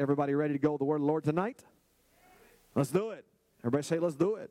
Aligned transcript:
Everybody 0.00 0.32
ready 0.34 0.54
to 0.54 0.58
go 0.58 0.78
the 0.78 0.84
word 0.84 0.96
of 0.96 1.02
the 1.02 1.08
Lord 1.08 1.24
tonight? 1.24 1.62
Let's 2.74 2.88
do 2.88 3.10
it. 3.10 3.26
Everybody 3.60 3.82
say, 3.82 3.98
let's 3.98 4.14
do 4.14 4.36
it. 4.36 4.50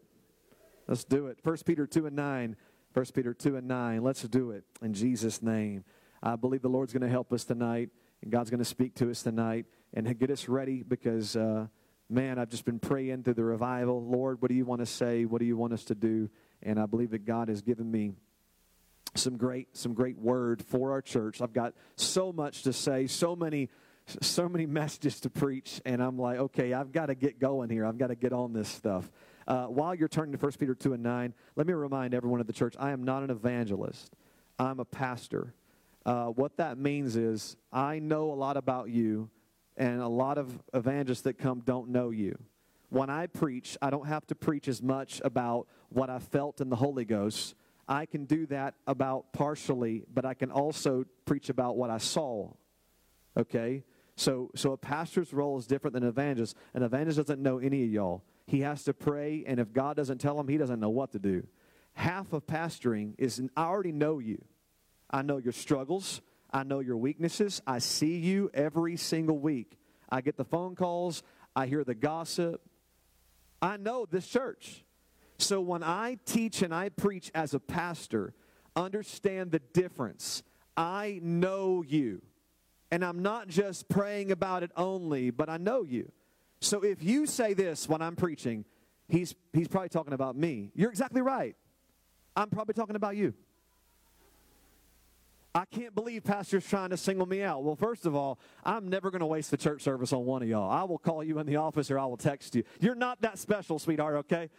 Let's 0.87 1.03
do 1.03 1.25
it. 1.25 1.39
1 1.41 1.57
Peter 1.65 1.87
2 1.87 2.05
and 2.05 2.15
9. 2.15 2.55
1 2.93 3.05
Peter 3.15 3.33
2 3.33 3.55
and 3.55 3.67
9. 3.67 4.03
Let's 4.03 4.21
do 4.21 4.51
it 4.51 4.63
in 4.83 4.93
Jesus' 4.93 5.41
name. 5.41 5.85
I 6.21 6.35
believe 6.35 6.61
the 6.61 6.69
Lord's 6.69 6.93
going 6.93 7.01
to 7.01 7.09
help 7.09 7.33
us 7.33 7.45
tonight, 7.45 7.89
and 8.21 8.31
God's 8.31 8.51
going 8.51 8.59
to 8.59 8.65
speak 8.65 8.93
to 8.97 9.09
us 9.09 9.23
tonight 9.23 9.65
and 9.91 10.19
get 10.19 10.29
us 10.29 10.47
ready 10.47 10.83
because, 10.83 11.35
uh, 11.35 11.65
man, 12.11 12.37
I've 12.37 12.49
just 12.49 12.65
been 12.65 12.77
praying 12.77 13.23
through 13.23 13.33
the 13.33 13.43
revival. 13.43 14.05
Lord, 14.05 14.43
what 14.43 14.49
do 14.49 14.55
you 14.55 14.65
want 14.65 14.81
to 14.81 14.85
say? 14.85 15.25
What 15.25 15.39
do 15.39 15.45
you 15.45 15.57
want 15.57 15.73
us 15.73 15.83
to 15.85 15.95
do? 15.95 16.29
And 16.61 16.79
I 16.79 16.85
believe 16.85 17.09
that 17.09 17.25
God 17.25 17.49
has 17.49 17.63
given 17.63 17.89
me 17.89 18.11
some 19.15 19.35
great 19.35 19.75
some 19.75 19.95
great 19.95 20.19
word 20.19 20.61
for 20.61 20.91
our 20.91 21.01
church. 21.01 21.41
I've 21.41 21.53
got 21.53 21.73
so 21.95 22.31
much 22.31 22.61
to 22.63 22.71
say, 22.71 23.07
so 23.07 23.35
many 23.35 23.69
so 24.21 24.49
many 24.49 24.65
messages 24.65 25.19
to 25.21 25.29
preach, 25.29 25.81
and 25.85 26.01
I'm 26.01 26.17
like, 26.17 26.37
okay, 26.37 26.73
I've 26.73 26.91
got 26.91 27.07
to 27.07 27.15
get 27.15 27.39
going 27.39 27.69
here. 27.69 27.85
I've 27.85 27.97
got 27.97 28.07
to 28.07 28.15
get 28.15 28.33
on 28.33 28.53
this 28.53 28.67
stuff. 28.67 29.11
Uh, 29.47 29.65
while 29.65 29.95
you're 29.95 30.07
turning 30.07 30.31
to 30.31 30.37
1 30.37 30.51
Peter 30.59 30.75
2 30.75 30.93
and 30.93 31.03
9, 31.03 31.33
let 31.55 31.67
me 31.67 31.73
remind 31.73 32.13
everyone 32.13 32.39
at 32.39 32.47
the 32.47 32.53
church 32.53 32.75
I 32.79 32.91
am 32.91 33.03
not 33.03 33.23
an 33.23 33.29
evangelist, 33.29 34.13
I'm 34.57 34.79
a 34.79 34.85
pastor. 34.85 35.53
Uh, 36.05 36.27
what 36.27 36.57
that 36.57 36.77
means 36.77 37.15
is 37.15 37.55
I 37.71 37.99
know 37.99 38.31
a 38.31 38.35
lot 38.35 38.57
about 38.57 38.89
you, 38.89 39.29
and 39.77 40.01
a 40.01 40.07
lot 40.07 40.37
of 40.37 40.59
evangelists 40.73 41.21
that 41.21 41.37
come 41.37 41.61
don't 41.61 41.89
know 41.89 42.09
you. 42.09 42.37
When 42.89 43.09
I 43.09 43.27
preach, 43.27 43.77
I 43.81 43.89
don't 43.89 44.07
have 44.07 44.25
to 44.27 44.35
preach 44.35 44.67
as 44.67 44.81
much 44.81 45.21
about 45.23 45.67
what 45.89 46.09
I 46.09 46.19
felt 46.19 46.59
in 46.61 46.69
the 46.69 46.75
Holy 46.75 47.05
Ghost. 47.05 47.55
I 47.87 48.05
can 48.05 48.25
do 48.25 48.45
that 48.47 48.75
about 48.85 49.33
partially, 49.33 50.03
but 50.13 50.25
I 50.25 50.33
can 50.33 50.51
also 50.51 51.05
preach 51.25 51.49
about 51.49 51.77
what 51.77 51.89
I 51.89 51.97
saw. 51.97 52.51
Okay? 53.37 53.83
So, 54.19 54.51
so 54.53 54.73
a 54.73 54.77
pastor's 54.77 55.31
role 55.31 55.57
is 55.57 55.65
different 55.65 55.93
than 55.93 56.03
an 56.03 56.09
evangelist. 56.09 56.57
An 56.73 56.83
evangelist 56.83 57.19
doesn't 57.19 57.41
know 57.41 57.57
any 57.59 57.85
of 57.85 57.89
y'all. 57.89 58.21
He 58.47 58.59
has 58.61 58.83
to 58.83 58.93
pray, 58.93 59.45
and 59.47 59.61
if 59.61 59.71
God 59.71 59.95
doesn't 59.95 60.17
tell 60.17 60.37
him, 60.37 60.49
he 60.49 60.57
doesn't 60.57 60.81
know 60.81 60.89
what 60.89 61.13
to 61.13 61.19
do. 61.19 61.47
Half 61.93 62.33
of 62.33 62.45
pastoring 62.45 63.13
is 63.17 63.41
I 63.55 63.63
already 63.63 63.93
know 63.93 64.19
you. 64.19 64.43
I 65.09 65.21
know 65.21 65.37
your 65.37 65.53
struggles. 65.53 66.19
I 66.51 66.63
know 66.63 66.81
your 66.81 66.97
weaknesses. 66.97 67.61
I 67.65 67.79
see 67.79 68.17
you 68.17 68.51
every 68.53 68.97
single 68.97 69.39
week. 69.39 69.77
I 70.09 70.19
get 70.19 70.35
the 70.35 70.43
phone 70.43 70.75
calls. 70.75 71.23
I 71.55 71.67
hear 71.67 71.85
the 71.85 71.95
gossip. 71.95 72.61
I 73.61 73.77
know 73.77 74.05
this 74.05 74.27
church. 74.27 74.83
So 75.37 75.61
when 75.61 75.81
I 75.81 76.17
teach 76.25 76.61
and 76.61 76.75
I 76.75 76.89
preach 76.89 77.31
as 77.33 77.53
a 77.53 77.59
pastor, 77.59 78.33
understand 78.75 79.51
the 79.51 79.59
difference. 79.59 80.43
I 80.75 81.21
know 81.23 81.85
you. 81.87 82.21
And 82.91 83.05
I'm 83.05 83.21
not 83.21 83.47
just 83.47 83.87
praying 83.87 84.31
about 84.31 84.63
it 84.63 84.71
only, 84.75 85.29
but 85.29 85.49
I 85.49 85.57
know 85.57 85.83
you. 85.83 86.11
So 86.61 86.81
if 86.81 87.03
you 87.03 87.25
say 87.25 87.53
this 87.53 87.87
when 87.87 88.01
I'm 88.01 88.15
preaching, 88.15 88.65
he's, 89.07 89.35
he's 89.53 89.67
probably 89.67 89.89
talking 89.89 90.13
about 90.13 90.35
me. 90.35 90.71
You're 90.75 90.89
exactly 90.89 91.21
right. 91.21 91.55
I'm 92.35 92.49
probably 92.49 92.73
talking 92.73 92.95
about 92.95 93.15
you. 93.15 93.33
I 95.53 95.65
can't 95.65 95.95
believe 95.95 96.23
pastor's 96.23 96.67
trying 96.67 96.91
to 96.91 96.97
single 96.97 97.25
me 97.25 97.41
out. 97.41 97.63
Well, 97.63 97.75
first 97.75 98.05
of 98.05 98.15
all, 98.15 98.39
I'm 98.63 98.87
never 98.87 99.09
going 99.09 99.21
to 99.21 99.25
waste 99.25 99.49
the 99.49 99.57
church 99.57 99.81
service 99.81 100.13
on 100.13 100.25
one 100.25 100.43
of 100.43 100.47
y'all. 100.47 100.69
I 100.69 100.83
will 100.83 100.99
call 100.99 101.23
you 101.23 101.39
in 101.39 101.47
the 101.47 101.55
office 101.55 101.89
or 101.89 101.97
I 101.97 102.05
will 102.05 102.17
text 102.17 102.55
you. 102.55 102.63
You're 102.79 102.95
not 102.95 103.21
that 103.21 103.39
special, 103.39 103.79
sweetheart, 103.79 104.15
okay? 104.17 104.49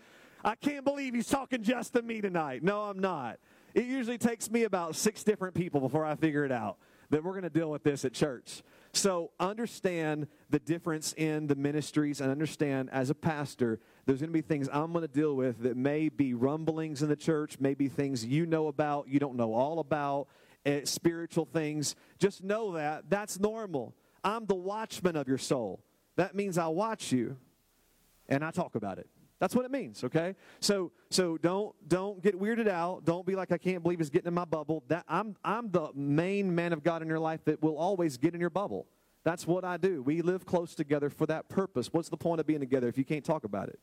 I 0.44 0.56
can't 0.56 0.84
believe 0.84 1.14
he's 1.14 1.28
talking 1.28 1.62
just 1.62 1.92
to 1.92 2.02
me 2.02 2.20
tonight. 2.20 2.62
No, 2.62 2.82
I'm 2.82 2.98
not. 2.98 3.38
It 3.72 3.84
usually 3.84 4.18
takes 4.18 4.50
me 4.50 4.64
about 4.64 4.96
six 4.96 5.22
different 5.22 5.54
people 5.54 5.80
before 5.80 6.04
I 6.04 6.16
figure 6.16 6.44
it 6.44 6.52
out 6.52 6.76
that 7.10 7.22
we're 7.22 7.32
going 7.32 7.42
to 7.42 7.50
deal 7.50 7.70
with 7.70 7.82
this 7.82 8.04
at 8.04 8.12
church. 8.12 8.62
So 8.92 9.30
understand 9.38 10.26
the 10.48 10.58
difference 10.58 11.12
in 11.16 11.46
the 11.46 11.54
ministries 11.54 12.20
and 12.20 12.30
understand 12.30 12.90
as 12.92 13.10
a 13.10 13.14
pastor, 13.14 13.78
there's 14.06 14.20
going 14.20 14.30
to 14.30 14.32
be 14.32 14.40
things 14.40 14.68
I'm 14.72 14.92
going 14.92 15.06
to 15.06 15.12
deal 15.12 15.36
with 15.36 15.62
that 15.62 15.76
may 15.76 16.08
be 16.08 16.34
rumblings 16.34 17.02
in 17.02 17.08
the 17.08 17.16
church, 17.16 17.58
maybe 17.60 17.88
things 17.88 18.24
you 18.24 18.46
know 18.46 18.66
about, 18.66 19.08
you 19.08 19.20
don't 19.20 19.36
know 19.36 19.54
all 19.54 19.78
about, 19.78 20.26
uh, 20.66 20.80
spiritual 20.84 21.44
things. 21.44 21.94
Just 22.18 22.42
know 22.42 22.72
that. 22.72 23.08
That's 23.08 23.38
normal. 23.38 23.94
I'm 24.24 24.46
the 24.46 24.54
watchman 24.54 25.16
of 25.16 25.28
your 25.28 25.38
soul. 25.38 25.80
That 26.16 26.34
means 26.34 26.58
I 26.58 26.66
watch 26.66 27.12
you 27.12 27.36
and 28.28 28.44
I 28.44 28.50
talk 28.50 28.74
about 28.74 28.98
it. 28.98 29.08
That's 29.40 29.54
what 29.54 29.64
it 29.64 29.70
means, 29.70 30.04
okay? 30.04 30.36
So 30.60 30.92
so 31.08 31.38
don't 31.38 31.74
don't 31.88 32.22
get 32.22 32.38
weirded 32.38 32.68
out. 32.68 33.06
Don't 33.06 33.26
be 33.26 33.34
like 33.34 33.50
I 33.50 33.58
can't 33.58 33.82
believe 33.82 33.98
he's 33.98 34.10
getting 34.10 34.28
in 34.28 34.34
my 34.34 34.44
bubble. 34.44 34.84
That 34.88 35.04
I'm 35.08 35.34
I'm 35.42 35.70
the 35.70 35.88
main 35.94 36.54
man 36.54 36.74
of 36.74 36.84
God 36.84 37.00
in 37.00 37.08
your 37.08 37.18
life 37.18 37.40
that 37.46 37.62
will 37.62 37.78
always 37.78 38.18
get 38.18 38.34
in 38.34 38.40
your 38.40 38.50
bubble. 38.50 38.86
That's 39.24 39.46
what 39.46 39.64
I 39.64 39.78
do. 39.78 40.02
We 40.02 40.20
live 40.20 40.44
close 40.44 40.74
together 40.74 41.08
for 41.08 41.26
that 41.26 41.48
purpose. 41.48 41.88
What's 41.90 42.10
the 42.10 42.18
point 42.18 42.40
of 42.40 42.46
being 42.46 42.60
together 42.60 42.86
if 42.86 42.98
you 42.98 43.04
can't 43.04 43.24
talk 43.24 43.44
about 43.44 43.70
it? 43.70 43.80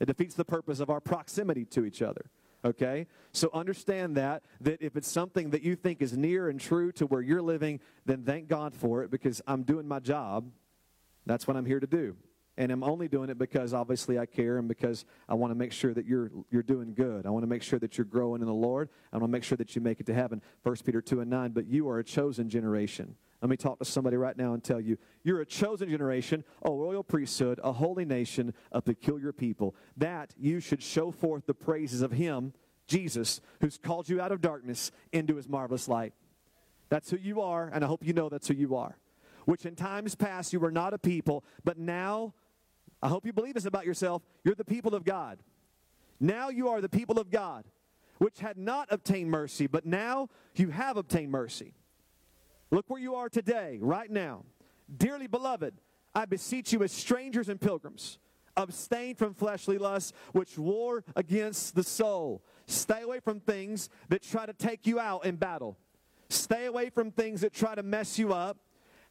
It 0.00 0.06
defeats 0.06 0.34
the 0.34 0.44
purpose 0.44 0.80
of 0.80 0.88
our 0.88 1.00
proximity 1.00 1.66
to 1.66 1.84
each 1.84 2.00
other. 2.00 2.30
Okay? 2.64 3.06
So 3.32 3.50
understand 3.52 4.16
that 4.16 4.42
that 4.62 4.80
if 4.80 4.96
it's 4.96 5.10
something 5.10 5.50
that 5.50 5.62
you 5.62 5.76
think 5.76 6.00
is 6.00 6.16
near 6.16 6.48
and 6.48 6.58
true 6.58 6.92
to 6.92 7.06
where 7.06 7.20
you're 7.20 7.42
living, 7.42 7.80
then 8.06 8.24
thank 8.24 8.48
God 8.48 8.74
for 8.74 9.02
it 9.02 9.10
because 9.10 9.42
I'm 9.46 9.64
doing 9.64 9.86
my 9.86 10.00
job. 10.00 10.50
That's 11.26 11.46
what 11.46 11.58
I'm 11.58 11.66
here 11.66 11.80
to 11.80 11.86
do 11.86 12.16
and 12.56 12.70
I'm 12.70 12.84
only 12.84 13.08
doing 13.08 13.30
it 13.30 13.38
because 13.38 13.74
obviously 13.74 14.18
I 14.18 14.26
care 14.26 14.58
and 14.58 14.68
because 14.68 15.04
I 15.28 15.34
want 15.34 15.50
to 15.50 15.54
make 15.54 15.72
sure 15.72 15.92
that 15.94 16.06
you're 16.06 16.30
you're 16.50 16.62
doing 16.62 16.94
good. 16.94 17.26
I 17.26 17.30
want 17.30 17.42
to 17.42 17.48
make 17.48 17.62
sure 17.62 17.78
that 17.80 17.98
you're 17.98 18.04
growing 18.04 18.40
in 18.40 18.46
the 18.46 18.54
Lord. 18.54 18.88
I 19.12 19.16
want 19.16 19.30
to 19.30 19.32
make 19.32 19.44
sure 19.44 19.56
that 19.56 19.74
you 19.74 19.82
make 19.82 20.00
it 20.00 20.06
to 20.06 20.14
heaven. 20.14 20.40
1 20.62 20.76
Peter 20.84 21.00
2 21.00 21.20
and 21.20 21.30
9, 21.30 21.50
but 21.52 21.66
you 21.66 21.88
are 21.88 21.98
a 21.98 22.04
chosen 22.04 22.48
generation. 22.48 23.16
Let 23.42 23.50
me 23.50 23.56
talk 23.56 23.78
to 23.80 23.84
somebody 23.84 24.16
right 24.16 24.36
now 24.38 24.54
and 24.54 24.64
tell 24.64 24.80
you, 24.80 24.96
you're 25.22 25.42
a 25.42 25.46
chosen 25.46 25.90
generation, 25.90 26.44
a 26.62 26.70
royal 26.70 27.04
priesthood, 27.04 27.60
a 27.62 27.72
holy 27.72 28.06
nation, 28.06 28.54
a 28.72 28.80
peculiar 28.80 29.32
people. 29.32 29.74
That 29.98 30.32
you 30.38 30.60
should 30.60 30.82
show 30.82 31.10
forth 31.10 31.44
the 31.46 31.52
praises 31.52 32.00
of 32.00 32.12
him, 32.12 32.54
Jesus, 32.86 33.42
who's 33.60 33.76
called 33.76 34.08
you 34.08 34.20
out 34.20 34.32
of 34.32 34.40
darkness 34.40 34.92
into 35.12 35.36
his 35.36 35.46
marvelous 35.46 35.88
light. 35.88 36.14
That's 36.88 37.10
who 37.10 37.18
you 37.18 37.42
are, 37.42 37.70
and 37.72 37.84
I 37.84 37.86
hope 37.86 38.04
you 38.04 38.12
know 38.12 38.28
that's 38.28 38.48
who 38.48 38.54
you 38.54 38.76
are. 38.76 38.96
Which 39.44 39.66
in 39.66 39.74
times 39.74 40.14
past 40.14 40.52
you 40.54 40.60
were 40.60 40.70
not 40.70 40.94
a 40.94 40.98
people, 40.98 41.44
but 41.64 41.78
now 41.78 42.32
I 43.02 43.08
hope 43.08 43.26
you 43.26 43.32
believe 43.32 43.54
this 43.54 43.66
about 43.66 43.86
yourself. 43.86 44.22
You're 44.44 44.54
the 44.54 44.64
people 44.64 44.94
of 44.94 45.04
God. 45.04 45.38
Now 46.20 46.48
you 46.48 46.68
are 46.68 46.80
the 46.80 46.88
people 46.88 47.18
of 47.18 47.30
God, 47.30 47.64
which 48.18 48.38
had 48.40 48.56
not 48.56 48.88
obtained 48.90 49.30
mercy, 49.30 49.66
but 49.66 49.84
now 49.84 50.28
you 50.54 50.70
have 50.70 50.96
obtained 50.96 51.30
mercy. 51.30 51.74
Look 52.70 52.88
where 52.88 53.00
you 53.00 53.14
are 53.14 53.28
today, 53.28 53.78
right 53.80 54.10
now. 54.10 54.44
Dearly 54.96 55.26
beloved, 55.26 55.74
I 56.14 56.24
beseech 56.24 56.72
you 56.72 56.82
as 56.82 56.92
strangers 56.92 57.48
and 57.48 57.60
pilgrims, 57.60 58.18
abstain 58.56 59.16
from 59.16 59.34
fleshly 59.34 59.78
lusts 59.78 60.12
which 60.32 60.56
war 60.58 61.04
against 61.16 61.74
the 61.74 61.82
soul. 61.82 62.42
Stay 62.66 63.02
away 63.02 63.20
from 63.20 63.40
things 63.40 63.88
that 64.08 64.22
try 64.22 64.46
to 64.46 64.52
take 64.52 64.86
you 64.86 64.98
out 64.98 65.24
in 65.24 65.36
battle. 65.36 65.76
Stay 66.30 66.66
away 66.66 66.90
from 66.90 67.10
things 67.10 67.42
that 67.42 67.52
try 67.52 67.74
to 67.74 67.82
mess 67.82 68.18
you 68.18 68.32
up 68.32 68.56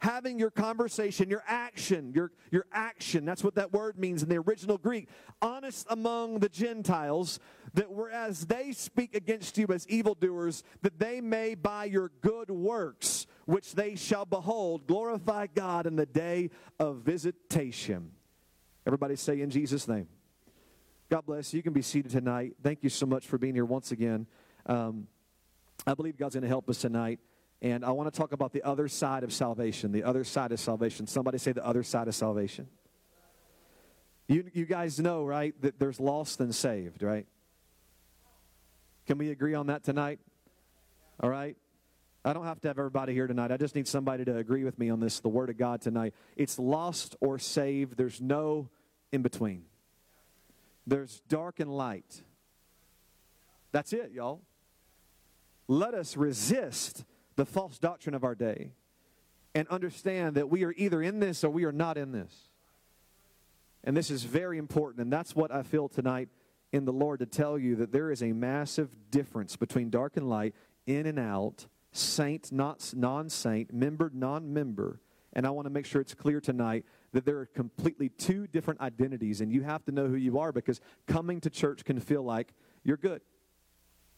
having 0.04 0.38
your 0.38 0.52
conversation, 0.52 1.30
your 1.30 1.44
action, 1.48 2.12
your, 2.14 2.30
your 2.52 2.66
action, 2.74 3.24
that's 3.24 3.42
what 3.42 3.56
that 3.56 3.72
word 3.72 3.98
means 3.98 4.22
in 4.22 4.28
the 4.28 4.38
original 4.38 4.78
Greek, 4.78 5.08
honest 5.42 5.88
among 5.90 6.40
the 6.40 6.50
Gentiles, 6.50 7.40
that 7.74 7.90
whereas 7.90 8.46
they 8.48 8.74
speak 8.74 9.16
against 9.16 9.58
you 9.58 9.66
as 9.70 9.88
evildoers, 9.88 10.62
that 10.82 11.00
they 11.00 11.22
may 11.22 11.56
by 11.56 11.86
your 11.86 12.12
good 12.20 12.52
works, 12.52 13.28
which 13.46 13.76
they 13.76 13.96
shall 13.96 14.26
behold, 14.26 14.88
glorify 14.88 15.48
God 15.48 15.88
in 15.88 15.96
the 15.96 16.06
day 16.06 16.50
of 16.80 16.98
visitation. 16.98 18.12
Everybody 18.86 19.16
say 19.16 19.40
in 19.40 19.50
Jesus' 19.50 19.88
name. 19.88 20.10
God 21.10 21.26
bless 21.26 21.54
you. 21.54 21.58
You 21.58 21.64
can 21.64 21.72
be 21.72 21.82
seated 21.82 22.12
tonight. 22.12 22.56
Thank 22.62 22.84
you 22.84 22.90
so 22.90 23.06
much 23.06 23.26
for 23.26 23.38
being 23.38 23.56
here 23.56 23.64
once 23.64 23.94
again. 23.94 24.28
Um, 24.66 25.08
I 25.88 25.94
believe 25.94 26.18
God's 26.18 26.36
going 26.36 26.42
to 26.42 26.50
help 26.50 26.70
us 26.70 26.80
tonight. 26.80 27.20
And 27.64 27.86
I 27.86 27.92
want 27.92 28.14
to 28.14 28.18
talk 28.18 28.34
about 28.34 28.52
the 28.52 28.62
other 28.64 28.90
side 28.90 29.24
of 29.24 29.32
salvation. 29.32 29.94
The 29.94 30.04
other 30.04 30.26
side 30.26 30.52
of 30.52 30.60
salvation. 30.60 31.08
Somebody 31.08 31.38
say 31.38 31.54
the 31.54 31.66
other 31.66 31.82
side 31.82 32.10
of 32.10 32.14
salvation. 32.14 32.68
You, 34.28 34.52
you 34.54 34.66
guys 34.66 35.00
know, 35.00 35.24
right, 35.24 35.60
that 35.62 35.80
there's 35.80 36.00
lost 36.00 36.42
and 36.42 36.54
saved, 36.54 37.02
right? 37.02 37.26
Can 39.08 39.18
we 39.18 39.32
agree 39.32 39.54
on 39.54 39.68
that 39.68 39.84
tonight? 39.84 40.20
All 41.22 41.30
right? 41.30 41.56
I 42.26 42.34
don't 42.34 42.46
have 42.46 42.60
to 42.62 42.68
have 42.68 42.78
everybody 42.78 43.14
here 43.14 43.28
tonight. 43.28 43.52
I 43.52 43.58
just 43.58 43.76
need 43.76 43.88
somebody 43.88 44.26
to 44.26 44.38
agree 44.38 44.66
with 44.66 44.78
me 44.78 44.90
on 44.90 45.00
this, 45.00 45.22
the 45.22 45.30
Word 45.30 45.50
of 45.50 45.58
God 45.58 45.82
tonight. 45.82 46.14
It's 46.36 46.60
lost 46.60 47.16
or 47.22 47.40
saved. 47.40 47.96
There's 47.96 48.20
no 48.20 48.70
in 49.14 49.22
between. 49.22 49.64
There's 50.86 51.22
dark 51.30 51.62
and 51.62 51.74
light. 51.74 52.24
That's 53.72 53.94
it, 53.94 54.12
y'all. 54.12 54.42
Let 55.70 55.94
us 55.94 56.18
resist 56.18 57.06
the 57.36 57.46
false 57.46 57.80
doctrine 57.80 58.16
of 58.16 58.24
our 58.24 58.36
day 58.36 58.72
and 59.56 59.68
understand 59.68 60.36
that 60.36 60.50
we 60.50 60.64
are 60.64 60.74
either 60.78 61.02
in 61.02 61.20
this 61.20 61.44
or 61.44 61.50
we 61.50 61.64
are 61.64 61.72
not 61.72 61.98
in 61.98 62.12
this. 62.12 62.50
And 63.84 63.96
this 63.96 64.10
is 64.10 64.24
very 64.24 64.58
important. 64.58 65.02
And 65.02 65.12
that's 65.12 65.36
what 65.36 65.52
I 65.52 65.64
feel 65.64 65.90
tonight 65.90 66.30
in 66.72 66.86
the 66.86 66.94
Lord 66.94 67.20
to 67.20 67.26
tell 67.26 67.58
you 67.58 67.76
that 67.78 67.92
there 67.92 68.12
is 68.12 68.24
a 68.24 68.32
massive 68.32 68.90
difference 69.12 69.56
between 69.56 69.90
dark 69.90 70.18
and 70.18 70.28
light, 70.28 70.56
in 70.88 71.06
and 71.06 71.20
out, 71.20 71.68
saint, 71.92 72.52
not 72.52 72.94
non 72.96 73.30
saint, 73.30 73.74
member, 73.74 74.10
non 74.14 74.54
member. 74.54 75.00
And 75.34 75.46
I 75.46 75.50
want 75.50 75.66
to 75.66 75.70
make 75.70 75.86
sure 75.86 76.02
it's 76.02 76.14
clear 76.14 76.40
tonight 76.40 76.86
that 77.12 77.26
there 77.26 77.38
are 77.38 77.46
completely 77.46 78.10
two 78.10 78.48
different 78.48 78.82
identities, 78.82 79.42
and 79.42 79.52
you 79.52 79.62
have 79.64 79.84
to 79.86 79.92
know 79.92 80.08
who 80.08 80.16
you 80.16 80.40
are 80.40 80.52
because 80.52 80.82
coming 81.08 81.42
to 81.42 81.50
church 81.50 81.86
can 81.86 82.00
feel 82.00 82.24
like 82.24 82.54
you're 82.84 82.98
good. 82.98 83.22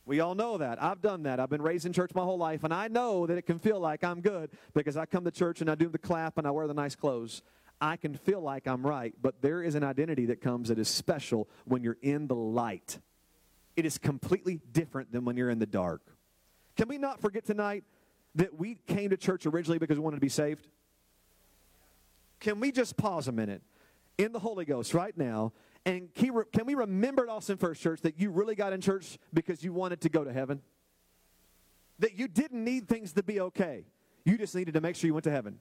We 0.06 0.20
all 0.20 0.36
know 0.36 0.60
that. 0.60 0.82
I've 0.82 1.02
done 1.02 1.24
that. 1.24 1.40
I've 1.40 1.50
been 1.50 1.62
raised 1.62 1.86
in 1.86 1.94
church 1.94 2.12
my 2.14 2.22
whole 2.22 2.38
life, 2.38 2.64
and 2.64 2.74
I 2.74 2.88
know 2.88 3.26
that 3.26 3.38
it 3.38 3.44
can 3.44 3.58
feel 3.58 3.80
like 3.80 4.04
I'm 4.04 4.22
good 4.22 4.52
because 4.74 4.98
I 4.98 5.06
come 5.06 5.26
to 5.26 5.32
church 5.32 5.62
and 5.62 5.70
I 5.70 5.76
do 5.76 5.90
the 5.90 5.98
clap 5.98 6.38
and 6.38 6.46
I 6.46 6.52
wear 6.52 6.68
the 6.68 6.74
nice 6.74 6.96
clothes. 6.96 7.42
I 7.82 7.98
can 7.98 8.14
feel 8.14 8.40
like 8.40 8.68
I'm 8.68 8.86
right, 8.86 9.14
but 9.22 9.42
there 9.42 9.64
is 9.64 9.76
an 9.76 9.84
identity 9.84 10.28
that 10.28 10.42
comes 10.42 10.70
that 10.70 10.80
is 10.80 10.88
special 10.88 11.50
when 11.66 11.84
you're 11.84 11.98
in 12.02 12.28
the 12.28 12.36
light. 12.36 13.00
It 13.76 13.86
is 13.86 13.98
completely 13.98 14.62
different 14.72 15.12
than 15.12 15.26
when 15.26 15.36
you're 15.38 15.50
in 15.50 15.60
the 15.60 15.66
dark. 15.66 16.02
Can 16.78 16.88
we 16.88 16.98
not 16.98 17.20
forget 17.20 17.46
tonight 17.46 17.84
that 18.36 18.58
we 18.58 18.76
came 18.88 19.10
to 19.10 19.18
church 19.18 19.46
originally 19.46 19.80
because 19.80 19.98
we 19.98 20.04
wanted 20.04 20.18
to 20.18 20.22
be 20.22 20.30
saved? 20.30 20.68
Can 22.40 22.60
we 22.60 22.72
just 22.72 22.96
pause 22.96 23.28
a 23.28 23.32
minute 23.32 23.62
in 24.18 24.32
the 24.32 24.40
Holy 24.40 24.66
Ghost 24.66 24.94
right 24.94 25.18
now 25.18 25.52
and 25.86 26.14
can 26.14 26.66
we 26.66 26.74
remember 26.74 27.24
at 27.24 27.30
Austin 27.30 27.58
First 27.58 27.82
Church 27.82 28.02
that 28.02 28.20
you 28.20 28.32
really 28.32 28.56
got 28.56 28.74
in 28.74 28.82
church 28.82 29.20
because 29.34 29.64
you 29.64 29.72
wanted 29.72 30.02
to 30.02 30.10
go 30.10 30.24
to 30.24 30.34
heaven? 30.34 30.62
That 32.00 32.18
you 32.18 32.28
didn't 32.28 32.64
need 32.64 32.88
things 32.88 33.14
to 33.14 33.24
be 33.24 33.40
okay. 33.40 33.86
You 34.26 34.38
just 34.38 34.56
needed 34.56 34.74
to 34.74 34.82
make 34.82 34.96
sure 34.96 35.08
you 35.08 35.14
went 35.14 35.26
to 35.26 35.32
heaven. 35.32 35.60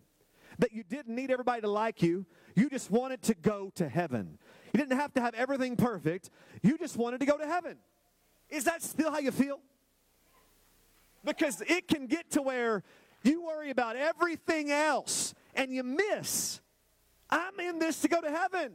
That 0.59 0.73
you 0.73 0.83
didn't 0.83 1.15
need 1.15 1.31
everybody 1.31 1.61
to 1.61 1.69
like 1.69 2.01
you. 2.03 2.25
You 2.55 2.71
just 2.71 2.91
wanted 2.91 3.23
to 3.23 3.35
go 3.35 3.71
to 3.75 3.89
heaven. 3.89 4.39
You 4.73 4.79
didn't 4.79 4.99
have 4.99 5.13
to 5.15 5.21
have 5.21 5.35
everything 5.35 5.77
perfect. 5.77 6.31
You 6.63 6.79
just 6.79 6.97
wanted 6.97 7.21
to 7.21 7.27
go 7.27 7.37
to 7.37 7.47
heaven. 7.47 7.77
Is 8.49 8.65
that 8.65 8.83
still 8.83 9.11
how 9.11 9.19
you 9.19 9.31
feel? 9.31 9.61
Because 11.25 11.61
it 11.67 11.87
can 11.89 12.07
get 12.07 12.31
to 12.33 12.43
where 12.43 12.83
you 13.23 13.45
worry 13.45 13.71
about 13.71 13.97
everything 13.97 14.71
else 14.71 15.35
and 15.55 15.73
you 15.73 15.83
miss. 15.83 16.61
I'm 17.29 17.59
in 17.61 17.79
this 17.79 18.01
to 18.03 18.09
go 18.09 18.21
to 18.21 18.31
heaven. 18.31 18.73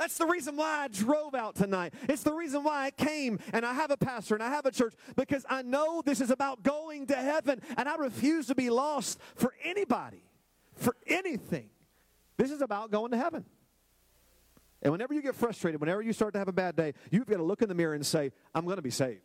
That's 0.00 0.16
the 0.16 0.24
reason 0.24 0.56
why 0.56 0.84
I 0.84 0.88
drove 0.88 1.34
out 1.34 1.56
tonight. 1.56 1.92
It's 2.08 2.22
the 2.22 2.32
reason 2.32 2.64
why 2.64 2.86
I 2.86 2.90
came 2.90 3.38
and 3.52 3.66
I 3.66 3.74
have 3.74 3.90
a 3.90 3.98
pastor 3.98 4.34
and 4.34 4.42
I 4.42 4.48
have 4.48 4.64
a 4.64 4.70
church 4.70 4.94
because 5.14 5.44
I 5.46 5.60
know 5.60 6.00
this 6.02 6.22
is 6.22 6.30
about 6.30 6.62
going 6.62 7.06
to 7.08 7.16
heaven 7.16 7.60
and 7.76 7.86
I 7.86 7.96
refuse 7.96 8.46
to 8.46 8.54
be 8.54 8.70
lost 8.70 9.18
for 9.34 9.52
anybody, 9.62 10.22
for 10.74 10.96
anything. 11.06 11.68
This 12.38 12.50
is 12.50 12.62
about 12.62 12.90
going 12.90 13.10
to 13.10 13.18
heaven. 13.18 13.44
And 14.80 14.90
whenever 14.90 15.12
you 15.12 15.20
get 15.20 15.34
frustrated, 15.34 15.82
whenever 15.82 16.00
you 16.00 16.14
start 16.14 16.32
to 16.32 16.38
have 16.38 16.48
a 16.48 16.52
bad 16.52 16.76
day, 16.76 16.94
you've 17.10 17.26
got 17.26 17.36
to 17.36 17.42
look 17.42 17.60
in 17.60 17.68
the 17.68 17.74
mirror 17.74 17.92
and 17.92 18.04
say, 18.04 18.32
I'm 18.54 18.64
going 18.64 18.76
to 18.76 18.82
be 18.82 18.88
saved. 18.88 19.20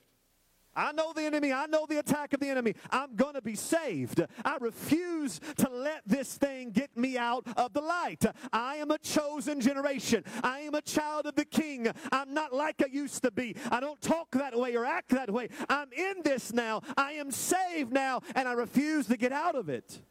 I 0.75 0.92
know 0.92 1.13
the 1.13 1.24
enemy. 1.24 1.54
I 1.54 1.66
know 1.68 1.86
the 1.88 2.00
attack 2.00 2.33
of 2.33 2.39
the 2.39 2.50
enemy. 2.50 2.75
I'm 2.92 3.16
going 3.16 3.36
to 3.36 3.42
be 3.42 3.56
saved. 3.56 4.22
I 4.44 4.57
refuse 4.60 5.39
to 5.57 5.69
let 5.69 6.01
this 6.06 6.36
thing 6.36 6.72
get 6.72 6.95
me 6.98 7.18
out 7.18 7.48
of 7.57 7.74
the 7.74 7.81
light. 7.81 8.25
I 8.51 8.75
am 8.75 8.92
a 8.92 8.98
chosen 8.98 9.62
generation. 9.62 10.24
I 10.44 10.60
am 10.62 10.75
a 10.75 10.81
child 10.81 11.25
of 11.25 11.36
the 11.36 11.45
king. 11.45 11.88
I'm 12.12 12.33
not 12.33 12.54
like 12.54 12.81
I 12.81 12.88
used 12.92 13.24
to 13.24 13.31
be. 13.31 13.56
I 13.72 13.80
don't 13.80 14.01
talk 14.01 14.31
that 14.31 14.57
way 14.57 14.75
or 14.75 14.86
act 14.86 15.10
that 15.10 15.31
way. 15.31 15.50
I'm 15.69 15.92
in 15.94 16.16
this 16.24 16.54
now. 16.54 16.81
I 16.98 17.13
am 17.13 17.31
saved 17.31 17.92
now, 17.92 18.21
and 18.36 18.48
I 18.48 18.54
refuse 18.54 19.07
to 19.07 19.18
get 19.18 19.31
out 19.31 19.56
of 19.56 19.69
it. 19.69 20.01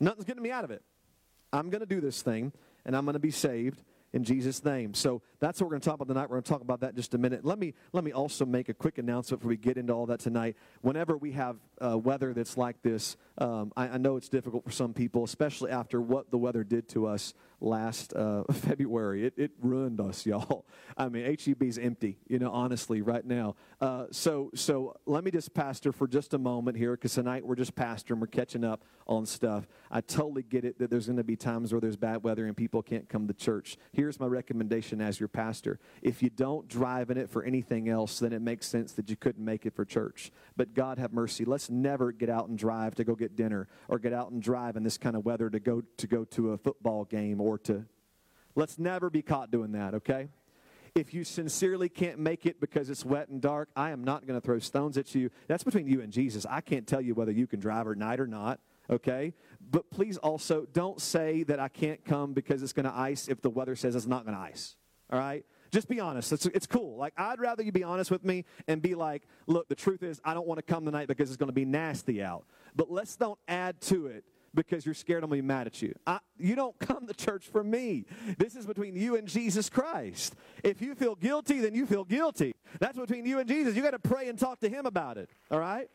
Nothing's 0.00 0.24
getting 0.24 0.42
me 0.42 0.50
out 0.50 0.64
of 0.64 0.70
it. 0.70 0.82
I'm 1.52 1.70
going 1.70 1.80
to 1.80 1.86
do 1.86 2.00
this 2.00 2.22
thing, 2.22 2.52
and 2.84 2.96
I'm 2.96 3.04
going 3.04 3.14
to 3.14 3.18
be 3.18 3.30
saved 3.30 3.82
in 4.12 4.24
Jesus' 4.24 4.64
name. 4.64 4.94
So 4.94 5.22
that's 5.40 5.60
what 5.60 5.66
we're 5.66 5.70
going 5.70 5.80
to 5.80 5.86
talk 5.86 5.94
about 5.94 6.08
tonight. 6.08 6.28
We're 6.28 6.36
going 6.36 6.42
to 6.42 6.50
talk 6.50 6.60
about 6.60 6.80
that 6.80 6.90
in 6.90 6.96
just 6.96 7.14
a 7.14 7.18
minute. 7.18 7.44
Let 7.44 7.58
me 7.58 7.74
let 7.92 8.04
me 8.04 8.12
also 8.12 8.44
make 8.44 8.68
a 8.68 8.74
quick 8.74 8.98
announcement 8.98 9.40
before 9.40 9.48
we 9.48 9.56
get 9.56 9.78
into 9.78 9.92
all 9.92 10.06
that 10.06 10.20
tonight. 10.20 10.56
Whenever 10.82 11.16
we 11.16 11.32
have 11.32 11.56
uh, 11.80 11.96
weather 11.96 12.34
that's 12.34 12.56
like 12.56 12.82
this, 12.82 13.16
um, 13.38 13.72
I, 13.76 13.88
I, 13.88 13.96
know 13.96 14.16
it's 14.16 14.28
difficult 14.28 14.64
for 14.64 14.70
some 14.70 14.92
people, 14.92 15.24
especially 15.24 15.70
after 15.70 16.00
what 16.00 16.30
the 16.30 16.36
weather 16.36 16.62
did 16.62 16.88
to 16.90 17.06
us 17.06 17.32
last 17.60 18.12
uh, 18.14 18.44
February. 18.52 19.24
It, 19.26 19.34
it 19.38 19.50
ruined 19.62 20.00
us, 20.00 20.26
y'all. 20.26 20.66
I 20.96 21.08
mean, 21.08 21.24
HEB's 21.24 21.78
empty, 21.78 22.18
you 22.28 22.38
know, 22.38 22.50
honestly, 22.50 23.00
right 23.00 23.24
now. 23.24 23.56
Uh, 23.80 24.06
so 24.10 24.50
so 24.54 24.96
let 25.06 25.24
me 25.24 25.30
just 25.30 25.54
pastor 25.54 25.90
for 25.90 26.06
just 26.06 26.34
a 26.34 26.38
moment 26.38 26.76
here, 26.76 26.92
because 26.92 27.14
tonight 27.14 27.46
we're 27.46 27.56
just 27.56 27.74
pastoring. 27.74 28.18
We're 28.18 28.26
catching 28.26 28.64
up 28.64 28.84
on 29.06 29.24
stuff. 29.24 29.66
I 29.90 30.02
totally 30.02 30.42
get 30.42 30.64
it 30.64 30.78
that 30.78 30.90
there's 30.90 31.06
going 31.06 31.16
to 31.16 31.24
be 31.24 31.36
times 31.36 31.72
where 31.72 31.80
there's 31.80 31.96
bad 31.96 32.22
weather 32.22 32.46
and 32.46 32.56
people 32.56 32.82
can't 32.82 33.08
come 33.08 33.26
to 33.26 33.34
church. 33.34 33.78
Here's 33.92 34.20
my 34.20 34.26
recommendation 34.26 35.00
as 35.00 35.18
your 35.18 35.29
pastor. 35.32 35.78
If 36.02 36.22
you 36.22 36.30
don't 36.30 36.68
drive 36.68 37.10
in 37.10 37.16
it 37.16 37.30
for 37.30 37.42
anything 37.42 37.88
else, 37.88 38.18
then 38.18 38.32
it 38.32 38.42
makes 38.42 38.66
sense 38.66 38.92
that 38.92 39.10
you 39.10 39.16
couldn't 39.16 39.44
make 39.44 39.66
it 39.66 39.74
for 39.74 39.84
church. 39.84 40.30
But 40.56 40.74
God 40.74 40.98
have 40.98 41.12
mercy. 41.12 41.44
Let's 41.44 41.70
never 41.70 42.12
get 42.12 42.28
out 42.28 42.48
and 42.48 42.58
drive 42.58 42.94
to 42.96 43.04
go 43.04 43.14
get 43.14 43.36
dinner 43.36 43.68
or 43.88 43.98
get 43.98 44.12
out 44.12 44.30
and 44.30 44.42
drive 44.42 44.76
in 44.76 44.82
this 44.82 44.98
kind 44.98 45.16
of 45.16 45.24
weather 45.24 45.50
to 45.50 45.60
go 45.60 45.82
to 45.96 46.06
go 46.06 46.24
to 46.24 46.52
a 46.52 46.58
football 46.58 47.04
game 47.04 47.40
or 47.40 47.58
to 47.58 47.84
let's 48.54 48.78
never 48.78 49.10
be 49.10 49.22
caught 49.22 49.50
doing 49.50 49.72
that, 49.72 49.94
okay? 49.94 50.28
If 50.94 51.14
you 51.14 51.22
sincerely 51.22 51.88
can't 51.88 52.18
make 52.18 52.46
it 52.46 52.60
because 52.60 52.90
it's 52.90 53.04
wet 53.04 53.28
and 53.28 53.40
dark, 53.40 53.68
I 53.76 53.90
am 53.90 54.02
not 54.02 54.26
going 54.26 54.40
to 54.40 54.44
throw 54.44 54.58
stones 54.58 54.98
at 54.98 55.14
you. 55.14 55.30
That's 55.46 55.62
between 55.62 55.86
you 55.86 56.00
and 56.00 56.12
Jesus. 56.12 56.44
I 56.50 56.60
can't 56.60 56.86
tell 56.86 57.00
you 57.00 57.14
whether 57.14 57.30
you 57.30 57.46
can 57.46 57.60
drive 57.60 57.86
at 57.86 57.96
night 57.96 58.18
or 58.18 58.26
not 58.26 58.58
okay? 58.90 59.32
But 59.70 59.90
please 59.90 60.16
also 60.18 60.66
don't 60.72 61.00
say 61.00 61.44
that 61.44 61.60
I 61.60 61.68
can't 61.68 62.04
come 62.04 62.32
because 62.32 62.62
it's 62.62 62.72
going 62.72 62.84
to 62.84 62.94
ice 62.94 63.28
if 63.28 63.40
the 63.40 63.50
weather 63.50 63.76
says 63.76 63.94
it's 63.94 64.06
not 64.06 64.24
going 64.24 64.36
to 64.36 64.42
ice, 64.42 64.76
all 65.10 65.18
right? 65.18 65.44
Just 65.70 65.88
be 65.88 66.00
honest. 66.00 66.32
It's, 66.32 66.46
it's 66.46 66.66
cool. 66.66 66.96
Like, 66.96 67.12
I'd 67.16 67.40
rather 67.40 67.62
you 67.62 67.72
be 67.72 67.84
honest 67.84 68.10
with 68.10 68.24
me 68.24 68.44
and 68.66 68.82
be 68.82 68.94
like, 68.94 69.22
look, 69.46 69.68
the 69.68 69.74
truth 69.74 70.02
is, 70.02 70.20
I 70.24 70.34
don't 70.34 70.46
want 70.46 70.58
to 70.58 70.62
come 70.62 70.84
tonight 70.84 71.06
because 71.06 71.30
it's 71.30 71.36
going 71.36 71.48
to 71.48 71.54
be 71.54 71.64
nasty 71.64 72.22
out. 72.22 72.44
But 72.74 72.90
let's 72.90 73.16
don't 73.16 73.38
add 73.46 73.80
to 73.82 74.06
it 74.06 74.24
because 74.52 74.84
you're 74.84 74.94
scared 74.94 75.22
I'm 75.22 75.30
going 75.30 75.38
to 75.38 75.42
be 75.42 75.46
mad 75.46 75.68
at 75.68 75.80
you. 75.80 75.94
I, 76.06 76.18
you 76.38 76.56
don't 76.56 76.78
come 76.80 77.06
to 77.06 77.14
church 77.14 77.46
for 77.46 77.62
me. 77.62 78.04
This 78.36 78.56
is 78.56 78.66
between 78.66 78.96
you 78.96 79.16
and 79.16 79.28
Jesus 79.28 79.70
Christ. 79.70 80.34
If 80.64 80.82
you 80.82 80.94
feel 80.94 81.14
guilty, 81.14 81.60
then 81.60 81.74
you 81.74 81.86
feel 81.86 82.04
guilty. 82.04 82.54
That's 82.80 82.98
between 82.98 83.26
you 83.26 83.38
and 83.38 83.48
Jesus. 83.48 83.76
You 83.76 83.82
got 83.82 83.92
to 83.92 83.98
pray 84.00 84.28
and 84.28 84.38
talk 84.38 84.60
to 84.60 84.68
him 84.68 84.86
about 84.86 85.18
it. 85.18 85.30
All 85.50 85.60
right? 85.60 85.88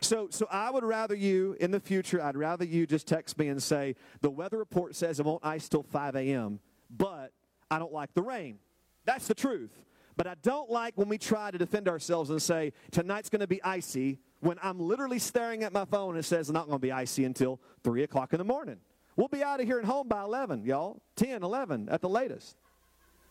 So, 0.00 0.28
so 0.30 0.46
I 0.50 0.70
would 0.70 0.84
rather 0.84 1.14
you, 1.14 1.56
in 1.58 1.70
the 1.70 1.80
future, 1.80 2.22
I'd 2.22 2.36
rather 2.36 2.64
you 2.64 2.86
just 2.86 3.06
text 3.06 3.38
me 3.38 3.48
and 3.48 3.62
say, 3.62 3.96
the 4.20 4.30
weather 4.30 4.58
report 4.58 4.94
says 4.94 5.18
it 5.18 5.24
won't 5.24 5.44
ice 5.44 5.68
till 5.68 5.82
5 5.82 6.16
a.m., 6.16 6.60
but 6.90 7.32
I 7.70 7.78
don't 7.78 7.92
like 7.92 8.14
the 8.14 8.22
rain. 8.22 8.58
That's 9.04 9.26
the 9.26 9.34
truth. 9.34 9.72
But 10.16 10.26
I 10.26 10.34
don't 10.42 10.70
like 10.70 10.96
when 10.96 11.08
we 11.08 11.18
try 11.18 11.50
to 11.50 11.58
defend 11.58 11.88
ourselves 11.88 12.30
and 12.30 12.40
say, 12.40 12.72
tonight's 12.90 13.28
going 13.28 13.40
to 13.40 13.46
be 13.46 13.62
icy, 13.62 14.18
when 14.40 14.58
I'm 14.62 14.80
literally 14.80 15.18
staring 15.18 15.62
at 15.62 15.72
my 15.72 15.84
phone 15.84 16.10
and 16.10 16.18
it 16.18 16.24
says 16.24 16.48
it's 16.48 16.50
not 16.50 16.66
going 16.66 16.78
to 16.78 16.82
be 16.82 16.92
icy 16.92 17.24
until 17.24 17.60
3 17.84 18.02
o'clock 18.02 18.32
in 18.32 18.38
the 18.38 18.44
morning. 18.44 18.78
We'll 19.16 19.28
be 19.28 19.42
out 19.42 19.60
of 19.60 19.66
here 19.66 19.78
and 19.78 19.86
home 19.86 20.08
by 20.08 20.22
11, 20.22 20.64
y'all. 20.64 21.00
10, 21.16 21.42
11 21.42 21.88
at 21.90 22.00
the 22.00 22.08
latest. 22.08 22.56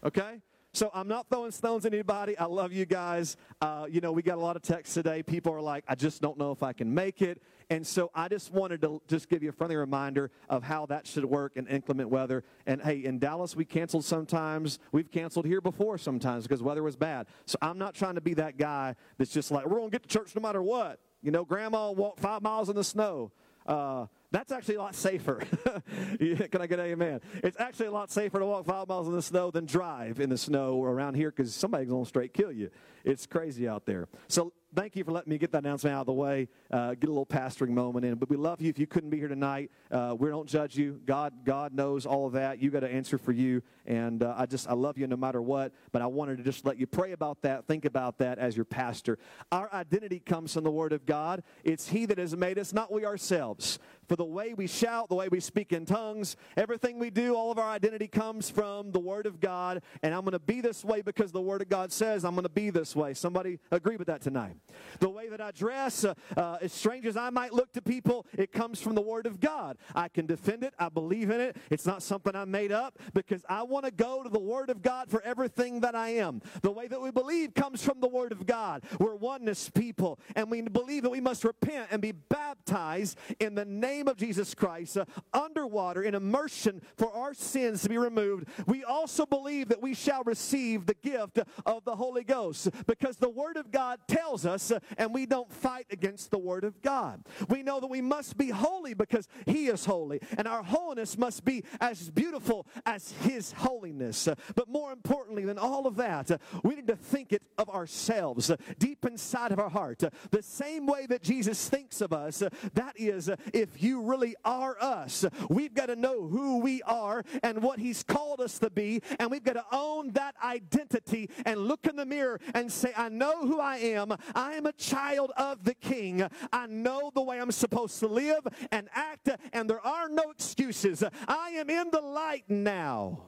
Okay? 0.04 0.42
So 0.74 0.92
I'm 0.94 1.08
not 1.08 1.28
throwing 1.30 1.52
stones 1.52 1.86
at 1.86 1.94
anybody. 1.94 2.38
I 2.38 2.46
love 2.46 2.74
you 2.74 2.86
guys. 2.86 3.38
Uh, 3.62 3.86
you 3.90 4.02
know, 4.02 4.12
we 4.12 4.22
got 4.22 4.38
a 4.38 4.42
lot 4.42 4.56
of 4.56 4.62
texts 4.62 4.94
today. 4.94 5.24
People 5.24 5.54
are 5.54 5.62
like, 5.62 5.86
I 5.88 5.96
just 5.96 6.22
don't 6.22 6.38
know 6.38 6.52
if 6.52 6.64
I 6.64 6.74
can 6.74 6.94
make 6.94 7.22
it. 7.22 7.42
And 7.70 7.86
so 7.86 8.12
I 8.14 8.28
just 8.28 8.52
wanted 8.52 8.82
to 8.82 9.02
just 9.08 9.30
give 9.30 9.44
you 9.44 9.50
a 9.50 9.52
friendly 9.54 9.76
reminder 9.76 10.32
of 10.50 10.64
how 10.64 10.86
that 10.88 11.08
should 11.08 11.26
work 11.26 11.54
in 11.56 11.68
inclement 11.68 12.10
weather. 12.10 12.44
And 12.66 12.82
hey, 12.82 13.04
in 13.04 13.20
Dallas, 13.20 13.56
we 13.56 13.66
canceled 13.66 14.06
sometimes. 14.06 14.80
We've 14.92 15.10
canceled 15.10 15.46
here 15.46 15.62
before 15.62 15.98
sometimes 15.98 16.46
because 16.46 16.62
weather 16.62 16.84
was 16.84 16.96
bad. 16.96 17.28
So 17.46 17.58
I'm 17.62 17.78
not 17.78 17.96
trying 17.96 18.16
to 18.16 18.22
be 18.22 18.34
that 18.36 18.58
guy 18.58 18.96
that's 19.18 19.32
just 19.32 19.52
like, 19.52 19.66
we're 19.66 19.78
going 19.78 19.90
to 19.90 19.96
get 19.96 20.04
to 20.04 20.10
church 20.10 20.36
no 20.36 20.42
matter 20.42 20.62
what. 20.62 21.00
You 21.22 21.32
know, 21.32 21.44
grandma 21.44 21.92
walked 21.92 22.20
five 22.20 22.42
miles 22.42 22.70
in 22.70 22.76
the 22.76 22.84
snow. 22.84 23.32
Uh, 23.66 24.06
that's 24.32 24.52
actually 24.52 24.76
a 24.76 24.80
lot 24.80 24.94
safer. 24.94 25.42
Can 26.20 26.62
I 26.62 26.68
get 26.68 26.80
an 26.80 26.86
amen? 26.86 27.22
It's 27.44 27.60
actually 27.60 27.88
a 27.88 27.92
lot 27.92 28.12
safer 28.12 28.40
to 28.40 28.46
walk 28.46 28.66
five 28.66 28.88
miles 28.88 29.08
in 29.08 29.14
the 29.14 29.22
snow 29.22 29.50
than 29.50 29.66
drive 29.66 30.20
in 30.20 30.30
the 30.30 30.38
snow 30.38 30.84
around 30.84 31.16
here 31.16 31.32
because 31.32 31.56
somebody's 31.56 31.90
going 31.90 32.04
to 32.04 32.08
straight 32.08 32.34
kill 32.34 32.52
you. 32.52 32.70
It's 33.04 33.26
crazy 33.26 33.68
out 33.68 33.86
there. 33.86 34.08
So 34.28 34.54
thank 34.76 34.96
you 34.96 35.04
for 35.04 35.12
letting 35.12 35.30
me 35.30 35.38
get 35.38 35.52
that 35.54 35.60
announcement 35.60 35.96
out 35.96 36.02
of 36.02 36.06
the 36.06 36.14
way, 36.14 36.48
uh, 36.70 36.90
get 36.96 37.06
a 37.06 37.12
little 37.12 37.26
pastoring 37.26 37.70
moment 37.70 38.06
in. 38.06 38.16
But 38.16 38.30
we 38.30 38.36
love 38.36 38.62
you. 38.62 38.70
If 38.70 38.78
you 38.78 38.88
couldn't 38.88 39.10
be 39.10 39.18
here 39.18 39.28
tonight, 39.28 39.72
uh, 39.90 40.16
we 40.18 40.30
don't 40.30 40.48
judge 40.48 40.76
you. 40.76 41.00
God, 41.06 41.34
God 41.46 41.74
knows 41.74 42.06
all 42.06 42.28
of 42.28 42.34
that. 42.34 42.62
You 42.62 42.70
got 42.70 42.82
to 42.82 42.90
answer 42.90 43.18
for 43.18 43.32
you, 43.32 43.62
and 43.86 44.22
uh, 44.22 44.36
I 44.38 44.46
just 44.46 44.70
I 44.70 44.74
love 44.74 44.98
you 44.98 45.08
no 45.08 45.16
matter 45.16 45.42
what. 45.42 45.72
But 45.92 46.02
I 46.02 46.08
wanted 46.08 46.38
to 46.38 46.44
just 46.44 46.66
let 46.66 46.78
you 46.78 46.88
pray 46.88 47.14
about 47.14 47.42
that, 47.44 47.66
think 47.66 47.86
about 47.86 48.18
that 48.20 48.38
as 48.38 48.56
your 48.56 48.66
pastor. 48.66 49.18
Our 49.52 49.74
identity 49.74 50.20
comes 50.20 50.54
from 50.54 50.64
the 50.64 50.72
Word 50.72 50.94
of 50.94 51.06
God. 51.06 51.44
It's 51.64 51.88
He 51.90 52.06
that 52.08 52.18
has 52.18 52.36
made 52.36 52.60
us, 52.60 52.74
not 52.74 52.92
we 52.92 53.06
ourselves. 53.06 53.80
For 54.08 54.16
the 54.16 54.26
way 54.26 54.54
we 54.54 54.68
shout, 54.68 55.10
the 55.10 55.16
way 55.16 55.28
we 55.28 55.40
speak 55.40 55.74
in 55.74 55.86
tongues, 55.86 56.36
everything 56.58 57.00
we 57.00 57.10
do, 57.10 57.36
all 57.36 57.52
of 57.52 57.58
our 57.58 57.70
identity 57.70 58.08
comes 58.08 58.50
from 58.50 58.92
the 58.92 59.00
Word 59.00 59.26
of 59.26 59.40
God. 59.40 59.82
And 60.04 60.14
I'm 60.14 60.22
going 60.22 60.34
to 60.34 60.40
be 60.40 60.62
this 60.62 60.84
way 60.84 61.02
because 61.02 61.32
the 61.32 61.42
Word 61.42 61.62
of 61.62 61.70
God 61.70 61.92
says 61.92 62.24
I'm 62.24 62.36
going 62.36 62.44
to 62.44 62.50
be 62.50 62.70
this 62.70 62.96
way. 62.96 63.14
Somebody 63.14 63.60
agree 63.72 63.98
with 63.98 64.08
that 64.08 64.22
tonight? 64.22 64.58
The 65.00 65.10
way 65.10 65.30
that 65.30 65.42
I 65.42 65.52
dress, 65.52 66.04
uh, 66.04 66.14
uh, 66.38 66.58
as 66.62 66.72
strange 66.72 67.06
as 67.06 67.18
I 67.18 67.30
might 67.30 67.54
look 67.54 67.72
to 67.74 67.82
people, 67.82 68.26
it 68.38 68.52
comes 68.52 68.80
from 68.80 68.96
the 68.96 69.02
Word 69.02 69.26
of 69.26 69.40
God. 69.40 69.78
I 69.96 70.08
can 70.08 70.26
defend 70.26 70.64
it. 70.64 70.74
I 70.78 70.90
believe 70.90 71.30
in 71.30 71.42
it. 71.42 71.58
It's 71.70 71.86
not 71.86 72.04
something 72.04 72.36
I 72.36 72.46
made 72.46 72.72
up 72.72 73.00
because 73.14 73.44
I 73.50 73.64
want 73.64 73.86
to 73.86 73.92
go 73.92 74.24
to 74.24 74.30
the 74.30 74.40
Word 74.40 74.70
of 74.70 74.82
God 74.82 75.10
for 75.10 75.22
everything 75.22 75.82
that 75.82 75.96
I 75.96 76.10
am. 76.10 76.42
The 76.62 76.72
way 76.72 76.88
that 76.88 77.02
we 77.02 77.12
believe 77.12 77.54
comes 77.54 77.84
from 77.84 78.00
the 78.02 78.08
Word 78.08 78.32
of 78.32 78.46
God. 78.46 78.84
We're 79.00 79.16
oneness 79.16 79.70
people, 79.70 80.20
and 80.36 80.52
we 80.52 80.62
believe 80.62 81.04
that 81.04 81.10
we 81.10 81.22
must 81.22 81.44
repent 81.44 81.88
and 81.92 82.02
be 82.02 82.12
baptized 82.12 83.18
in 83.40 83.56
the 83.56 83.66
name 83.66 83.95
name 83.96 84.08
of 84.10 84.18
Jesus 84.18 84.54
Christ 84.54 84.98
uh, 84.98 85.06
underwater 85.34 86.04
in 86.04 86.16
immersion 86.16 86.82
for 86.98 87.12
our 87.14 87.34
sins 87.34 87.82
to 87.84 87.90
be 87.90 87.98
removed, 87.98 88.48
we 88.68 88.84
also 88.84 89.26
believe 89.26 89.70
that 89.70 89.82
we 89.82 89.94
shall 89.94 90.22
receive 90.24 90.86
the 90.86 90.96
gift 90.96 91.40
of 91.66 91.86
the 91.86 91.96
Holy 91.96 92.24
Ghost 92.24 92.70
because 92.88 93.16
the 93.18 93.30
Word 93.30 93.56
of 93.56 93.72
God 93.72 94.00
tells 94.08 94.46
us, 94.46 94.72
uh, 94.72 94.80
and 94.98 95.14
we 95.14 95.26
don't 95.26 95.52
fight 95.52 95.86
against 95.92 96.30
the 96.30 96.38
Word 96.38 96.66
of 96.66 96.82
God. 96.82 97.24
We 97.48 97.64
know 97.64 97.80
that 97.80 97.88
we 97.88 98.02
must 98.02 98.38
be 98.38 98.50
holy 98.50 98.94
because 98.94 99.30
He 99.46 99.68
is 99.68 99.86
holy, 99.86 100.20
and 100.38 100.46
our 100.48 100.64
holiness 100.64 101.18
must 101.18 101.46
be 101.46 101.64
as 101.80 102.10
beautiful 102.10 102.68
as 102.86 103.14
His 103.22 103.54
holiness. 103.54 104.28
Uh, 104.28 104.36
but 104.56 104.68
more 104.68 104.92
importantly 104.92 105.46
than 105.46 105.58
all 105.58 105.88
of 105.88 105.96
that, 105.96 106.32
uh, 106.32 106.38
we 106.64 106.76
need 106.76 106.88
to 106.88 106.98
think 106.98 107.32
it 107.32 107.44
of 107.58 107.70
ourselves 107.70 108.52
uh, 108.52 108.58
deep 108.78 109.06
inside 109.06 109.54
of 109.54 109.60
our 109.60 109.70
heart. 109.70 110.04
The 110.32 110.44
same 110.44 110.86
way 110.86 111.06
that 111.06 111.24
Jesus 111.24 111.70
thinks 111.70 112.02
of 112.02 112.12
us, 112.12 112.44
that 112.74 112.94
is, 112.98 113.30
if 113.54 113.82
you 113.82 113.85
really 113.94 114.36
are 114.44 114.78
us, 114.80 115.26
we've 115.50 115.74
got 115.74 115.88
to 115.88 115.96
know 115.96 116.28
who 116.28 116.60
we 116.60 116.82
are 116.84 117.24
and 117.44 117.62
what 117.62 117.80
He's 117.80 118.04
called 118.04 118.42
us 118.42 118.60
to 118.60 118.70
be, 118.70 119.02
and 119.20 119.32
we've 119.32 119.44
got 119.44 119.54
to 119.54 119.66
own 119.72 120.12
that 120.12 120.36
identity 120.44 121.30
and 121.46 121.60
look 121.60 121.86
in 121.88 121.96
the 121.96 122.06
mirror 122.06 122.40
and 122.54 122.72
say, 122.72 122.94
I 122.96 123.10
know 123.10 123.46
who 123.46 123.60
I 123.60 123.78
am. 123.78 124.16
I 124.34 124.54
am 124.54 124.66
a 124.66 124.74
child 124.74 125.32
of 125.38 125.64
the 125.64 125.74
King. 125.74 126.28
I 126.52 126.68
know 126.68 127.12
the 127.14 127.22
way 127.22 127.40
I'm 127.40 127.52
supposed 127.52 128.00
to 128.00 128.08
live 128.08 128.48
and 128.72 128.90
act, 128.94 129.30
and 129.54 129.70
there 129.70 129.86
are 129.86 130.10
no 130.10 130.32
excuses. 130.32 131.04
I 131.28 131.50
am 131.52 131.70
in 131.70 131.90
the 131.92 132.02
light 132.02 132.46
now. 132.50 133.24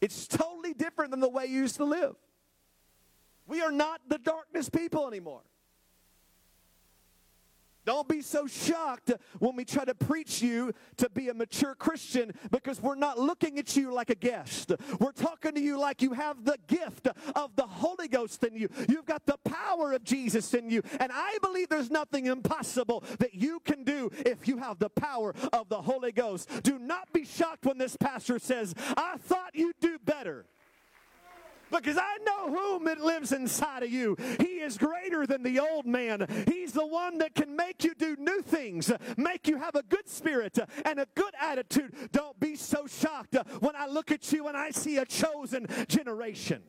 It's 0.00 0.26
totally 0.26 0.74
different 0.74 1.12
than 1.12 1.20
the 1.20 1.28
way 1.28 1.46
you 1.46 1.60
used 1.60 1.76
to 1.76 1.84
live. 1.84 2.16
We 3.46 3.60
are 3.60 3.72
not 3.72 4.00
the 4.08 4.18
darkness 4.18 4.68
people 4.68 5.06
anymore. 5.06 5.42
Don't 7.84 8.08
be 8.08 8.22
so 8.22 8.46
shocked 8.46 9.12
when 9.38 9.56
we 9.56 9.64
try 9.64 9.84
to 9.84 9.94
preach 9.94 10.40
you 10.40 10.72
to 10.98 11.10
be 11.10 11.28
a 11.28 11.34
mature 11.34 11.74
Christian 11.74 12.32
because 12.50 12.80
we're 12.80 12.94
not 12.94 13.18
looking 13.18 13.58
at 13.58 13.74
you 13.76 13.92
like 13.92 14.10
a 14.10 14.14
guest. 14.14 14.72
We're 15.00 15.12
talking 15.12 15.54
to 15.54 15.60
you 15.60 15.78
like 15.78 16.02
you 16.02 16.12
have 16.12 16.44
the 16.44 16.58
gift 16.68 17.08
of 17.34 17.56
the 17.56 17.66
Holy 17.66 18.08
Ghost 18.08 18.44
in 18.44 18.54
you. 18.54 18.68
You've 18.88 19.06
got 19.06 19.26
the 19.26 19.38
power 19.44 19.92
of 19.92 20.04
Jesus 20.04 20.54
in 20.54 20.70
you. 20.70 20.82
And 21.00 21.10
I 21.12 21.38
believe 21.42 21.68
there's 21.68 21.90
nothing 21.90 22.26
impossible 22.26 23.02
that 23.18 23.34
you 23.34 23.60
can 23.60 23.84
do 23.84 24.10
if 24.24 24.46
you 24.46 24.58
have 24.58 24.78
the 24.78 24.90
power 24.90 25.34
of 25.52 25.68
the 25.68 25.82
Holy 25.82 26.12
Ghost. 26.12 26.48
Do 26.62 26.78
not 26.78 27.12
be 27.12 27.24
shocked 27.24 27.66
when 27.66 27.78
this 27.78 27.96
pastor 27.96 28.38
says, 28.38 28.74
I 28.96 29.16
thought 29.18 29.54
you'd 29.54 29.80
do 29.80 29.98
better 30.04 30.46
because 31.72 31.98
I 31.98 32.18
know 32.24 32.54
whom 32.54 32.86
it 32.86 33.00
lives 33.00 33.32
inside 33.32 33.82
of 33.82 33.90
you. 33.90 34.16
He 34.38 34.60
is 34.60 34.78
greater 34.78 35.26
than 35.26 35.42
the 35.42 35.58
old 35.58 35.86
man. 35.86 36.26
He's 36.46 36.72
the 36.72 36.86
one 36.86 37.18
that 37.18 37.34
can 37.34 37.56
make 37.56 37.82
you 37.82 37.94
do 37.94 38.16
new 38.18 38.42
things, 38.42 38.92
make 39.16 39.48
you 39.48 39.56
have 39.56 39.74
a 39.74 39.82
good 39.82 40.08
spirit 40.08 40.58
and 40.84 41.00
a 41.00 41.06
good 41.14 41.34
attitude. 41.40 42.10
Don't 42.12 42.38
be 42.38 42.56
so 42.56 42.86
shocked 42.86 43.36
when 43.60 43.74
I 43.74 43.86
look 43.86 44.12
at 44.12 44.32
you 44.32 44.48
and 44.48 44.56
I 44.56 44.70
see 44.70 44.98
a 44.98 45.04
chosen 45.04 45.66
generation. 45.88 46.62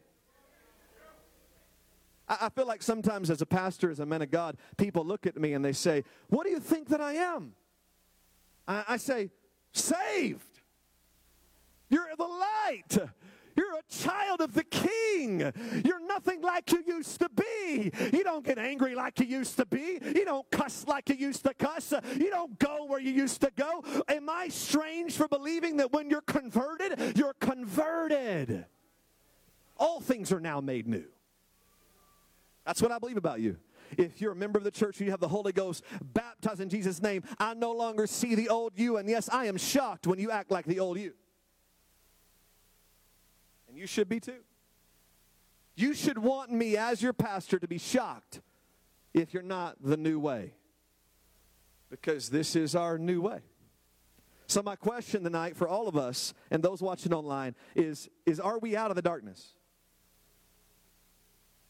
I 2.27 2.50
feel 2.50 2.65
like 2.65 2.81
sometimes 2.81 3.29
as 3.29 3.41
a 3.41 3.45
pastor, 3.45 3.91
as 3.91 4.00
a 4.00 4.05
man 4.05 4.22
of 4.22 4.31
God, 4.31 4.57
people 4.77 5.05
look 5.05 5.27
at 5.27 5.38
me 5.38 5.53
and 5.53 5.63
they 5.63 5.74
say, 5.74 6.03
What 6.29 6.45
do 6.45 6.51
you 6.51 6.60
think 6.60 6.88
that 6.89 7.01
I 7.01 7.13
am? 7.13 7.53
I 8.67 8.98
say, 8.98 9.29
Saved. 9.74 10.53
You're 11.89 12.07
the 12.17 12.24
light. 12.24 13.10
You're 13.55 13.75
a 13.75 13.83
child 13.89 14.41
of 14.41 14.53
the 14.53 14.63
king. 14.63 15.39
You're 15.86 16.05
nothing 16.05 16.41
like 16.41 16.72
you 16.72 16.83
used 16.86 17.19
to 17.19 17.29
be. 17.29 17.91
You 18.12 18.24
don't 18.24 18.45
get 18.45 18.57
angry 18.57 18.95
like 18.95 19.19
you 19.19 19.25
used 19.25 19.57
to 19.57 19.65
be. 19.65 20.00
You 20.03 20.25
don't 20.25 20.50
cuss 20.51 20.86
like 20.88 21.10
you 21.10 21.15
used 21.15 21.43
to 21.43 21.53
cuss. 21.53 21.93
You 22.17 22.29
don't 22.29 22.57
go 22.60 22.86
where 22.86 23.00
you 23.00 23.12
used 23.12 23.41
to 23.41 23.51
go. 23.55 23.83
Am 24.07 24.29
I 24.29 24.50
strange 24.50 25.13
for 25.13 25.27
believing 25.27 25.77
that 25.77 25.91
when 25.91 26.10
you're 26.10 26.22
converted, 26.22 27.17
you're 27.17 27.36
converted? 27.36 28.65
All 29.77 30.00
things 30.00 30.31
are 30.31 30.39
now 30.39 30.62
made 30.62 30.88
new. 30.88 31.05
That's 32.65 32.81
what 32.81 32.91
I 32.91 33.00
believe 33.00 33.17
about 33.17 33.41
you. 33.41 33.57
If 33.98 34.22
you're 34.22 34.31
a 34.31 34.36
member 34.36 34.57
of 34.57 34.63
the 34.63 34.72
church, 34.72 35.00
you 35.00 35.12
have 35.12 35.19
the 35.19 35.27
Holy 35.27 35.51
Ghost 35.51 35.83
baptized 36.01 36.62
in 36.62 36.69
Jesus' 36.69 37.01
name. 37.01 37.24
I 37.38 37.53
no 37.53 37.72
longer 37.72 38.07
see 38.07 38.36
the 38.36 38.50
old 38.50 38.74
you. 38.75 38.98
And 38.98 39.10
yes, 39.10 39.29
I 39.29 39.45
am 39.45 39.57
shocked 39.57 40.07
when 40.07 40.19
you 40.19 40.31
act 40.31 40.51
like 40.51 40.65
the 40.65 40.79
old 40.79 40.98
you. 41.00 41.13
And 43.73 43.79
you 43.79 43.87
should 43.87 44.07
be 44.07 44.19
too. 44.19 44.43
You 45.75 45.95
should 45.95 46.19
want 46.19 46.51
me 46.51 46.77
as 46.77 47.01
your 47.01 47.11
pastor 47.11 47.57
to 47.57 47.67
be 47.67 47.79
shocked 47.79 48.39
if 49.15 49.33
you're 49.33 49.41
not 49.41 49.77
the 49.81 49.97
new 49.97 50.19
way. 50.19 50.53
Because 51.89 52.29
this 52.29 52.55
is 52.55 52.75
our 52.75 52.99
new 52.99 53.19
way. 53.19 53.39
So 54.45 54.61
my 54.61 54.75
question 54.75 55.23
tonight 55.23 55.57
for 55.57 55.67
all 55.67 55.87
of 55.87 55.97
us 55.97 56.35
and 56.51 56.61
those 56.61 56.83
watching 56.83 57.15
online 57.15 57.55
is 57.75 58.09
is 58.27 58.39
are 58.39 58.59
we 58.59 58.77
out 58.77 58.91
of 58.91 58.95
the 58.95 59.01
darkness? 59.01 59.55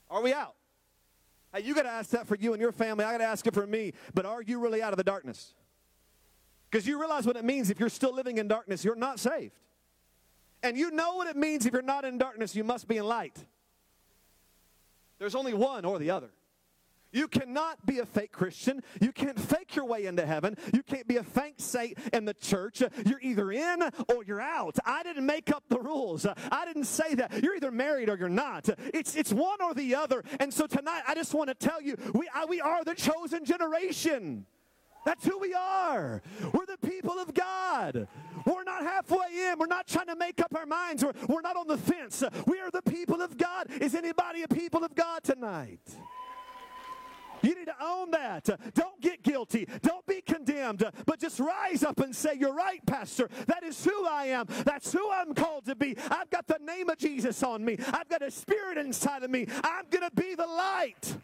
Are 0.09 0.21
we 0.21 0.33
out? 0.33 0.55
Hey, 1.53 1.61
you 1.61 1.73
got 1.73 1.83
to 1.83 1.89
ask 1.89 2.09
that 2.09 2.27
for 2.27 2.35
you 2.35 2.51
and 2.51 2.61
your 2.61 2.73
family. 2.73 3.05
I 3.05 3.13
got 3.13 3.19
to 3.19 3.23
ask 3.23 3.47
it 3.47 3.53
for 3.53 3.65
me. 3.65 3.93
But 4.13 4.25
are 4.25 4.41
you 4.41 4.59
really 4.59 4.81
out 4.81 4.91
of 4.91 4.97
the 4.97 5.05
darkness? 5.05 5.53
Because 6.69 6.85
you 6.85 6.99
realize 6.99 7.25
what 7.25 7.37
it 7.37 7.45
means 7.45 7.69
if 7.69 7.79
you're 7.79 7.87
still 7.87 8.13
living 8.13 8.39
in 8.39 8.49
darkness, 8.49 8.83
you're 8.83 8.93
not 8.93 9.21
saved. 9.21 9.57
And 10.63 10.77
you 10.77 10.89
know 10.91 11.15
what 11.15 11.27
it 11.27 11.35
means 11.35 11.65
if 11.65 11.73
you're 11.73 11.81
not 11.81 12.05
in 12.05 12.17
darkness, 12.17 12.55
you 12.55 12.63
must 12.63 12.87
be 12.87 12.97
in 12.97 13.05
light. 13.05 13.45
There's 15.19 15.35
only 15.35 15.53
one 15.53 15.85
or 15.85 15.99
the 15.99 16.09
other. 16.09 16.31
You 17.13 17.27
cannot 17.27 17.85
be 17.85 17.99
a 17.99 18.05
fake 18.07 18.31
Christian. 18.31 18.81
You 18.99 19.11
can't 19.11 19.39
fake 19.39 19.75
your 19.75 19.85
way 19.85 20.07
into 20.07 20.25
heaven. 20.25 20.57
You 20.73 20.81
can't 20.81 21.07
be 21.07 21.17
a 21.17 21.23
fake 21.23 21.55
saint 21.57 21.97
in 22.11 22.25
the 22.25 22.33
church. 22.33 22.81
You're 23.05 23.21
either 23.21 23.51
in 23.51 23.83
or 24.09 24.23
you're 24.25 24.41
out. 24.41 24.77
I 24.83 25.03
didn't 25.03 25.25
make 25.25 25.53
up 25.53 25.63
the 25.69 25.79
rules. 25.79 26.25
I 26.25 26.65
didn't 26.65 26.85
say 26.85 27.13
that. 27.15 27.43
You're 27.43 27.55
either 27.55 27.71
married 27.71 28.09
or 28.09 28.17
you're 28.17 28.29
not. 28.29 28.67
It's, 28.93 29.15
it's 29.15 29.31
one 29.31 29.61
or 29.61 29.75
the 29.75 29.93
other. 29.93 30.23
And 30.39 30.51
so 30.51 30.65
tonight, 30.65 31.03
I 31.07 31.13
just 31.13 31.35
want 31.35 31.49
to 31.49 31.53
tell 31.53 31.79
you, 31.79 31.97
we, 32.15 32.27
I, 32.33 32.45
we 32.45 32.59
are 32.61 32.83
the 32.83 32.95
chosen 32.95 33.45
generation. 33.45 34.47
That's 35.05 35.25
who 35.25 35.37
we 35.37 35.53
are. 35.53 36.23
We're 36.51 36.65
the 36.65 36.77
people 36.77 37.19
of 37.19 37.33
God. 37.33 38.07
We're 38.45 38.63
not 38.63 38.83
halfway 38.83 39.49
in. 39.49 39.57
We're 39.57 39.65
not 39.67 39.87
trying 39.87 40.07
to 40.07 40.15
make 40.15 40.41
up 40.41 40.55
our 40.55 40.65
minds. 40.65 41.03
We're, 41.03 41.13
we're 41.27 41.41
not 41.41 41.55
on 41.55 41.67
the 41.67 41.77
fence. 41.77 42.23
We 42.45 42.59
are 42.59 42.71
the 42.71 42.81
people 42.81 43.21
of 43.21 43.37
God. 43.37 43.67
Is 43.81 43.95
anybody 43.95 44.43
a 44.43 44.47
people 44.47 44.83
of 44.83 44.95
God 44.95 45.23
tonight? 45.23 45.81
You 47.43 47.55
need 47.55 47.65
to 47.65 47.75
own 47.81 48.11
that. 48.11 48.49
Don't 48.73 48.99
get 49.01 49.21
guilty. 49.21 49.67
Don't 49.81 50.05
be 50.05 50.21
condemned. 50.21 50.89
But 51.05 51.19
just 51.19 51.39
rise 51.39 51.83
up 51.83 51.99
and 51.99 52.15
say, 52.15 52.35
You're 52.39 52.53
right, 52.53 52.83
Pastor. 52.85 53.29
That 53.47 53.63
is 53.63 53.83
who 53.83 54.07
I 54.07 54.27
am. 54.27 54.47
That's 54.63 54.91
who 54.93 55.11
I'm 55.11 55.33
called 55.33 55.65
to 55.65 55.75
be. 55.75 55.97
I've 56.09 56.29
got 56.29 56.47
the 56.47 56.59
name 56.61 56.89
of 56.89 56.97
Jesus 56.97 57.43
on 57.43 57.63
me. 57.63 57.77
I've 57.91 58.07
got 58.07 58.21
a 58.21 58.31
spirit 58.31 58.77
inside 58.77 59.23
of 59.23 59.29
me. 59.29 59.47
I'm 59.63 59.85
going 59.89 60.09
to 60.09 60.15
be 60.15 60.35
the 60.35 60.47
light. 60.47 61.17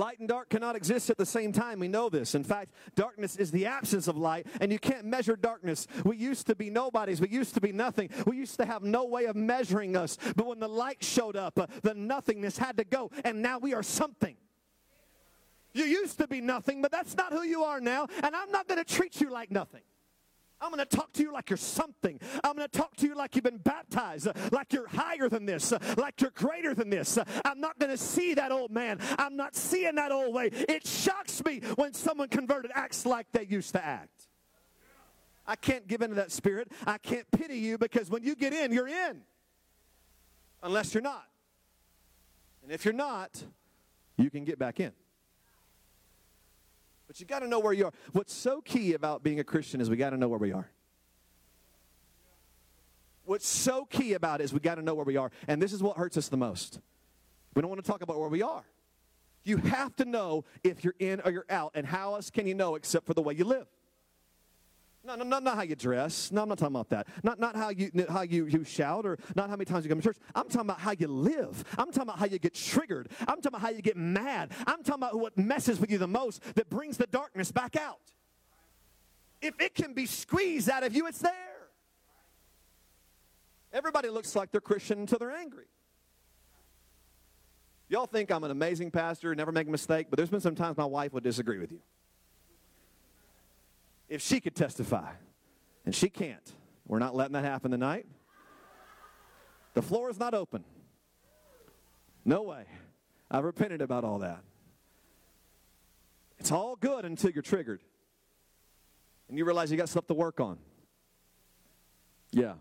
Light 0.00 0.18
and 0.18 0.26
dark 0.26 0.48
cannot 0.48 0.76
exist 0.76 1.10
at 1.10 1.18
the 1.18 1.26
same 1.26 1.52
time. 1.52 1.78
We 1.78 1.86
know 1.86 2.08
this. 2.08 2.34
In 2.34 2.42
fact, 2.42 2.72
darkness 2.94 3.36
is 3.36 3.50
the 3.50 3.66
absence 3.66 4.08
of 4.08 4.16
light, 4.16 4.46
and 4.58 4.72
you 4.72 4.78
can't 4.78 5.04
measure 5.04 5.36
darkness. 5.36 5.86
We 6.06 6.16
used 6.16 6.46
to 6.46 6.54
be 6.54 6.70
nobodies. 6.70 7.20
We 7.20 7.28
used 7.28 7.52
to 7.52 7.60
be 7.60 7.70
nothing. 7.70 8.08
We 8.26 8.38
used 8.38 8.56
to 8.60 8.64
have 8.64 8.82
no 8.82 9.04
way 9.04 9.26
of 9.26 9.36
measuring 9.36 9.98
us. 9.98 10.16
But 10.34 10.46
when 10.46 10.58
the 10.58 10.70
light 10.70 11.04
showed 11.04 11.36
up, 11.36 11.58
uh, 11.58 11.66
the 11.82 11.92
nothingness 11.92 12.56
had 12.56 12.78
to 12.78 12.84
go, 12.84 13.10
and 13.26 13.42
now 13.42 13.58
we 13.58 13.74
are 13.74 13.82
something. 13.82 14.36
You 15.74 15.84
used 15.84 16.16
to 16.16 16.26
be 16.26 16.40
nothing, 16.40 16.80
but 16.80 16.90
that's 16.90 17.14
not 17.14 17.34
who 17.34 17.42
you 17.42 17.64
are 17.64 17.78
now, 17.78 18.06
and 18.22 18.34
I'm 18.34 18.50
not 18.50 18.68
going 18.68 18.82
to 18.82 18.94
treat 18.94 19.20
you 19.20 19.28
like 19.28 19.50
nothing. 19.50 19.82
I'm 20.60 20.70
going 20.70 20.86
to 20.86 20.96
talk 20.96 21.12
to 21.14 21.22
you 21.22 21.32
like 21.32 21.50
you're 21.50 21.56
something. 21.56 22.20
I'm 22.44 22.56
going 22.56 22.68
to 22.68 22.78
talk 22.78 22.96
to 22.96 23.06
you 23.06 23.14
like 23.14 23.34
you've 23.34 23.44
been 23.44 23.58
baptized, 23.58 24.28
like 24.52 24.72
you're 24.72 24.88
higher 24.88 25.28
than 25.28 25.46
this, 25.46 25.72
like 25.96 26.20
you're 26.20 26.30
greater 26.30 26.74
than 26.74 26.90
this. 26.90 27.18
I'm 27.44 27.60
not 27.60 27.78
going 27.78 27.90
to 27.90 27.96
see 27.96 28.34
that 28.34 28.52
old 28.52 28.70
man. 28.70 28.98
I'm 29.18 29.36
not 29.36 29.56
seeing 29.56 29.94
that 29.94 30.12
old 30.12 30.34
way. 30.34 30.50
It 30.52 30.86
shocks 30.86 31.42
me 31.44 31.60
when 31.76 31.94
someone 31.94 32.28
converted 32.28 32.70
acts 32.74 33.06
like 33.06 33.26
they 33.32 33.46
used 33.46 33.72
to 33.72 33.84
act. 33.84 34.28
I 35.46 35.56
can't 35.56 35.88
give 35.88 36.02
into 36.02 36.16
that 36.16 36.30
spirit. 36.30 36.70
I 36.86 36.98
can't 36.98 37.28
pity 37.30 37.58
you 37.58 37.78
because 37.78 38.10
when 38.10 38.22
you 38.22 38.36
get 38.36 38.52
in, 38.52 38.72
you're 38.72 38.88
in. 38.88 39.22
Unless 40.62 40.94
you're 40.94 41.02
not. 41.02 41.24
And 42.62 42.70
if 42.70 42.84
you're 42.84 42.94
not, 42.94 43.42
you 44.16 44.30
can 44.30 44.44
get 44.44 44.58
back 44.58 44.78
in. 44.78 44.92
But 47.10 47.18
you 47.18 47.26
got 47.26 47.40
to 47.40 47.48
know 47.48 47.58
where 47.58 47.72
you 47.72 47.86
are. 47.86 47.92
What's 48.12 48.32
so 48.32 48.60
key 48.60 48.94
about 48.94 49.24
being 49.24 49.40
a 49.40 49.44
Christian 49.44 49.80
is 49.80 49.90
we 49.90 49.96
got 49.96 50.10
to 50.10 50.16
know 50.16 50.28
where 50.28 50.38
we 50.38 50.52
are. 50.52 50.70
What's 53.24 53.48
so 53.48 53.84
key 53.84 54.12
about 54.12 54.40
it 54.40 54.44
is 54.44 54.52
we 54.52 54.60
got 54.60 54.76
to 54.76 54.82
know 54.82 54.94
where 54.94 55.04
we 55.04 55.16
are. 55.16 55.32
And 55.48 55.60
this 55.60 55.72
is 55.72 55.82
what 55.82 55.96
hurts 55.96 56.16
us 56.16 56.28
the 56.28 56.36
most. 56.36 56.78
We 57.56 57.62
don't 57.62 57.68
want 57.68 57.84
to 57.84 57.90
talk 57.90 58.02
about 58.02 58.20
where 58.20 58.28
we 58.28 58.42
are. 58.42 58.62
You 59.42 59.56
have 59.56 59.96
to 59.96 60.04
know 60.04 60.44
if 60.62 60.84
you're 60.84 60.94
in 61.00 61.20
or 61.24 61.32
you're 61.32 61.46
out. 61.50 61.72
And 61.74 61.84
how 61.84 62.14
else 62.14 62.30
can 62.30 62.46
you 62.46 62.54
know 62.54 62.76
except 62.76 63.06
for 63.06 63.14
the 63.14 63.22
way 63.22 63.34
you 63.34 63.42
live? 63.42 63.66
No, 65.02 65.14
no, 65.14 65.24
not, 65.24 65.42
not 65.42 65.56
how 65.56 65.62
you 65.62 65.74
dress. 65.74 66.30
No, 66.30 66.42
I'm 66.42 66.48
not 66.48 66.58
talking 66.58 66.76
about 66.76 66.90
that. 66.90 67.08
Not, 67.22 67.40
not 67.40 67.56
how, 67.56 67.70
you, 67.70 67.90
how 68.08 68.20
you, 68.20 68.46
you 68.46 68.64
shout 68.64 69.06
or 69.06 69.18
not 69.34 69.48
how 69.48 69.56
many 69.56 69.64
times 69.64 69.84
you 69.84 69.88
come 69.88 69.98
to 69.98 70.04
church. 70.04 70.18
I'm 70.34 70.44
talking 70.44 70.60
about 70.68 70.80
how 70.80 70.92
you 70.92 71.08
live. 71.08 71.64
I'm 71.78 71.86
talking 71.86 72.02
about 72.02 72.18
how 72.18 72.26
you 72.26 72.38
get 72.38 72.54
triggered. 72.54 73.08
I'm 73.20 73.40
talking 73.40 73.48
about 73.48 73.62
how 73.62 73.70
you 73.70 73.80
get 73.80 73.96
mad. 73.96 74.52
I'm 74.66 74.82
talking 74.82 75.02
about 75.02 75.18
what 75.18 75.38
messes 75.38 75.80
with 75.80 75.90
you 75.90 75.96
the 75.96 76.06
most 76.06 76.42
that 76.54 76.68
brings 76.68 76.98
the 76.98 77.06
darkness 77.06 77.50
back 77.50 77.76
out. 77.76 78.12
If 79.40 79.58
it 79.58 79.74
can 79.74 79.94
be 79.94 80.04
squeezed 80.04 80.68
out 80.68 80.82
of 80.82 80.94
you, 80.94 81.06
it's 81.06 81.20
there. 81.20 81.32
Everybody 83.72 84.10
looks 84.10 84.36
like 84.36 84.50
they're 84.50 84.60
Christian 84.60 84.98
until 84.98 85.18
they're 85.18 85.30
angry. 85.34 85.66
Y'all 87.88 88.06
think 88.06 88.30
I'm 88.30 88.44
an 88.44 88.50
amazing 88.50 88.90
pastor, 88.90 89.34
never 89.34 89.50
make 89.50 89.66
a 89.66 89.70
mistake, 89.70 90.08
but 90.10 90.18
there's 90.18 90.30
been 90.30 90.40
some 90.40 90.54
times 90.54 90.76
my 90.76 90.84
wife 90.84 91.14
would 91.14 91.24
disagree 91.24 91.58
with 91.58 91.72
you 91.72 91.80
if 94.10 94.20
she 94.20 94.40
could 94.40 94.54
testify, 94.54 95.12
and 95.86 95.94
she 95.94 96.10
can't. 96.10 96.52
We're 96.86 96.98
not 96.98 97.14
letting 97.14 97.32
that 97.34 97.44
happen 97.44 97.70
tonight. 97.70 98.06
The 99.74 99.82
floor 99.82 100.10
is 100.10 100.18
not 100.18 100.34
open. 100.34 100.64
No 102.24 102.42
way. 102.42 102.64
I've 103.30 103.44
repented 103.44 103.80
about 103.80 104.04
all 104.04 104.18
that. 104.18 104.42
It's 106.38 106.50
all 106.50 106.74
good 106.74 107.04
until 107.04 107.30
you're 107.30 107.42
triggered. 107.42 107.80
And 109.28 109.38
you 109.38 109.44
realize 109.44 109.70
you 109.70 109.76
got 109.76 109.88
stuff 109.88 110.08
to 110.08 110.14
work 110.14 110.40
on. 110.40 110.58
Yeah. 112.32 112.54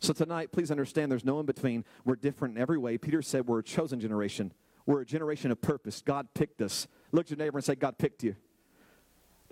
So 0.00 0.12
tonight, 0.12 0.52
please 0.52 0.70
understand 0.70 1.10
there's 1.10 1.24
no 1.24 1.40
in 1.40 1.46
between. 1.46 1.84
We're 2.04 2.16
different 2.16 2.56
in 2.56 2.60
every 2.60 2.76
way. 2.76 2.98
Peter 2.98 3.22
said 3.22 3.46
we're 3.46 3.60
a 3.60 3.64
chosen 3.64 3.98
generation. 3.98 4.52
We're 4.84 5.00
a 5.00 5.06
generation 5.06 5.50
of 5.50 5.62
purpose. 5.62 6.02
God 6.02 6.28
picked 6.34 6.60
us. 6.60 6.86
Look 7.12 7.26
at 7.26 7.30
your 7.30 7.38
neighbor 7.38 7.56
and 7.56 7.64
say, 7.64 7.74
God 7.74 7.96
picked 7.96 8.22
you. 8.22 8.36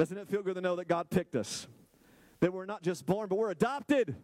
Doesn't 0.02 0.18
it 0.18 0.28
feel 0.28 0.42
good 0.42 0.56
to 0.56 0.60
know 0.60 0.74
that 0.74 0.88
God 0.88 1.10
picked 1.10 1.36
us? 1.36 1.68
That 2.40 2.52
we're 2.52 2.66
not 2.66 2.82
just 2.82 3.06
born, 3.06 3.28
but 3.28 3.38
we're 3.38 3.52
adopted. 3.52 4.16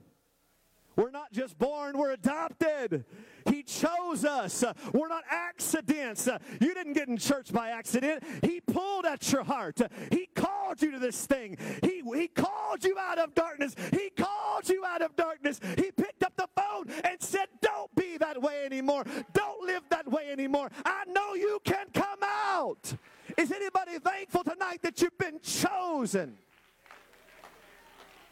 We're 0.96 1.12
not 1.12 1.30
just 1.30 1.56
born, 1.56 1.96
we're 1.96 2.10
adopted. 2.10 3.04
He 3.48 3.62
chose 3.62 4.24
us. 4.24 4.64
We're 4.92 5.06
not 5.06 5.22
accidents. 5.30 6.28
You 6.60 6.74
didn't 6.74 6.94
get 6.94 7.06
in 7.06 7.16
church 7.16 7.52
by 7.52 7.68
accident. 7.68 8.24
He 8.42 8.60
pulled 8.60 9.06
at 9.06 9.30
your 9.30 9.44
heart. 9.44 9.80
He 10.10 10.26
called 10.34 10.82
you 10.82 10.90
to 10.90 10.98
this 10.98 11.24
thing. 11.26 11.56
He, 11.84 12.02
he 12.12 12.26
called 12.26 12.82
you 12.82 12.98
out 12.98 13.20
of 13.20 13.36
darkness. 13.36 13.76
He 13.92 14.10
called 14.10 14.68
you 14.68 14.84
out 14.84 15.00
of 15.00 15.14
darkness. 15.14 15.60
He 15.76 15.92
picked 15.92 16.24
up 16.24 16.32
the 16.36 16.48
phone 16.56 16.90
and 17.04 17.22
said, 17.22 17.46
Don't 17.62 17.94
be 17.94 18.16
that 18.16 18.42
way 18.42 18.64
anymore. 18.64 19.04
Don't 19.32 19.64
live 19.64 19.84
that 19.90 20.10
way 20.10 20.32
anymore. 20.32 20.70
I 20.84 21.04
know 21.06 21.34
you 21.34 21.60
can 21.62 21.86
come 21.94 22.18
out. 22.24 22.94
Is 23.38 23.52
anybody 23.52 24.00
thankful 24.00 24.42
tonight 24.42 24.82
that 24.82 25.00
you've 25.00 25.16
been 25.16 25.38
chosen? 25.40 26.36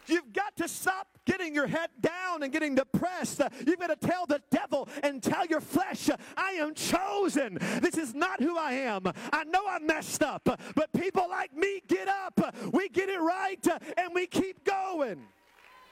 You've 0.09 0.33
got 0.33 0.57
to 0.57 0.67
stop 0.67 1.07
getting 1.25 1.55
your 1.55 1.69
head 1.69 1.91
down 2.01 2.43
and 2.43 2.53
getting 2.53 2.75
depressed. 2.75 3.41
You've 3.65 3.79
got 3.79 3.89
to 3.89 4.07
tell 4.07 4.27
the 4.27 4.43
devil 4.51 4.89
and 5.05 5.23
tell 5.23 5.47
your 5.47 5.61
flesh, 5.61 6.11
I 6.37 6.53
am 6.53 6.75
chosen. 6.75 7.59
This 7.81 7.97
is 7.97 8.15
not 8.15 8.43
who 8.43 8.59
I 8.59 8.73
am. 8.73 9.07
I 9.33 9.45
know 9.45 9.65
I 9.69 9.79
messed 9.79 10.25
up, 10.25 10.43
but 10.75 10.93
people 10.93 11.29
like 11.31 11.57
me 11.57 11.83
get 11.87 12.09
up. 12.09 12.57
We 12.73 12.89
get 12.89 13.09
it 13.09 13.21
right 13.21 13.65
and 13.97 14.13
we 14.13 14.27
keep 14.27 14.65
going 14.65 15.23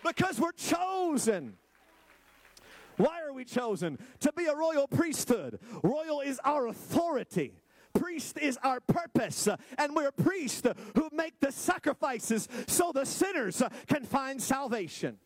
because 0.04 0.40
we're 0.40 0.52
chosen. 0.52 1.56
Why 2.96 3.22
are 3.22 3.32
we 3.32 3.44
chosen? 3.44 3.98
To 4.20 4.32
be 4.32 4.46
a 4.46 4.54
royal 4.56 4.88
priesthood. 4.88 5.60
Royal 5.84 6.20
is 6.20 6.40
our 6.44 6.66
authority 6.66 7.52
priest 7.94 8.38
is 8.38 8.58
our 8.62 8.80
purpose, 8.80 9.48
uh, 9.48 9.56
and 9.78 9.94
we're 9.94 10.12
priests 10.12 10.62
who 10.94 11.08
make 11.12 11.40
the 11.40 11.52
sacrifices 11.52 12.48
so 12.66 12.92
the 12.92 13.04
sinners 13.04 13.62
uh, 13.62 13.68
can 13.86 14.04
find 14.04 14.42
salvation. 14.42 15.18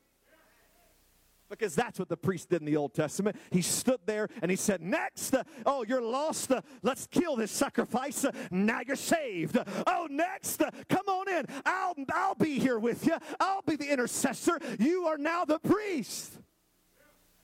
Because 1.50 1.74
that's 1.74 1.98
what 1.98 2.10
the 2.10 2.16
priest 2.16 2.50
did 2.50 2.60
in 2.60 2.66
the 2.66 2.76
Old 2.76 2.92
Testament. 2.92 3.34
He 3.50 3.62
stood 3.62 4.00
there 4.04 4.28
and 4.42 4.50
he 4.50 4.56
said, 4.56 4.82
Next, 4.82 5.34
uh, 5.34 5.44
oh, 5.64 5.82
you're 5.82 6.02
lost. 6.02 6.52
let's 6.82 7.06
kill 7.06 7.36
this 7.36 7.50
sacrifice. 7.50 8.26
now 8.50 8.80
you're 8.86 8.96
saved. 8.96 9.56
Oh, 9.86 10.06
next, 10.10 10.62
come 10.90 11.08
on 11.08 11.28
in. 11.28 11.46
I'll, 11.64 11.94
I'll 12.12 12.34
be 12.34 12.58
here 12.58 12.78
with 12.78 13.06
you. 13.06 13.16
I'll 13.40 13.62
be 13.62 13.76
the 13.76 13.90
intercessor. 13.90 14.58
You 14.78 15.06
are 15.06 15.16
now 15.16 15.46
the 15.46 15.58
priest. 15.58 16.38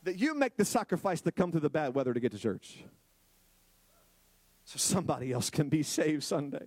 That 0.03 0.19
you 0.19 0.35
make 0.35 0.59
the 0.59 0.67
sacrifice 0.67 1.23
to 1.23 1.33
come 1.33 1.51
through 1.51 1.61
the 1.61 1.71
bad 1.71 1.95
weather 1.95 2.13
to 2.13 2.21
get 2.21 2.33
to 2.33 2.39
church 2.39 2.85
so 4.65 4.79
somebody 4.79 5.33
else 5.33 5.51
can 5.51 5.69
be 5.69 5.83
saved 5.83 6.25
Sunday. 6.25 6.67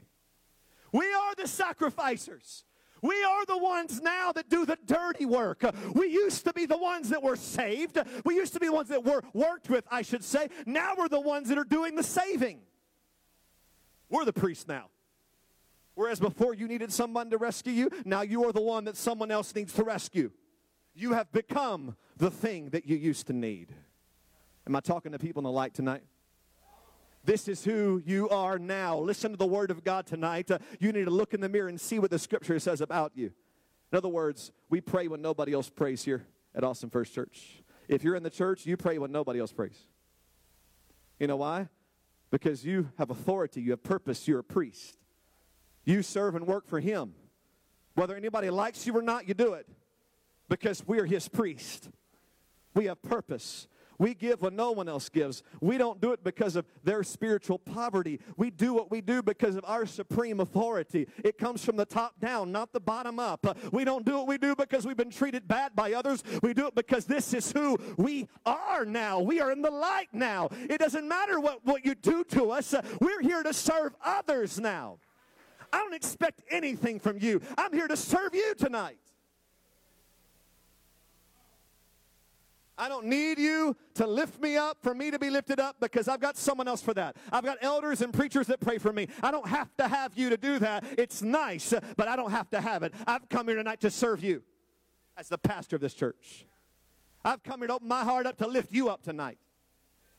We 0.91 1.05
are 1.05 1.35
the 1.35 1.47
sacrificers. 1.47 2.63
We 3.01 3.23
are 3.23 3.45
the 3.45 3.57
ones 3.57 4.01
now 4.01 4.31
that 4.31 4.49
do 4.49 4.65
the 4.65 4.77
dirty 4.85 5.25
work. 5.25 5.63
We 5.93 6.07
used 6.07 6.45
to 6.45 6.53
be 6.53 6.65
the 6.65 6.77
ones 6.77 7.09
that 7.09 7.21
were 7.21 7.35
saved. 7.35 7.99
We 8.25 8.35
used 8.35 8.53
to 8.53 8.59
be 8.59 8.67
the 8.67 8.73
ones 8.73 8.89
that 8.89 9.03
were 9.03 9.23
worked 9.33 9.69
with, 9.69 9.85
I 9.91 10.01
should 10.01 10.23
say. 10.23 10.49
Now 10.65 10.93
we're 10.97 11.09
the 11.09 11.19
ones 11.19 11.49
that 11.49 11.57
are 11.57 11.63
doing 11.63 11.95
the 11.95 12.03
saving. 12.03 12.61
We're 14.09 14.25
the 14.25 14.33
priests 14.33 14.67
now. 14.67 14.89
Whereas 15.93 16.19
before 16.19 16.53
you 16.53 16.67
needed 16.67 16.91
someone 16.93 17.29
to 17.31 17.37
rescue 17.37 17.73
you, 17.73 17.89
now 18.05 18.21
you 18.21 18.45
are 18.45 18.51
the 18.51 18.61
one 18.61 18.85
that 18.85 18.95
someone 18.95 19.31
else 19.31 19.53
needs 19.53 19.73
to 19.73 19.83
rescue. 19.83 20.31
You 20.93 21.13
have 21.13 21.31
become 21.31 21.95
the 22.17 22.31
thing 22.31 22.69
that 22.69 22.87
you 22.87 22.95
used 22.95 23.27
to 23.27 23.33
need. 23.33 23.73
Am 24.65 24.75
I 24.75 24.79
talking 24.79 25.11
to 25.11 25.19
people 25.19 25.41
in 25.41 25.43
the 25.43 25.51
light 25.51 25.73
tonight? 25.73 26.03
This 27.27 27.49
is 27.49 27.65
who 27.65 28.01
you 28.05 28.29
are 28.29 28.57
now. 28.57 28.97
Listen 28.97 29.31
to 29.31 29.37
the 29.37 29.45
word 29.45 29.69
of 29.69 29.83
God 29.83 30.05
tonight. 30.05 30.49
Uh, 30.49 30.59
you 30.79 30.93
need 30.93 31.03
to 31.03 31.11
look 31.11 31.33
in 31.33 31.41
the 31.41 31.49
mirror 31.49 31.67
and 31.67 31.79
see 31.79 31.99
what 31.99 32.09
the 32.09 32.17
scripture 32.17 32.57
says 32.57 32.79
about 32.79 33.11
you. 33.15 33.33
In 33.91 33.97
other 33.97 34.07
words, 34.07 34.53
we 34.69 34.79
pray 34.79 35.09
when 35.09 35.21
nobody 35.21 35.51
else 35.51 35.69
prays 35.69 36.05
here 36.05 36.25
at 36.55 36.63
Austin 36.63 36.89
First 36.89 37.13
Church. 37.13 37.61
If 37.89 38.01
you're 38.01 38.15
in 38.15 38.23
the 38.23 38.29
church, 38.29 38.65
you 38.65 38.77
pray 38.77 38.97
when 38.97 39.11
nobody 39.11 39.41
else 39.41 39.51
prays. 39.51 39.77
You 41.19 41.27
know 41.27 41.35
why? 41.35 41.67
Because 42.31 42.63
you 42.63 42.91
have 42.97 43.09
authority, 43.09 43.61
you 43.61 43.71
have 43.71 43.83
purpose, 43.83 44.25
you're 44.25 44.39
a 44.39 44.43
priest. 44.43 44.95
You 45.83 46.03
serve 46.03 46.33
and 46.33 46.47
work 46.47 46.65
for 46.65 46.79
Him. 46.79 47.13
Whether 47.95 48.15
anybody 48.15 48.49
likes 48.49 48.87
you 48.87 48.97
or 48.97 49.01
not, 49.01 49.27
you 49.27 49.33
do 49.33 49.51
it 49.51 49.67
because 50.47 50.81
we're 50.87 51.05
His 51.05 51.27
priest. 51.27 51.89
We 52.73 52.85
have 52.85 53.01
purpose. 53.01 53.67
We 53.99 54.13
give 54.13 54.41
when 54.41 54.55
no 54.55 54.71
one 54.71 54.87
else 54.87 55.09
gives. 55.09 55.43
We 55.59 55.77
don't 55.77 55.99
do 55.99 56.11
it 56.11 56.23
because 56.23 56.55
of 56.55 56.65
their 56.83 57.03
spiritual 57.03 57.57
poverty. 57.57 58.19
We 58.35 58.51
do 58.51 58.73
what 58.73 58.91
we 58.91 59.01
do 59.01 59.23
because 59.23 59.55
of 59.55 59.65
our 59.65 59.85
supreme 59.85 60.39
authority. 60.39 61.07
It 61.23 61.37
comes 61.37 61.65
from 61.65 61.77
the 61.77 61.85
top 61.85 62.19
down, 62.19 62.51
not 62.51 62.73
the 62.73 62.79
bottom 62.79 63.19
up. 63.19 63.57
We 63.71 63.83
don't 63.83 64.05
do 64.05 64.17
what 64.17 64.27
we 64.27 64.37
do 64.37 64.55
because 64.55 64.85
we've 64.85 64.97
been 64.97 65.09
treated 65.09 65.47
bad 65.47 65.75
by 65.75 65.93
others. 65.93 66.23
We 66.43 66.53
do 66.53 66.67
it 66.67 66.75
because 66.75 67.05
this 67.05 67.33
is 67.33 67.51
who 67.51 67.77
we 67.97 68.27
are 68.45 68.85
now. 68.85 69.19
We 69.19 69.41
are 69.41 69.51
in 69.51 69.61
the 69.61 69.71
light 69.71 70.09
now. 70.13 70.49
It 70.69 70.79
doesn't 70.79 71.07
matter 71.07 71.39
what, 71.39 71.65
what 71.65 71.85
you 71.85 71.95
do 71.95 72.23
to 72.25 72.51
us. 72.51 72.75
We're 73.01 73.21
here 73.21 73.43
to 73.43 73.53
serve 73.53 73.95
others 74.03 74.59
now. 74.59 74.99
I 75.73 75.79
don't 75.79 75.93
expect 75.93 76.43
anything 76.49 76.99
from 76.99 77.17
you. 77.19 77.41
I'm 77.57 77.73
here 77.73 77.87
to 77.87 77.97
serve 77.97 78.33
you 78.33 78.53
tonight. 78.55 78.97
I 82.77 82.89
don't 82.89 83.05
need 83.05 83.39
you 83.39 83.75
to 83.95 84.05
lift 84.05 84.39
me 84.39 84.55
up 84.55 84.77
for 84.81 84.93
me 84.93 85.09
to 85.11 85.17
be 85.17 85.29
lifted 85.29 85.59
up 85.59 85.77
because 85.79 86.07
I've 86.07 86.19
got 86.19 86.37
someone 86.37 86.67
else 86.67 86.81
for 86.81 86.93
that. 86.93 87.17
I've 87.31 87.43
got 87.43 87.57
elders 87.61 88.01
and 88.01 88.13
preachers 88.13 88.47
that 88.47 88.59
pray 88.59 88.77
for 88.77 88.93
me. 88.93 89.07
I 89.23 89.31
don't 89.31 89.47
have 89.47 89.75
to 89.77 89.87
have 89.87 90.17
you 90.17 90.29
to 90.29 90.37
do 90.37 90.59
that. 90.59 90.83
It's 90.97 91.21
nice, 91.21 91.73
but 91.95 92.07
I 92.07 92.15
don't 92.15 92.31
have 92.31 92.49
to 92.51 92.61
have 92.61 92.83
it. 92.83 92.93
I've 93.07 93.27
come 93.29 93.47
here 93.47 93.57
tonight 93.57 93.81
to 93.81 93.89
serve 93.89 94.23
you 94.23 94.43
as 95.17 95.27
the 95.27 95.37
pastor 95.37 95.75
of 95.75 95.81
this 95.81 95.95
church. 95.95 96.45
I've 97.25 97.43
come 97.43 97.61
here 97.61 97.67
to 97.67 97.73
open 97.73 97.87
my 97.87 98.03
heart 98.03 98.27
up 98.27 98.37
to 98.37 98.47
lift 98.47 98.71
you 98.71 98.89
up 98.89 99.01
tonight 99.01 99.39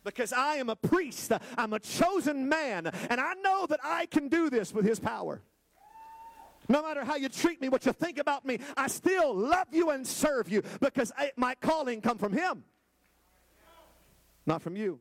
because 0.04 0.32
I 0.32 0.56
am 0.56 0.68
a 0.68 0.76
priest. 0.76 1.32
I'm 1.56 1.72
a 1.72 1.78
chosen 1.78 2.48
man, 2.48 2.86
and 2.86 3.20
I 3.20 3.34
know 3.34 3.66
that 3.66 3.80
I 3.84 4.06
can 4.06 4.28
do 4.28 4.50
this 4.50 4.72
with 4.74 4.84
his 4.84 4.98
power. 4.98 5.42
No 6.68 6.83
matter 6.83 7.04
how 7.04 7.16
you 7.16 7.28
treat 7.28 7.61
me, 7.61 7.68
what 7.68 7.87
you 7.87 7.92
think 7.92 8.18
about 8.18 8.44
me, 8.44 8.59
I 8.76 8.88
still 8.88 9.35
love 9.35 9.68
you 9.72 9.90
and 9.90 10.07
serve 10.07 10.48
you 10.50 10.62
because 10.81 11.11
I, 11.16 11.33
my 11.37 11.54
calling 11.54 12.02
come 12.02 12.18
from 12.18 12.33
him, 12.33 12.64
not 14.44 14.61
from 14.61 14.76
you. 14.76 15.00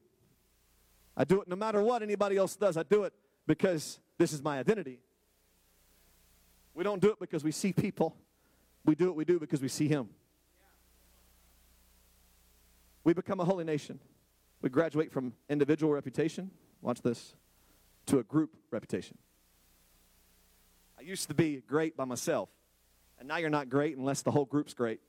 I 1.15 1.25
do 1.25 1.41
it 1.41 1.47
no 1.47 1.56
matter 1.56 1.82
what 1.82 2.03
anybody 2.03 2.38
else 2.38 2.56
does. 2.56 2.77
I 2.77 2.84
do 2.84 3.03
it 3.03 3.13
because 3.47 3.99
this 4.17 4.32
is 4.32 4.41
my 4.41 4.60
identity. 4.60 4.99
We 6.73 6.84
don't 6.84 7.01
do 7.01 7.10
it 7.10 7.19
because 7.19 7.43
we 7.43 7.51
see 7.51 7.73
people. 7.73 8.15
We 8.86 8.95
do 8.95 9.08
what 9.08 9.15
we 9.15 9.25
do 9.25 9.39
because 9.39 9.62
we 9.62 9.67
see 9.67 9.88
him. 9.88 10.10
We 13.03 13.13
become 13.13 13.39
a 13.39 13.45
holy 13.45 13.63
nation. 13.63 13.99
We 14.62 14.69
graduate 14.69 15.12
from 15.12 15.34
individual 15.49 15.93
reputation, 15.93 16.51
watch 16.82 17.01
this, 17.01 17.36
to 18.06 18.19
a 18.19 18.23
group 18.23 18.56
reputation. 18.71 19.17
I 20.97 21.03
used 21.03 21.27
to 21.27 21.33
be 21.33 21.62
great 21.67 21.95
by 21.95 22.05
myself, 22.05 22.49
and 23.19 23.27
now 23.27 23.38
you're 23.38 23.49
not 23.49 23.69
great 23.69 23.97
unless 23.97 24.21
the 24.21 24.31
whole 24.31 24.45
group's 24.45 24.73
great. 24.73 24.99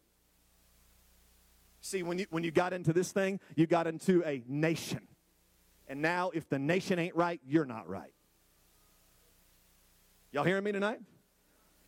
See, 1.81 2.03
when 2.03 2.19
you, 2.19 2.27
when 2.31 2.45
you 2.45 2.51
got 2.51 2.73
into 2.73 2.93
this 2.93 3.13
thing, 3.13 3.41
you 3.57 3.67
got 3.67 3.87
into 3.87 4.23
a 4.25 4.43
nation. 4.47 5.07
And 5.87 6.03
now, 6.03 6.31
if 6.35 6.49
the 6.49 6.59
nation 6.59 6.99
ain't 6.99 7.17
right, 7.17 7.41
you're 7.47 7.65
not 7.65 7.89
right. 7.89 8.13
Y'all 10.33 10.45
hearing 10.45 10.65
me 10.65 10.73
tonight? 10.73 11.01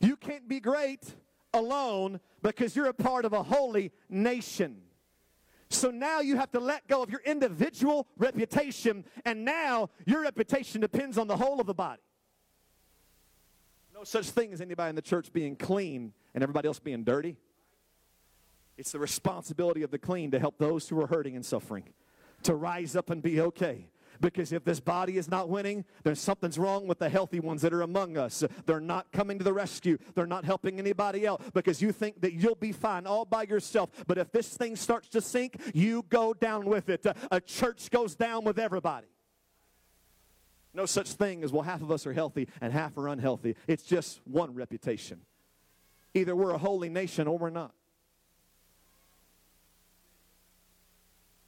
You 0.01 0.17
can't 0.17 0.49
be 0.49 0.61
great 0.61 1.05
alone 1.53 2.21
because 2.43 2.75
you're 2.75 2.87
a 2.87 2.95
part 2.95 3.27
of 3.27 3.35
a 3.35 3.43
holy 3.43 3.93
nation. 4.09 4.81
So 5.69 5.91
now 5.91 6.21
you 6.21 6.37
have 6.37 6.51
to 6.53 6.61
let 6.61 6.89
go 6.89 7.03
of 7.03 7.11
your 7.11 7.21
individual 7.25 8.09
reputation, 8.17 9.05
and 9.25 9.45
now 9.45 9.91
your 10.07 10.23
reputation 10.23 10.81
depends 10.81 11.19
on 11.19 11.27
the 11.29 11.37
whole 11.37 11.61
of 11.61 11.67
the 11.67 11.75
body. 11.75 12.03
No 14.01 14.05
such 14.05 14.31
thing 14.31 14.55
as 14.55 14.63
anybody 14.63 14.89
in 14.89 14.97
the 14.97 15.03
church 15.03 15.31
being 15.31 15.55
clean 15.55 16.15
and 16.33 16.43
everybody 16.43 16.67
else 16.67 16.79
being 16.79 17.05
dirty. 17.05 17.37
It's 18.79 18.93
the 18.93 18.99
responsibility 18.99 19.83
of 19.83 19.91
the 19.91 19.99
clean 19.99 20.31
to 20.31 20.39
help 20.39 20.57
those 20.57 20.89
who 20.89 20.99
are 21.03 21.07
hurting 21.07 21.37
and 21.37 21.45
suffering 21.45 21.85
to 22.45 22.55
rise 22.55 22.97
up 22.97 23.11
and 23.11 23.23
be 23.23 23.43
okay. 23.43 23.91
Because 24.19 24.55
if 24.55 24.65
this 24.65 24.81
body 24.81 25.19
is 25.19 25.29
not 25.29 25.51
winning, 25.51 25.85
then 26.03 26.15
something's 26.15 26.59
wrong 26.59 26.87
with 26.87 26.99
the 26.99 27.11
healthy 27.11 27.41
ones 27.41 27.61
that 27.61 27.75
are 27.75 27.83
among 27.83 28.17
us. 28.17 28.43
They're 28.65 28.81
not 28.81 29.13
coming 29.13 29.37
to 29.37 29.45
the 29.45 29.53
rescue. 29.53 29.99
They're 30.15 30.25
not 30.25 30.47
helping 30.47 30.79
anybody 30.79 31.27
else 31.27 31.45
because 31.53 31.83
you 31.83 31.93
think 31.93 32.23
that 32.23 32.33
you'll 32.33 32.55
be 32.55 32.73
fine 32.73 33.07
all 33.07 33.27
by 33.27 33.43
yourself. 33.43 33.91
But 34.07 34.17
if 34.17 34.33
this 34.33 34.49
thing 34.49 34.77
starts 34.77 35.11
to 35.11 35.21
sink, 35.21 35.61
you 35.75 36.07
go 36.09 36.33
down 36.33 36.65
with 36.65 36.89
it. 36.89 37.05
A 37.31 37.39
church 37.39 37.91
goes 37.91 38.15
down 38.15 38.45
with 38.45 38.59
everybody. 38.59 39.09
No 40.73 40.87
such 40.87 41.13
thing 41.13 41.43
as, 41.43 41.53
well, 41.53 41.63
half 41.63 41.83
of 41.83 41.91
us 41.91 42.07
are 42.07 42.13
healthy 42.13 42.49
and 42.61 42.73
half 42.73 42.97
are 42.97 43.09
unhealthy. 43.09 43.57
It's 43.67 43.83
just 43.83 44.21
one 44.25 44.55
reputation. 44.55 45.21
Either 46.15 46.35
we're 46.35 46.53
a 46.53 46.59
holy 46.59 46.89
nation 46.89 47.27
or 47.27 47.39
we're 47.39 47.51
not. 47.51 47.73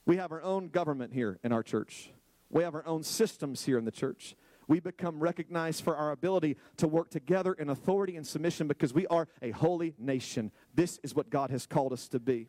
We 0.05 0.17
have 0.17 0.31
our 0.31 0.41
own 0.41 0.67
government 0.67 1.13
here 1.13 1.39
in 1.43 1.53
our 1.53 1.63
church. 1.63 2.11
We 2.49 2.63
have 2.63 2.75
our 2.75 2.85
own 2.85 3.03
systems 3.03 3.63
here 3.63 3.77
in 3.77 3.85
the 3.85 3.91
church. 3.91 4.35
We 4.67 4.79
become 4.79 5.19
recognized 5.19 5.83
for 5.83 5.95
our 5.95 6.11
ability 6.11 6.57
to 6.77 6.87
work 6.87 7.09
together 7.09 7.53
in 7.53 7.69
authority 7.69 8.15
and 8.15 8.25
submission 8.25 8.67
because 8.67 8.93
we 8.93 9.07
are 9.07 9.27
a 9.41 9.51
holy 9.51 9.93
nation. 9.97 10.51
This 10.73 10.99
is 11.03 11.15
what 11.15 11.29
God 11.29 11.49
has 11.49 11.65
called 11.65 11.93
us 11.93 12.07
to 12.09 12.19
be. 12.19 12.47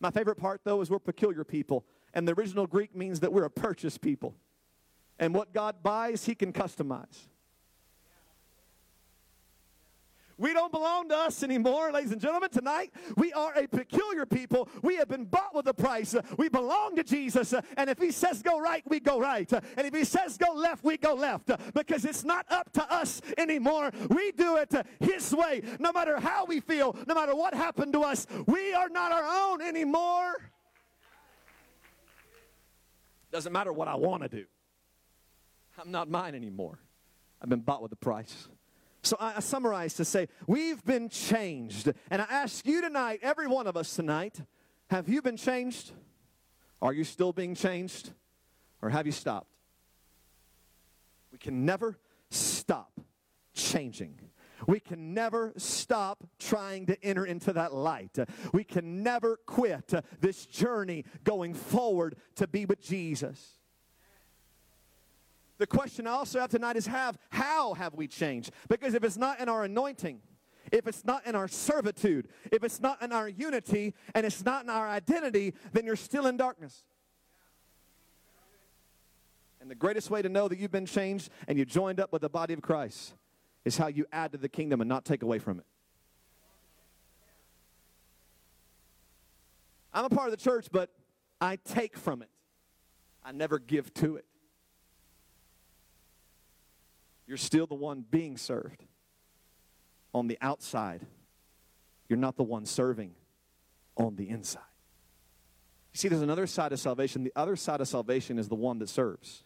My 0.00 0.10
favorite 0.10 0.36
part, 0.36 0.60
though, 0.64 0.80
is 0.80 0.90
we're 0.90 0.98
peculiar 0.98 1.44
people. 1.44 1.84
And 2.12 2.26
the 2.26 2.34
original 2.34 2.66
Greek 2.66 2.94
means 2.94 3.20
that 3.20 3.32
we're 3.32 3.44
a 3.44 3.50
purchased 3.50 4.00
people. 4.00 4.34
And 5.18 5.34
what 5.34 5.52
God 5.52 5.82
buys, 5.82 6.24
He 6.24 6.34
can 6.34 6.52
customize. 6.52 7.28
We 10.38 10.52
don't 10.52 10.70
belong 10.70 11.08
to 11.08 11.16
us 11.16 11.42
anymore, 11.42 11.90
ladies 11.92 12.12
and 12.12 12.20
gentlemen. 12.20 12.50
Tonight, 12.50 12.92
we 13.16 13.32
are 13.32 13.54
a 13.54 13.66
peculiar 13.66 14.26
people. 14.26 14.68
We 14.82 14.96
have 14.96 15.08
been 15.08 15.24
bought 15.24 15.54
with 15.54 15.66
a 15.66 15.72
price. 15.72 16.14
We 16.36 16.50
belong 16.50 16.96
to 16.96 17.04
Jesus. 17.04 17.54
And 17.76 17.88
if 17.88 17.98
He 17.98 18.10
says 18.10 18.42
go 18.42 18.60
right, 18.60 18.82
we 18.86 19.00
go 19.00 19.18
right. 19.18 19.50
And 19.50 19.86
if 19.86 19.94
He 19.94 20.04
says 20.04 20.36
go 20.36 20.52
left, 20.52 20.84
we 20.84 20.98
go 20.98 21.14
left. 21.14 21.50
Because 21.72 22.04
it's 22.04 22.22
not 22.22 22.44
up 22.50 22.70
to 22.72 22.92
us 22.92 23.22
anymore. 23.38 23.90
We 24.10 24.32
do 24.32 24.56
it 24.56 24.74
His 25.00 25.34
way. 25.34 25.62
No 25.80 25.90
matter 25.90 26.20
how 26.20 26.44
we 26.44 26.60
feel, 26.60 26.94
no 27.06 27.14
matter 27.14 27.34
what 27.34 27.54
happened 27.54 27.94
to 27.94 28.02
us, 28.02 28.26
we 28.46 28.74
are 28.74 28.90
not 28.90 29.12
our 29.12 29.24
own 29.24 29.62
anymore. 29.62 30.34
Doesn't 33.32 33.52
matter 33.52 33.72
what 33.72 33.88
I 33.88 33.94
want 33.94 34.22
to 34.22 34.28
do. 34.28 34.44
I'm 35.78 35.90
not 35.90 36.08
mine 36.08 36.34
anymore. 36.34 36.78
I've 37.40 37.48
been 37.48 37.60
bought 37.60 37.82
with 37.82 37.92
a 37.92 37.96
price. 37.96 38.48
So 39.02 39.16
I, 39.20 39.36
I 39.36 39.40
summarize 39.40 39.94
to 39.94 40.04
say, 40.04 40.28
we've 40.46 40.84
been 40.84 41.08
changed. 41.08 41.92
And 42.10 42.22
I 42.22 42.26
ask 42.28 42.66
you 42.66 42.80
tonight, 42.80 43.20
every 43.22 43.46
one 43.46 43.66
of 43.66 43.76
us 43.76 43.94
tonight, 43.94 44.40
have 44.88 45.08
you 45.08 45.22
been 45.22 45.36
changed? 45.36 45.92
Are 46.82 46.92
you 46.92 47.04
still 47.04 47.32
being 47.32 47.54
changed? 47.54 48.12
Or 48.82 48.90
have 48.90 49.06
you 49.06 49.12
stopped? 49.12 49.50
We 51.32 51.38
can 51.38 51.64
never 51.64 51.98
stop 52.30 53.00
changing. 53.54 54.18
We 54.66 54.80
can 54.80 55.14
never 55.14 55.52
stop 55.56 56.24
trying 56.38 56.86
to 56.86 57.04
enter 57.04 57.26
into 57.26 57.52
that 57.52 57.74
light. 57.74 58.18
We 58.52 58.64
can 58.64 59.02
never 59.02 59.38
quit 59.46 59.92
this 60.20 60.46
journey 60.46 61.04
going 61.24 61.54
forward 61.54 62.16
to 62.36 62.46
be 62.46 62.64
with 62.64 62.80
Jesus. 62.80 63.55
The 65.58 65.66
question 65.66 66.06
I 66.06 66.10
also 66.10 66.40
have 66.40 66.50
tonight 66.50 66.76
is 66.76 66.86
have 66.86 67.16
how 67.30 67.74
have 67.74 67.94
we 67.94 68.06
changed? 68.06 68.50
Because 68.68 68.94
if 68.94 69.04
it's 69.04 69.16
not 69.16 69.40
in 69.40 69.48
our 69.48 69.64
anointing, 69.64 70.20
if 70.72 70.86
it's 70.86 71.04
not 71.04 71.26
in 71.26 71.34
our 71.34 71.48
servitude, 71.48 72.28
if 72.52 72.62
it's 72.62 72.80
not 72.80 73.00
in 73.00 73.12
our 73.12 73.28
unity, 73.28 73.94
and 74.14 74.26
it's 74.26 74.44
not 74.44 74.64
in 74.64 74.70
our 74.70 74.88
identity, 74.88 75.54
then 75.72 75.86
you're 75.86 75.96
still 75.96 76.26
in 76.26 76.36
darkness. 76.36 76.84
And 79.60 79.70
the 79.70 79.74
greatest 79.74 80.10
way 80.10 80.22
to 80.22 80.28
know 80.28 80.46
that 80.48 80.58
you've 80.58 80.70
been 80.70 80.86
changed 80.86 81.30
and 81.48 81.58
you 81.58 81.64
joined 81.64 82.00
up 82.00 82.12
with 82.12 82.22
the 82.22 82.28
body 82.28 82.52
of 82.52 82.60
Christ 82.60 83.14
is 83.64 83.76
how 83.76 83.88
you 83.88 84.06
add 84.12 84.32
to 84.32 84.38
the 84.38 84.48
kingdom 84.48 84.80
and 84.80 84.88
not 84.88 85.04
take 85.04 85.22
away 85.22 85.38
from 85.38 85.58
it. 85.58 85.66
I'm 89.92 90.04
a 90.04 90.10
part 90.10 90.28
of 90.28 90.38
the 90.38 90.42
church, 90.42 90.66
but 90.70 90.90
I 91.40 91.56
take 91.56 91.96
from 91.96 92.22
it. 92.22 92.28
I 93.24 93.32
never 93.32 93.58
give 93.58 93.92
to 93.94 94.16
it. 94.16 94.26
You're 97.26 97.36
still 97.36 97.66
the 97.66 97.74
one 97.74 98.04
being 98.08 98.36
served 98.36 98.84
on 100.14 100.28
the 100.28 100.38
outside. 100.40 101.06
You're 102.08 102.18
not 102.18 102.36
the 102.36 102.44
one 102.44 102.66
serving 102.66 103.14
on 103.96 104.16
the 104.16 104.28
inside. 104.28 104.62
You 105.92 105.98
see, 105.98 106.08
there's 106.08 106.22
another 106.22 106.46
side 106.46 106.72
of 106.72 106.78
salvation. 106.78 107.24
The 107.24 107.32
other 107.34 107.56
side 107.56 107.80
of 107.80 107.88
salvation 107.88 108.38
is 108.38 108.48
the 108.48 108.54
one 108.54 108.78
that 108.78 108.88
serves. 108.88 109.44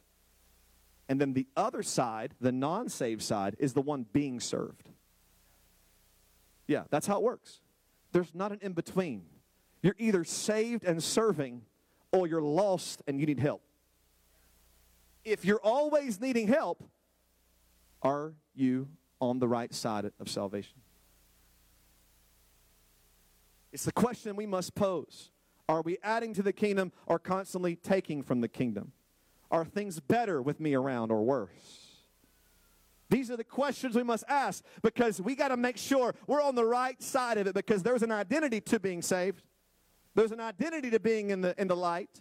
And 1.09 1.21
then 1.21 1.33
the 1.33 1.47
other 1.57 1.83
side, 1.83 2.35
the 2.41 2.53
non 2.53 2.89
saved 2.89 3.23
side, 3.23 3.57
is 3.59 3.73
the 3.73 3.81
one 3.81 4.07
being 4.13 4.41
served. 4.41 4.89
Yeah, 6.67 6.85
that's 6.91 7.07
how 7.07 7.17
it 7.17 7.23
works. 7.23 7.61
There's 8.13 8.35
not 8.35 8.53
an 8.53 8.59
in 8.63 8.73
between. 8.73 9.25
You're 9.83 9.97
either 9.99 10.25
saved 10.25 10.85
and 10.85 11.03
serving, 11.03 11.63
or 12.13 12.27
you're 12.27 12.43
lost 12.43 13.03
and 13.07 13.19
you 13.19 13.27
need 13.27 13.41
help. 13.41 13.63
If 15.25 15.45
you're 15.45 15.61
always 15.63 16.21
needing 16.21 16.47
help, 16.49 16.83
are 18.03 18.35
you 18.55 18.89
on 19.21 19.39
the 19.39 19.49
right 19.49 19.73
side 19.75 20.11
of 20.19 20.29
salvation? 20.29 20.81
It's 23.73 23.85
the 23.85 23.93
question 23.93 24.37
we 24.37 24.47
must 24.47 24.75
pose. 24.75 25.31
Are 25.69 25.83
we 25.83 25.99
adding 26.03 26.35
to 26.35 26.43
the 26.43 26.53
kingdom 26.53 26.93
or 27.07 27.19
constantly 27.19 27.77
taking 27.77 28.23
from 28.23 28.41
the 28.41 28.49
kingdom? 28.49 28.93
Are 29.51 29.65
things 29.65 30.01
better 30.01 30.43
with 30.43 30.61
me 30.61 30.75
around 30.75 31.13
or 31.13 31.23
worse? 31.23 31.91
These 33.09 33.31
are 33.31 33.37
the 33.37 33.45
questions 33.45 33.97
we 33.97 34.05
must 34.05 34.25
ask 34.29 34.65
because 34.83 35.21
we 35.21 35.35
got 35.35 35.49
to 35.49 35.57
make 35.57 35.77
sure 35.77 36.15
we're 36.29 36.43
on 36.43 36.55
the 36.55 36.65
right 36.65 37.01
side 37.03 37.39
of 37.39 37.47
it 37.49 37.55
because 37.55 37.83
there's 37.83 38.03
an 38.03 38.13
identity 38.13 38.61
to 38.63 38.79
being 38.79 39.03
saved. 39.03 39.43
There's 40.15 40.33
an 40.33 40.41
identity 40.41 40.91
to 40.91 41.01
being 41.01 41.31
in 41.31 41.41
the, 41.41 41.61
in 41.61 41.67
the 41.67 41.77
light. 41.77 42.21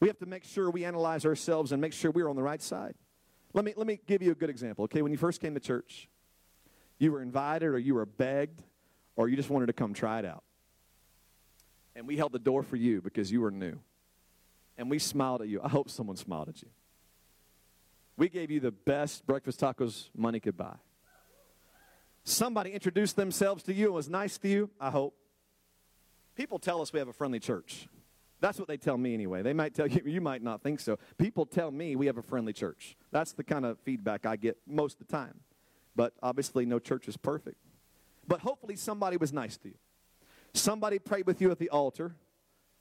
We 0.00 0.08
have 0.08 0.18
to 0.18 0.26
make 0.26 0.44
sure 0.44 0.70
we 0.70 0.84
analyze 0.84 1.24
ourselves 1.24 1.72
and 1.72 1.80
make 1.80 1.92
sure 1.92 2.10
we're 2.10 2.28
on 2.28 2.36
the 2.36 2.42
right 2.42 2.60
side. 2.60 2.94
Let 3.54 3.64
me, 3.64 3.72
let 3.76 3.86
me 3.86 4.00
give 4.06 4.20
you 4.20 4.32
a 4.32 4.34
good 4.34 4.50
example, 4.50 4.84
okay? 4.84 5.00
When 5.00 5.12
you 5.12 5.18
first 5.18 5.40
came 5.40 5.54
to 5.54 5.60
church, 5.60 6.08
you 6.98 7.12
were 7.12 7.22
invited 7.22 7.68
or 7.68 7.78
you 7.78 7.94
were 7.94 8.04
begged 8.04 8.62
or 9.16 9.28
you 9.28 9.36
just 9.36 9.48
wanted 9.48 9.66
to 9.66 9.72
come 9.72 9.94
try 9.94 10.18
it 10.18 10.24
out. 10.24 10.42
And 11.94 12.06
we 12.08 12.16
held 12.16 12.32
the 12.32 12.40
door 12.40 12.64
for 12.64 12.76
you 12.76 13.00
because 13.00 13.30
you 13.30 13.40
were 13.40 13.52
new. 13.52 13.78
And 14.76 14.90
we 14.90 14.98
smiled 14.98 15.40
at 15.42 15.48
you. 15.48 15.60
I 15.62 15.68
hope 15.68 15.88
someone 15.88 16.16
smiled 16.16 16.48
at 16.48 16.60
you. 16.62 16.68
We 18.16 18.28
gave 18.28 18.50
you 18.50 18.58
the 18.58 18.72
best 18.72 19.24
breakfast 19.24 19.60
tacos 19.60 20.08
money 20.16 20.40
could 20.40 20.56
buy. 20.56 20.74
Somebody 22.24 22.70
introduced 22.70 23.14
themselves 23.14 23.62
to 23.64 23.72
you 23.72 23.86
and 23.86 23.94
was 23.94 24.08
nice 24.08 24.36
to 24.38 24.48
you, 24.48 24.70
I 24.80 24.90
hope. 24.90 25.14
People 26.34 26.58
tell 26.58 26.82
us 26.82 26.92
we 26.92 26.98
have 26.98 27.08
a 27.08 27.12
friendly 27.12 27.38
church. 27.38 27.86
That's 28.44 28.58
what 28.58 28.68
they 28.68 28.76
tell 28.76 28.98
me 28.98 29.14
anyway. 29.14 29.40
They 29.40 29.54
might 29.54 29.72
tell 29.72 29.86
you, 29.90 30.02
you 30.04 30.20
might 30.20 30.42
not 30.42 30.62
think 30.62 30.78
so. 30.78 30.98
People 31.16 31.46
tell 31.46 31.70
me 31.70 31.96
we 31.96 32.04
have 32.04 32.18
a 32.18 32.22
friendly 32.22 32.52
church. 32.52 32.94
That's 33.10 33.32
the 33.32 33.42
kind 33.42 33.64
of 33.64 33.78
feedback 33.80 34.26
I 34.26 34.36
get 34.36 34.58
most 34.66 35.00
of 35.00 35.06
the 35.06 35.10
time. 35.10 35.40
But 35.96 36.12
obviously, 36.22 36.66
no 36.66 36.78
church 36.78 37.08
is 37.08 37.16
perfect. 37.16 37.56
But 38.28 38.40
hopefully, 38.40 38.76
somebody 38.76 39.16
was 39.16 39.32
nice 39.32 39.56
to 39.58 39.68
you. 39.68 39.74
Somebody 40.52 40.98
prayed 40.98 41.26
with 41.26 41.40
you 41.40 41.50
at 41.52 41.58
the 41.58 41.70
altar. 41.70 42.16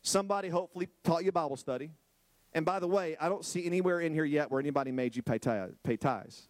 Somebody 0.02 0.50
hopefully 0.50 0.90
taught 1.02 1.24
you 1.24 1.32
Bible 1.32 1.56
study. 1.56 1.92
And 2.52 2.66
by 2.66 2.80
the 2.80 2.88
way, 2.90 3.16
I 3.18 3.30
don't 3.30 3.46
see 3.46 3.66
anywhere 3.66 4.02
in 4.02 4.14
here 4.14 4.26
yet 4.26 4.52
where 4.52 4.60
anybody 4.60 4.92
made 4.92 5.16
you 5.16 5.24
pay, 5.24 5.40
pay 5.82 5.96
tithes. 5.96 6.50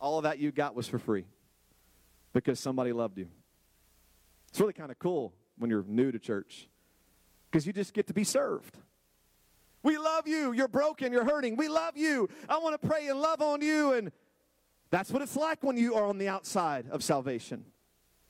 All 0.00 0.18
of 0.18 0.24
that 0.24 0.40
you 0.40 0.50
got 0.50 0.74
was 0.74 0.88
for 0.88 0.98
free 0.98 1.26
because 2.32 2.58
somebody 2.58 2.92
loved 2.92 3.16
you. 3.16 3.28
It's 4.48 4.58
really 4.58 4.72
kind 4.72 4.90
of 4.90 4.98
cool 4.98 5.34
when 5.56 5.70
you're 5.70 5.84
new 5.86 6.10
to 6.10 6.18
church 6.18 6.68
because 7.50 7.66
you 7.66 7.72
just 7.72 7.94
get 7.94 8.06
to 8.08 8.14
be 8.14 8.24
served. 8.24 8.76
We 9.82 9.96
love 9.96 10.26
you. 10.26 10.52
You're 10.52 10.68
broken. 10.68 11.12
You're 11.12 11.24
hurting. 11.24 11.56
We 11.56 11.68
love 11.68 11.96
you. 11.96 12.28
I 12.48 12.58
want 12.58 12.80
to 12.80 12.86
pray 12.86 13.08
and 13.08 13.20
love 13.20 13.40
on 13.40 13.62
you. 13.62 13.92
And 13.92 14.10
that's 14.90 15.10
what 15.10 15.22
it's 15.22 15.36
like 15.36 15.62
when 15.62 15.76
you 15.76 15.94
are 15.94 16.04
on 16.04 16.18
the 16.18 16.28
outside 16.28 16.86
of 16.90 17.02
salvation. 17.02 17.64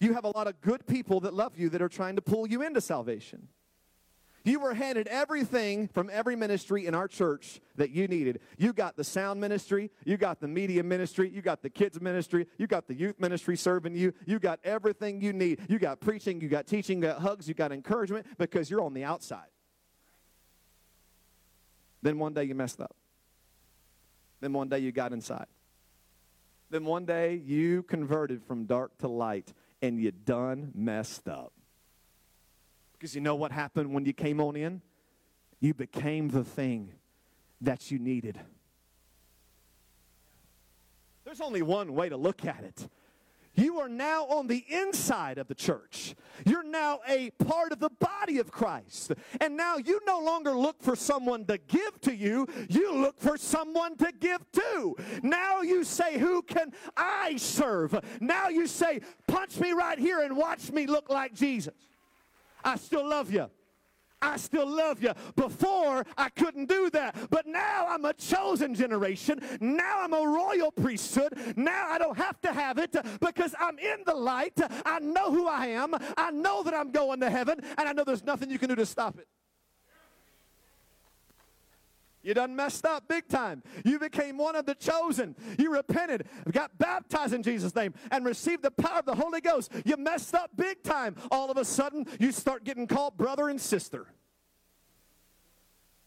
You 0.00 0.14
have 0.14 0.24
a 0.24 0.37
lot 0.37 0.46
of 0.46 0.61
good 0.61 0.87
people 0.87 1.20
that 1.20 1.35
love 1.35 1.59
you 1.59 1.68
that 1.70 1.83
are 1.83 1.88
trying 1.88 2.16
to 2.16 2.22
pull 2.22 2.46
you 2.46 2.62
into 2.62 2.81
salvation. 2.81 3.48
You 4.49 4.61
were 4.61 4.73
handed 4.73 5.09
everything 5.09 5.89
from 5.89 6.09
every 6.11 6.35
ministry 6.35 6.87
in 6.87 6.95
our 6.95 7.07
church 7.07 7.61
that 7.77 7.91
you 7.91 8.09
needed. 8.09 8.41
You 8.57 8.73
got 8.73 8.97
the 8.97 9.05
sound 9.05 9.43
ministry, 9.43 9.91
you 10.07 10.17
got 10.17 10.41
the 10.41 10.49
media 10.49 10.83
ministry, 10.83 11.29
you 11.29 11.43
got 11.43 11.61
the 11.61 11.69
kids 11.69 12.01
ministry, 12.01 12.47
you 12.57 12.67
got 12.67 12.89
the 12.89 12.95
youth 12.95 13.21
ministry 13.21 13.59
serving 13.59 13.95
you, 13.95 14.15
you 14.25 14.39
got 14.39 14.59
everything 14.65 15.21
you 15.21 15.35
need. 15.35 15.61
You 15.69 15.79
got 15.79 16.01
preaching, 16.01 16.41
you 16.41 16.49
got 16.49 16.67
teaching, 16.67 17.03
you 17.03 17.09
got 17.09 17.21
hugs, 17.21 17.47
you 17.47 17.53
got 17.53 17.73
encouragement 17.73 18.25
because 18.39 18.71
you're 18.71 18.81
on 18.81 18.95
the 18.95 19.05
outside. 19.05 19.51
Then 22.01 22.19
one 22.19 22.33
day 22.33 22.45
you 22.45 22.55
messed 22.55 22.81
up. 22.81 22.97
Then 24.41 24.55
one 24.55 24.71
day 24.71 24.79
you 24.79 24.93
got 24.93 25.13
inside. 25.13 25.49
Then 26.71 26.87
one 26.87 27.05
day 27.05 27.35
you 27.35 27.83
converted 27.83 28.43
from 28.43 28.65
dark 28.65 28.97
to 29.01 29.09
light 29.09 29.53
and 29.83 30.01
you 30.01 30.11
done 30.11 30.73
messed 30.75 31.29
up. 31.29 31.53
Because 32.99 33.15
you 33.15 33.21
know 33.21 33.37
what 33.37 33.53
happened 33.53 33.93
when 33.95 34.05
you 34.05 34.13
came 34.13 34.41
on 34.41 34.57
in? 34.57 34.83
You 35.61 35.73
became 35.73 36.29
the 36.29 36.43
thing 36.43 36.93
that 37.61 37.91
you 37.91 37.99
needed. 37.99 38.41
There's 41.25 41.41
only 41.41 41.63
one 41.63 41.95
way 41.95 42.09
to 42.09 42.17
look 42.17 42.45
at 42.45 42.65
it. 42.65 42.89
You 43.55 43.81
are 43.81 43.89
now 43.89 44.25
on 44.27 44.47
the 44.47 44.65
inside 44.69 45.39
of 45.39 45.49
the 45.49 45.55
church. 45.55 46.15
You're 46.47 46.63
now 46.63 47.01
a 47.09 47.31
part 47.31 47.73
of 47.73 47.81
the 47.81 47.91
body 47.91 48.39
of 48.39 48.53
Christ. 48.53 49.13
And 49.41 49.57
now 49.57 49.79
you 49.79 50.01
no 50.07 50.21
longer 50.21 50.53
look 50.53 50.81
for 50.81 50.95
someone 50.95 51.45
to 51.47 51.59
give 51.59 52.01
to 52.03 52.15
you, 52.15 52.47
you 52.69 52.95
look 52.95 53.19
for 53.19 53.37
someone 53.37 53.97
to 53.97 54.13
give 54.19 54.41
to. 54.53 54.97
Now 55.23 55.63
you 55.63 55.83
say, 55.83 56.19
Who 56.19 56.43
can 56.43 56.73
I 56.97 57.37
serve? 57.37 57.99
Now 58.21 58.49
you 58.49 58.69
say, 58.69 59.01
Punch 59.27 59.59
me 59.59 59.73
right 59.73 59.99
here 59.99 60.21
and 60.21 60.37
watch 60.37 60.71
me 60.71 60.87
look 60.87 61.11
like 61.11 61.35
Jesus. 61.35 61.75
I 62.64 62.77
still 62.77 63.09
love 63.09 63.33
you. 63.33 63.51
I 64.21 64.37
still 64.37 64.68
love 64.68 65.03
you. 65.03 65.12
Before, 65.37 66.05
I 66.16 66.29
couldn't 66.31 66.68
do 66.68 66.90
that. 66.90 67.31
But 67.31 67.47
now 67.47 67.87
I'm 67.88 68.05
a 68.05 68.12
chosen 68.12 68.75
generation. 68.75 69.40
Now 69.61 70.01
I'm 70.01 70.12
a 70.12 70.27
royal 70.27 70.73
priesthood. 70.73 71.38
Now 71.57 71.88
I 71.88 71.99
don't 71.99 72.16
have 72.16 72.40
to 72.40 72.53
have 72.53 72.79
it 72.79 72.97
because 73.21 73.55
I'm 73.61 73.79
in 73.79 73.99
the 74.07 74.14
light. 74.14 74.59
I 74.85 74.99
know 74.99 75.31
who 75.31 75.47
I 75.47 75.66
am. 75.66 75.94
I 76.16 76.31
know 76.33 76.62
that 76.64 76.75
I'm 76.75 76.90
going 76.90 77.21
to 77.21 77.31
heaven. 77.31 77.61
And 77.77 77.88
I 77.88 77.92
know 77.92 78.05
there's 78.05 78.25
nothing 78.25 78.51
you 78.51 78.59
can 78.59 78.68
do 78.68 78.75
to 78.77 78.87
stop 78.87 79.18
it. 79.18 79.29
You 82.29 82.35
done 82.35 82.55
messed 82.55 82.85
up 82.85 83.09
big 83.09 83.27
time. 83.27 83.62
You 83.87 83.99
became 83.99 84.37
one 84.37 84.55
of 84.55 84.67
the 84.67 84.75
chosen. 84.75 85.35
You 85.59 85.73
repented, 85.73 86.27
got 86.53 86.77
baptized 86.77 87.33
in 87.33 87.43
Jesus' 87.43 87.75
name, 87.75 87.95
and 88.11 88.23
received 88.23 88.62
the 88.62 88.71
power 88.71 88.99
of 88.99 89.07
the 89.07 89.14
Holy 89.14 89.41
Ghost. 89.41 89.73
You 89.87 89.97
messed 89.97 90.35
up 90.35 90.51
big 90.55 90.83
time. 90.83 91.17
All 91.31 91.51
of 91.51 91.57
a 91.57 91.64
sudden, 91.64 92.05
you 92.21 92.31
start 92.31 92.64
getting 92.64 92.87
called 92.87 93.17
brother 93.17 93.49
and 93.49 93.59
sister. 93.59 94.09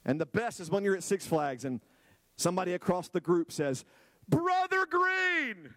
And 0.05 0.21
the 0.21 0.27
best 0.27 0.59
is 0.59 0.69
when 0.69 0.83
you're 0.83 0.95
at 0.95 1.01
Six 1.01 1.25
Flags 1.25 1.65
and 1.65 1.81
somebody 2.35 2.73
across 2.73 3.09
the 3.09 3.19
group 3.19 3.51
says, 3.51 3.83
Brother 4.29 4.85
Green. 4.85 5.73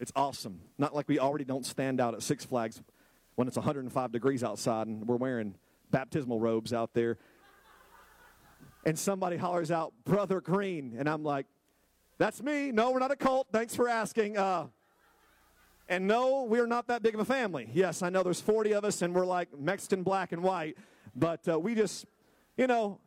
It's 0.00 0.12
awesome. 0.16 0.62
Not 0.78 0.94
like 0.94 1.06
we 1.06 1.18
already 1.18 1.44
don't 1.44 1.66
stand 1.66 2.00
out 2.00 2.14
at 2.14 2.22
Six 2.22 2.46
Flags 2.46 2.80
when 3.34 3.48
it's 3.48 3.56
105 3.56 4.12
degrees 4.12 4.44
outside 4.44 4.86
and 4.86 5.06
we're 5.06 5.16
wearing 5.16 5.54
baptismal 5.90 6.40
robes 6.40 6.72
out 6.72 6.94
there. 6.94 7.18
And 8.86 8.98
somebody 8.98 9.36
hollers 9.36 9.70
out, 9.70 9.92
Brother 10.04 10.40
Green. 10.40 10.94
And 10.98 11.08
I'm 11.08 11.22
like, 11.22 11.46
that's 12.18 12.42
me. 12.42 12.70
No, 12.70 12.90
we're 12.90 12.98
not 12.98 13.10
a 13.10 13.16
cult. 13.16 13.48
Thanks 13.50 13.74
for 13.74 13.88
asking. 13.88 14.36
Uh, 14.36 14.66
and 15.88 16.06
no, 16.06 16.44
we're 16.44 16.66
not 16.66 16.86
that 16.88 17.02
big 17.02 17.14
of 17.14 17.20
a 17.20 17.24
family. 17.24 17.68
Yes, 17.72 18.02
I 18.02 18.10
know 18.10 18.22
there's 18.22 18.40
40 18.40 18.72
of 18.72 18.84
us 18.84 19.02
and 19.02 19.14
we're 19.14 19.26
like 19.26 19.48
Mexican 19.58 20.02
black 20.02 20.32
and 20.32 20.42
white, 20.42 20.76
but 21.14 21.46
uh, 21.48 21.58
we 21.58 21.74
just, 21.74 22.06
you 22.56 22.66
know, 22.66 23.00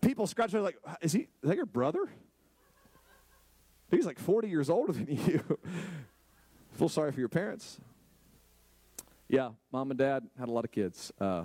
people 0.00 0.26
scratch 0.26 0.52
their 0.52 0.60
like, 0.60 0.76
is 1.00 1.12
he, 1.12 1.20
is 1.20 1.28
that 1.42 1.56
your 1.56 1.66
brother? 1.66 2.08
He's 3.90 4.06
like 4.06 4.18
40 4.18 4.48
years 4.48 4.70
older 4.70 4.92
than 4.92 5.06
you. 5.26 5.58
Feel 6.72 6.88
sorry 6.88 7.12
for 7.12 7.20
your 7.20 7.28
parents. 7.28 7.80
Yeah, 9.30 9.50
mom 9.70 9.92
and 9.92 9.98
dad 9.98 10.24
had 10.36 10.48
a 10.48 10.50
lot 10.50 10.64
of 10.64 10.72
kids. 10.72 11.12
Uh, 11.20 11.44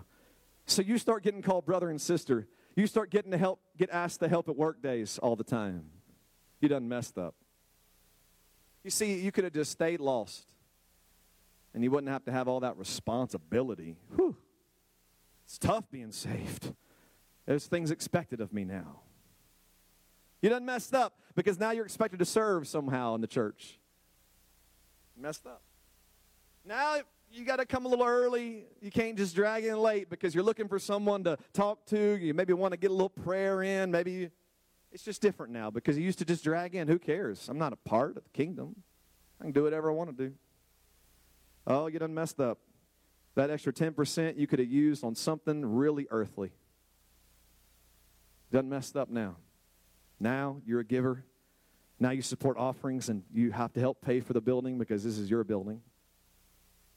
so 0.66 0.82
you 0.82 0.98
start 0.98 1.22
getting 1.22 1.44
called 1.44 1.68
brother 1.68 1.92
and 1.92 2.02
sister. 2.02 2.48
You 2.76 2.88
start 2.88 3.12
getting 3.12 3.30
to 3.30 3.38
help, 3.38 3.60
get 3.78 3.92
asked 3.92 4.22
to 4.22 4.28
help 4.28 4.50
at 4.50 4.56
work 4.58 4.82
days 4.82 5.20
all 5.20 5.36
the 5.36 5.44
time. 5.44 5.86
You 6.62 6.68
done 6.68 6.90
messed 6.90 7.20
up. 7.20 7.36
You 8.84 8.90
see, 8.90 9.20
you 9.20 9.32
could 9.32 9.44
have 9.44 9.54
just 9.54 9.72
stayed 9.72 10.00
lost, 10.00 10.52
and 11.76 11.84
you 11.84 11.92
wouldn't 11.92 12.12
have 12.12 12.26
to 12.26 12.32
have 12.32 12.48
all 12.48 12.62
that 12.62 12.76
responsibility. 12.76 13.98
Whew. 14.16 14.36
It's 15.46 15.60
tough 15.60 15.84
being 15.92 16.12
saved. 16.12 16.74
There's 17.46 17.68
things 17.68 17.92
expected 17.92 18.42
of 18.42 18.52
me 18.52 18.64
now. 18.66 19.02
You 20.42 20.50
done 20.50 20.66
messed 20.66 20.96
up 20.96 21.20
because 21.36 21.60
now 21.60 21.70
you're 21.70 21.86
expected 21.86 22.18
to 22.18 22.26
serve 22.26 22.68
somehow 22.68 23.14
in 23.14 23.22
the 23.22 23.28
church. 23.28 23.80
Messed 25.16 25.46
up. 25.46 25.62
Now 26.66 27.02
you 27.36 27.44
got 27.46 27.58
to 27.58 27.66
come 27.66 27.86
a 27.86 27.90
little 27.90 28.06
early. 28.06 28.66
You 28.82 28.92
can't 28.92 29.18
just 29.18 29.36
drag 29.36 29.66
in 29.66 29.78
late 29.78 30.10
because 30.10 30.34
you're 30.34 30.44
looking 30.44 30.68
for 30.68 30.80
someone 30.80 31.24
to 31.26 31.38
talk 31.54 31.86
to. 31.88 32.18
You 32.18 32.34
maybe 32.34 32.54
want 32.54 32.72
to 32.72 32.78
get 32.78 32.92
a 32.92 32.94
little 32.94 33.10
prayer 33.10 33.62
in. 33.62 33.92
Maybe 33.92 34.30
it's 34.92 35.04
just 35.04 35.22
different 35.22 35.52
now 35.52 35.70
because 35.70 35.98
you 35.98 36.04
used 36.04 36.20
to 36.20 36.26
just 36.26 36.44
drag 36.44 36.76
in. 36.76 36.88
Who 36.88 36.98
cares? 36.98 37.50
I'm 37.50 37.58
not 37.58 37.74
a 37.74 37.76
part 37.78 38.18
of 38.18 38.24
the 38.24 38.30
kingdom. 38.32 38.76
I 39.40 39.44
can 39.44 39.52
do 39.52 39.64
whatever 39.64 39.92
I 39.92 39.94
want 39.94 40.18
to 40.18 40.30
do. 40.30 40.34
Oh, 41.68 41.88
you 41.88 42.00
done 42.00 42.14
messed 42.14 42.40
up. 42.40 42.60
That 43.36 43.50
extra 43.50 43.74
10% 43.74 44.38
you 44.38 44.48
could 44.48 44.60
have 44.60 44.70
used 44.70 45.04
on 45.04 45.14
something 45.14 45.66
really 45.66 46.08
earthly. 46.10 46.52
Done 48.52 48.70
messed 48.70 48.96
up 48.96 49.10
now. 49.10 49.36
Now 50.20 50.62
you're 50.66 50.80
a 50.80 50.86
giver. 50.86 51.26
Now 52.00 52.12
you 52.12 52.22
support 52.22 52.58
offerings 52.58 53.10
and 53.10 53.24
you 53.34 53.52
have 53.52 53.74
to 53.74 53.82
help 53.82 54.02
pay 54.02 54.22
for 54.22 54.32
the 54.32 54.42
building 54.42 54.78
because 54.78 55.04
this 55.04 55.18
is 55.18 55.30
your 55.30 55.44
building. 55.44 55.82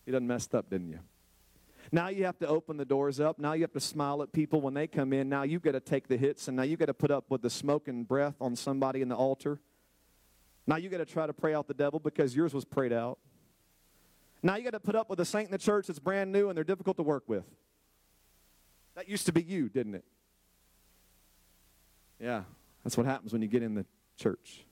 You 0.09 0.12
done 0.12 0.27
messed 0.27 0.55
up, 0.55 0.71
didn't 0.71 0.88
you? 0.88 1.01
Now 1.92 2.09
you 2.09 2.25
have 2.25 2.38
to 2.38 2.47
open 2.47 2.79
the 2.79 2.87
doors 2.87 3.21
up. 3.21 3.38
Now 3.38 3.53
you 3.53 3.61
have 3.61 3.75
to 3.75 3.81
smile 3.81 4.23
at 4.23 4.33
people 4.33 4.62
when 4.62 4.73
they 4.73 4.87
come 4.87 5.12
in. 5.12 5.29
Now 5.29 5.42
you've 5.42 5.61
got 5.61 5.73
to 5.73 5.81
take 5.81 6.09
the 6.09 6.16
hits, 6.16 6.49
and 6.49 6.57
now 6.57 6.62
you've 6.62 6.79
got 6.79 6.87
to 6.87 6.94
put 6.94 7.11
up 7.11 7.27
with 7.29 7.42
the 7.42 7.51
smoke 7.51 7.88
and 7.88 8.09
breath 8.09 8.37
on 8.40 8.57
somebody 8.57 9.03
in 9.03 9.11
the 9.11 9.14
altar. 9.14 9.61
Now 10.66 10.77
you 10.77 10.88
got 10.88 10.97
to 10.97 11.05
try 11.05 11.27
to 11.27 11.35
pray 11.35 11.53
out 11.53 11.68
the 11.68 11.75
devil 11.75 12.01
because 12.01 12.35
yours 12.35 12.55
was 12.55 12.64
prayed 12.64 12.90
out. 12.90 13.18
Now 14.42 14.57
you 14.57 14.64
got 14.64 14.71
to 14.71 14.81
put 14.81 14.94
up 14.94 15.11
with 15.11 15.21
a 15.21 15.27
saint 15.27 15.49
in 15.49 15.53
the 15.53 15.59
church 15.59 15.88
that's 15.88 15.99
brand 15.99 16.33
new 16.33 16.49
and 16.49 16.57
they're 16.57 16.64
difficult 16.64 16.97
to 16.97 17.03
work 17.03 17.25
with. 17.27 17.44
That 18.94 19.11
used 19.11 19.27
to 19.27 19.33
be 19.33 19.42
you, 19.42 19.68
didn't 19.68 19.94
it? 19.94 20.05
Yeah, 22.18 22.44
that's 22.83 22.97
what 22.97 23.05
happens 23.05 23.35
when 23.35 23.42
you 23.42 23.49
get 23.49 23.62
in 23.62 23.75
the 23.75 23.85
church. 24.16 24.64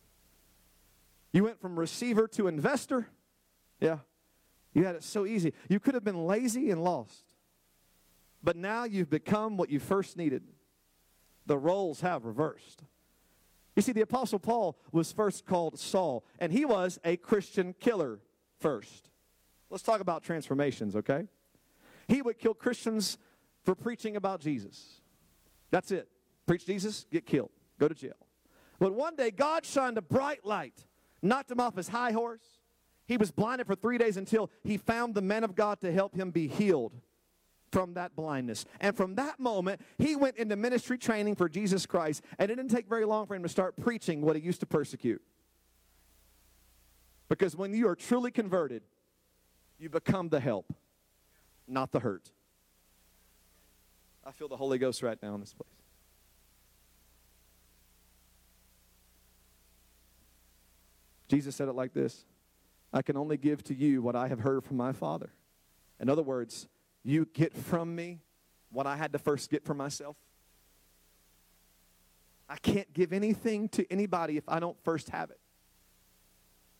You 1.34 1.44
went 1.44 1.60
from 1.60 1.78
receiver 1.78 2.26
to 2.28 2.48
investor. 2.48 3.08
Yeah. 3.80 3.98
You 4.76 4.84
had 4.84 4.94
it 4.94 5.02
so 5.02 5.24
easy. 5.24 5.54
You 5.70 5.80
could 5.80 5.94
have 5.94 6.04
been 6.04 6.26
lazy 6.26 6.70
and 6.70 6.84
lost. 6.84 7.24
But 8.42 8.56
now 8.56 8.84
you've 8.84 9.08
become 9.08 9.56
what 9.56 9.70
you 9.70 9.80
first 9.80 10.18
needed. 10.18 10.42
The 11.46 11.56
roles 11.56 12.02
have 12.02 12.26
reversed. 12.26 12.82
You 13.74 13.80
see, 13.80 13.92
the 13.92 14.02
Apostle 14.02 14.38
Paul 14.38 14.78
was 14.92 15.12
first 15.12 15.46
called 15.46 15.78
Saul, 15.78 16.26
and 16.38 16.52
he 16.52 16.66
was 16.66 16.98
a 17.06 17.16
Christian 17.16 17.74
killer 17.80 18.20
first. 18.58 19.08
Let's 19.70 19.82
talk 19.82 20.02
about 20.02 20.22
transformations, 20.22 20.94
okay? 20.94 21.26
He 22.06 22.20
would 22.20 22.38
kill 22.38 22.52
Christians 22.52 23.16
for 23.64 23.74
preaching 23.74 24.14
about 24.14 24.40
Jesus. 24.40 25.00
That's 25.70 25.90
it. 25.90 26.06
Preach 26.44 26.66
Jesus, 26.66 27.06
get 27.10 27.24
killed, 27.24 27.50
go 27.80 27.88
to 27.88 27.94
jail. 27.94 28.12
But 28.78 28.92
one 28.92 29.16
day, 29.16 29.30
God 29.30 29.64
shined 29.64 29.96
a 29.96 30.02
bright 30.02 30.44
light, 30.44 30.84
knocked 31.22 31.50
him 31.50 31.60
off 31.60 31.76
his 31.76 31.88
high 31.88 32.12
horse, 32.12 32.55
he 33.06 33.16
was 33.16 33.30
blinded 33.30 33.66
for 33.66 33.74
three 33.74 33.98
days 33.98 34.16
until 34.16 34.50
he 34.64 34.76
found 34.76 35.14
the 35.14 35.22
man 35.22 35.44
of 35.44 35.54
God 35.54 35.80
to 35.80 35.92
help 35.92 36.14
him 36.14 36.30
be 36.30 36.48
healed 36.48 36.92
from 37.72 37.94
that 37.94 38.16
blindness. 38.16 38.64
And 38.80 38.96
from 38.96 39.14
that 39.16 39.38
moment, 39.38 39.80
he 39.98 40.16
went 40.16 40.36
into 40.36 40.56
ministry 40.56 40.98
training 40.98 41.36
for 41.36 41.48
Jesus 41.48 41.86
Christ. 41.86 42.22
And 42.38 42.50
it 42.50 42.56
didn't 42.56 42.70
take 42.70 42.88
very 42.88 43.04
long 43.04 43.26
for 43.26 43.34
him 43.34 43.42
to 43.42 43.48
start 43.48 43.76
preaching 43.76 44.22
what 44.22 44.36
he 44.36 44.42
used 44.42 44.60
to 44.60 44.66
persecute. 44.66 45.22
Because 47.28 47.56
when 47.56 47.74
you 47.74 47.88
are 47.88 47.96
truly 47.96 48.30
converted, 48.30 48.82
you 49.78 49.88
become 49.88 50.28
the 50.28 50.40
help, 50.40 50.72
not 51.66 51.92
the 51.92 52.00
hurt. 52.00 52.30
I 54.24 54.32
feel 54.32 54.48
the 54.48 54.56
Holy 54.56 54.78
Ghost 54.78 55.02
right 55.02 55.18
now 55.22 55.34
in 55.34 55.40
this 55.40 55.54
place. 55.54 55.68
Jesus 61.28 61.54
said 61.56 61.68
it 61.68 61.74
like 61.74 61.92
this 61.92 62.24
I 62.92 63.02
can 63.02 63.16
only 63.16 63.36
give 63.36 63.62
to 63.64 63.74
you 63.74 64.02
what 64.02 64.16
I 64.16 64.28
have 64.28 64.40
heard 64.40 64.64
from 64.64 64.76
my 64.76 64.92
Father. 64.92 65.30
In 66.00 66.08
other 66.08 66.22
words, 66.22 66.68
you 67.02 67.26
get 67.32 67.54
from 67.54 67.94
me 67.94 68.20
what 68.70 68.86
I 68.86 68.96
had 68.96 69.12
to 69.12 69.18
first 69.18 69.50
get 69.50 69.64
for 69.64 69.74
myself. 69.74 70.16
I 72.48 72.56
can't 72.56 72.92
give 72.92 73.12
anything 73.12 73.68
to 73.70 73.90
anybody 73.90 74.36
if 74.36 74.48
I 74.48 74.60
don't 74.60 74.76
first 74.84 75.10
have 75.10 75.30
it. 75.30 75.40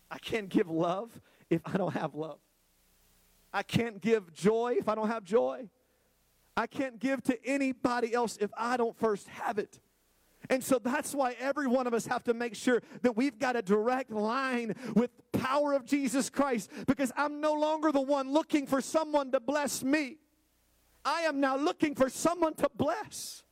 I 0.09 0.17
can't 0.17 0.49
give 0.49 0.69
love 0.69 1.19
if 1.49 1.61
I 1.65 1.77
don't 1.77 1.93
have 1.93 2.15
love. 2.15 2.39
I 3.53 3.63
can't 3.63 4.01
give 4.01 4.33
joy 4.33 4.75
if 4.77 4.87
I 4.87 4.95
don't 4.95 5.07
have 5.07 5.23
joy. 5.23 5.69
I 6.55 6.67
can't 6.67 6.99
give 6.99 7.21
to 7.23 7.37
anybody 7.45 8.13
else 8.13 8.37
if 8.39 8.49
I 8.57 8.77
don't 8.77 8.97
first 8.97 9.27
have 9.27 9.57
it. 9.57 9.79
And 10.49 10.63
so 10.63 10.79
that's 10.79 11.13
why 11.13 11.35
every 11.39 11.67
one 11.67 11.87
of 11.87 11.93
us 11.93 12.05
have 12.07 12.23
to 12.25 12.33
make 12.33 12.55
sure 12.55 12.81
that 13.01 13.17
we've 13.17 13.37
got 13.37 13.55
a 13.55 13.61
direct 13.61 14.11
line 14.11 14.75
with 14.95 15.11
power 15.33 15.73
of 15.73 15.85
Jesus 15.85 16.29
Christ 16.29 16.71
because 16.87 17.11
I'm 17.17 17.41
no 17.41 17.53
longer 17.53 17.91
the 17.91 18.01
one 18.01 18.31
looking 18.31 18.65
for 18.65 18.81
someone 18.81 19.31
to 19.31 19.39
bless 19.39 19.83
me. 19.83 20.17
I 21.03 21.21
am 21.21 21.39
now 21.39 21.57
looking 21.57 21.95
for 21.95 22.09
someone 22.09 22.53
to 22.55 22.69
bless 22.75 23.43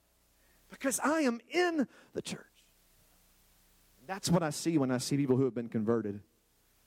because 0.70 1.00
I 1.00 1.22
am 1.22 1.40
in 1.50 1.88
the 2.14 2.22
church. 2.22 2.42
That's 4.08 4.30
what 4.30 4.44
I 4.44 4.52
see 4.52 4.78
when 4.78 4.92
I 4.92 5.00
see 5.00 5.18
people 5.18 5.36
who 5.36 5.46
have 5.46 5.56
been 5.56 5.70
converted. 5.70 6.22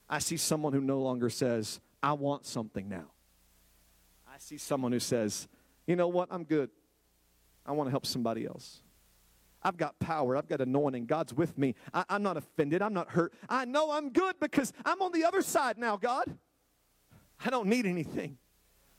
I 0.09 0.19
see 0.19 0.37
someone 0.37 0.73
who 0.73 0.81
no 0.81 0.99
longer 1.01 1.29
says, 1.29 1.79
I 2.01 2.13
want 2.13 2.45
something 2.45 2.87
now. 2.87 3.11
I 4.27 4.37
see 4.37 4.57
someone 4.57 4.91
who 4.91 4.99
says, 4.99 5.47
you 5.85 5.95
know 5.95 6.07
what, 6.07 6.29
I'm 6.31 6.45
good. 6.45 6.69
I 7.65 7.73
want 7.73 7.87
to 7.87 7.91
help 7.91 8.05
somebody 8.05 8.45
else. 8.45 8.81
I've 9.61 9.77
got 9.77 9.99
power. 9.99 10.37
I've 10.37 10.47
got 10.47 10.61
anointing. 10.61 11.05
God's 11.05 11.33
with 11.33 11.57
me. 11.57 11.75
I, 11.93 12.05
am 12.09 12.23
not 12.23 12.37
offended. 12.37 12.81
I'm 12.81 12.93
not 12.93 13.09
hurt. 13.09 13.33
I 13.49 13.65
know 13.65 13.91
I'm 13.91 14.11
good 14.11 14.35
because 14.39 14.73
I'm 14.85 15.01
on 15.01 15.11
the 15.11 15.25
other 15.25 15.41
side 15.41 15.77
now, 15.77 15.97
God. 15.97 16.25
I 17.43 17.49
don't 17.49 17.67
need 17.67 17.85
anything. 17.85 18.37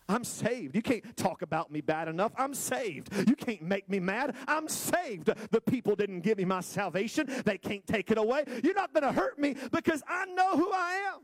I'm 0.09 0.25
saved. 0.25 0.75
You 0.75 0.83
can't 0.83 1.17
talk 1.17 1.43
about 1.43 1.71
me 1.71 1.81
bad 1.81 2.09
enough. 2.09 2.33
I'm 2.37 2.53
saved. 2.53 3.15
You 3.29 3.37
can't 3.37 3.63
make 3.63 3.89
me 3.89 4.01
mad. 4.01 4.35
I'm 4.49 4.69
saved. 4.69 5.31
The 5.51 5.61
people 5.61 5.95
didn't 5.95 6.23
give 6.23 6.37
me 6.37 6.45
my 6.45 6.61
salvation. 6.61 7.29
They 7.45 7.59
can't 7.59 7.87
take 7.87 8.11
it 8.11 8.19
away. 8.19 8.45
You're 8.65 8.75
not 8.75 8.93
going 8.93 9.05
to 9.05 9.13
hurt 9.13 9.39
me 9.39 9.55
because 9.71 10.03
I 10.09 10.25
know 10.27 10.57
who 10.57 10.71
I 10.73 11.15
am. 11.15 11.21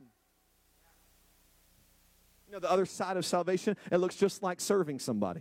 You 2.47 2.53
know, 2.53 2.61
the 2.61 2.71
other 2.71 2.87
side 2.87 3.17
of 3.17 3.27
salvation, 3.27 3.77
it 3.91 3.97
looks 3.97 4.15
just 4.15 4.43
like 4.43 4.61
serving 4.61 5.01
somebody. 5.01 5.41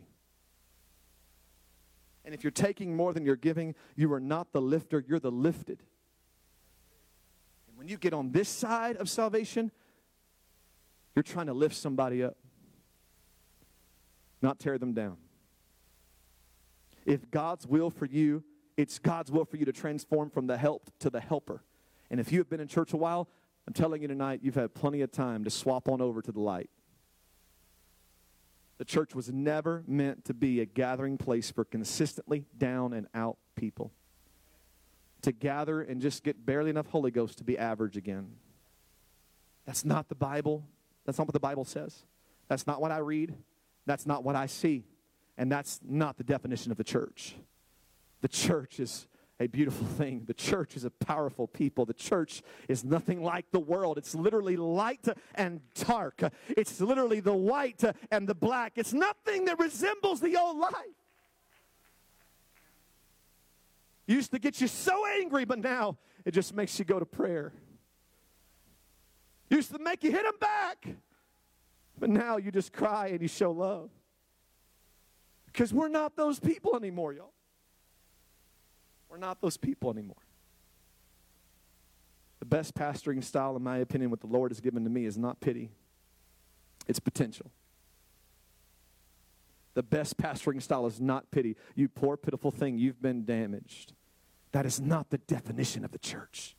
And 2.26 2.34
if 2.34 2.44
you're 2.44 2.52
taking 2.52 2.96
more 2.96 3.14
than 3.14 3.24
you're 3.24 3.36
giving, 3.36 3.76
you 3.96 4.12
are 4.12 4.20
not 4.20 4.52
the 4.52 4.62
lifter, 4.62 5.04
you're 5.08 5.20
the 5.20 5.32
lifted. 5.32 5.84
And 7.68 7.78
when 7.78 7.88
you 7.88 7.98
get 7.98 8.14
on 8.14 8.32
this 8.32 8.50
side 8.50 8.98
of 8.98 9.10
salvation, 9.10 9.72
you're 11.16 11.24
trying 11.24 11.46
to 11.46 11.54
lift 11.54 11.76
somebody 11.76 12.24
up, 12.24 12.36
not 14.42 14.60
tear 14.60 14.78
them 14.80 14.94
down. 14.94 15.18
If 17.06 17.30
God's 17.30 17.68
will 17.68 17.92
for 17.92 18.06
you, 18.06 18.44
it's 18.76 18.98
God's 18.98 19.32
will 19.32 19.46
for 19.46 19.58
you 19.58 19.66
to 19.66 19.72
transform 19.72 20.32
from 20.32 20.48
the 20.48 20.58
helped 20.58 21.00
to 21.02 21.12
the 21.12 21.22
helper. 21.22 21.64
And 22.10 22.20
if 22.20 22.32
you 22.32 22.40
have 22.40 22.50
been 22.50 22.60
in 22.60 22.68
church 22.68 22.94
a 22.94 22.98
while, 22.98 23.30
I'm 23.68 23.74
telling 23.74 24.02
you 24.02 24.08
tonight, 24.08 24.42
you've 24.44 24.56
had 24.56 24.74
plenty 24.74 25.02
of 25.02 25.12
time 25.12 25.44
to 25.44 25.50
swap 25.50 25.88
on 25.88 26.02
over 26.02 26.22
to 26.22 26.32
the 26.32 26.40
light. 26.40 26.70
The 28.78 28.86
church 28.86 29.16
was 29.16 29.32
never 29.32 29.84
meant 29.88 30.26
to 30.26 30.34
be 30.34 30.60
a 30.60 30.66
gathering 30.66 31.18
place 31.18 31.50
for 31.50 31.64
consistently 31.64 32.46
down 32.58 32.94
and 32.94 33.08
out 33.14 33.38
people. 33.56 33.92
To 35.22 35.32
gather 35.32 35.82
and 35.82 36.02
just 36.02 36.24
get 36.24 36.46
barely 36.46 36.70
enough 36.70 36.88
Holy 36.88 37.12
Ghost 37.12 37.38
to 37.38 37.44
be 37.44 37.58
average 37.58 37.98
again. 37.98 38.28
That's 39.66 39.86
not 39.86 40.10
the 40.10 40.16
Bible. 40.16 40.64
That's 41.06 41.18
not 41.18 41.28
what 41.28 41.34
the 41.34 41.40
Bible 41.40 41.66
says. 41.66 42.04
That's 42.48 42.68
not 42.68 42.82
what 42.82 42.92
I 42.92 42.98
read. 42.98 43.34
That's 43.86 44.06
not 44.06 44.24
what 44.24 44.36
I 44.36 44.46
see. 44.46 44.84
And 45.38 45.52
that's 45.52 45.80
not 45.84 46.18
the 46.18 46.24
definition 46.24 46.72
of 46.72 46.78
the 46.78 46.84
church. 46.84 47.36
The 48.22 48.28
church 48.28 48.80
is 48.80 49.08
a 49.40 49.48
beautiful 49.48 49.86
thing. 49.98 50.24
The 50.26 50.34
church 50.34 50.76
is 50.76 50.86
a 50.86 50.90
powerful 50.90 51.48
people. 51.48 51.86
The 51.86 51.94
church 51.94 52.42
is 52.68 52.84
nothing 52.84 53.22
like 53.22 53.52
the 53.52 53.60
world. 53.60 53.98
It's 53.98 54.16
literally 54.16 54.58
light 54.58 55.08
and 55.36 55.62
dark. 55.74 56.22
It's 56.50 56.80
literally 56.80 57.20
the 57.20 57.34
white 57.34 57.84
and 58.12 58.28
the 58.28 58.36
black. 58.36 58.74
It's 58.76 58.94
nothing 58.94 59.46
that 59.46 59.60
resembles 59.60 60.20
the 60.22 60.38
old 60.38 60.58
life. 60.58 60.74
Used 64.08 64.32
to 64.32 64.40
get 64.40 64.62
you 64.62 64.68
so 64.68 65.06
angry, 65.20 65.46
but 65.46 65.60
now 65.60 65.98
it 66.26 66.32
just 66.32 66.54
makes 66.54 66.78
you 66.78 66.86
go 66.86 67.00
to 67.00 67.06
prayer. 67.06 67.54
Used 69.50 69.72
to 69.72 69.80
make 69.80 70.04
you 70.04 70.12
hit 70.12 70.24
them 70.24 70.38
back, 70.40 70.88
but 72.00 72.10
now 72.10 72.38
you 72.38 72.52
just 72.52 72.72
cry 72.72 73.08
and 73.08 73.22
you 73.22 73.28
show 73.28 73.52
love. 73.52 73.90
Because 75.48 75.74
we're 75.74 75.88
not 75.88 76.16
those 76.16 76.40
people 76.40 76.76
anymore, 76.76 77.14
y'all. 77.14 77.35
We're 79.16 79.20
not 79.20 79.40
those 79.40 79.56
people 79.56 79.90
anymore. 79.90 80.18
The 82.40 82.46
best 82.46 82.76
pastoring 82.76 83.24
style, 83.24 83.56
in 83.56 83.64
my 83.64 83.78
opinion, 83.78 84.10
what 84.12 84.20
the 84.20 84.28
Lord 84.28 84.52
has 84.52 84.60
given 84.60 84.84
to 84.84 84.90
me 84.90 85.06
is 85.06 85.18
not 85.18 85.40
pity, 85.40 85.72
it's 86.86 87.00
potential. 87.00 87.50
The 89.74 89.84
best 89.84 90.18
pastoring 90.18 90.62
style 90.62 90.86
is 90.86 91.00
not 91.00 91.32
pity. 91.32 91.56
You 91.76 91.88
poor, 91.88 92.18
pitiful 92.18 92.52
thing, 92.52 92.78
you've 92.78 93.02
been 93.02 93.24
damaged. 93.24 93.94
That 94.52 94.66
is 94.66 94.82
not 94.82 95.12
the 95.12 95.18
definition 95.20 95.86
of 95.86 95.92
the 95.92 96.00
church. 96.00 96.58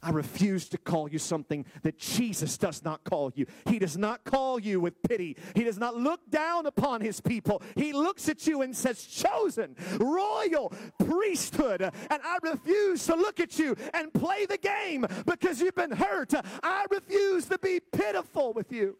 I 0.00 0.10
refuse 0.10 0.68
to 0.68 0.78
call 0.78 1.08
you 1.10 1.18
something 1.18 1.64
that 1.82 1.98
Jesus 1.98 2.56
does 2.56 2.84
not 2.84 3.02
call 3.02 3.32
you. 3.34 3.46
He 3.66 3.80
does 3.80 3.96
not 3.96 4.24
call 4.24 4.60
you 4.60 4.78
with 4.80 5.02
pity. 5.02 5.36
He 5.56 5.64
does 5.64 5.78
not 5.78 5.96
look 5.96 6.20
down 6.30 6.66
upon 6.66 7.00
his 7.00 7.20
people. 7.20 7.62
He 7.74 7.92
looks 7.92 8.28
at 8.28 8.46
you 8.46 8.62
and 8.62 8.76
says, 8.76 9.04
chosen, 9.04 9.74
royal 9.98 10.72
priesthood. 11.04 11.82
And 11.82 12.22
I 12.22 12.38
refuse 12.42 13.06
to 13.06 13.16
look 13.16 13.40
at 13.40 13.58
you 13.58 13.74
and 13.92 14.14
play 14.14 14.46
the 14.46 14.58
game 14.58 15.04
because 15.26 15.60
you've 15.60 15.74
been 15.74 15.90
hurt. 15.90 16.32
I 16.62 16.86
refuse 16.90 17.46
to 17.46 17.58
be 17.58 17.80
pitiful 17.80 18.52
with 18.52 18.72
you. 18.72 18.96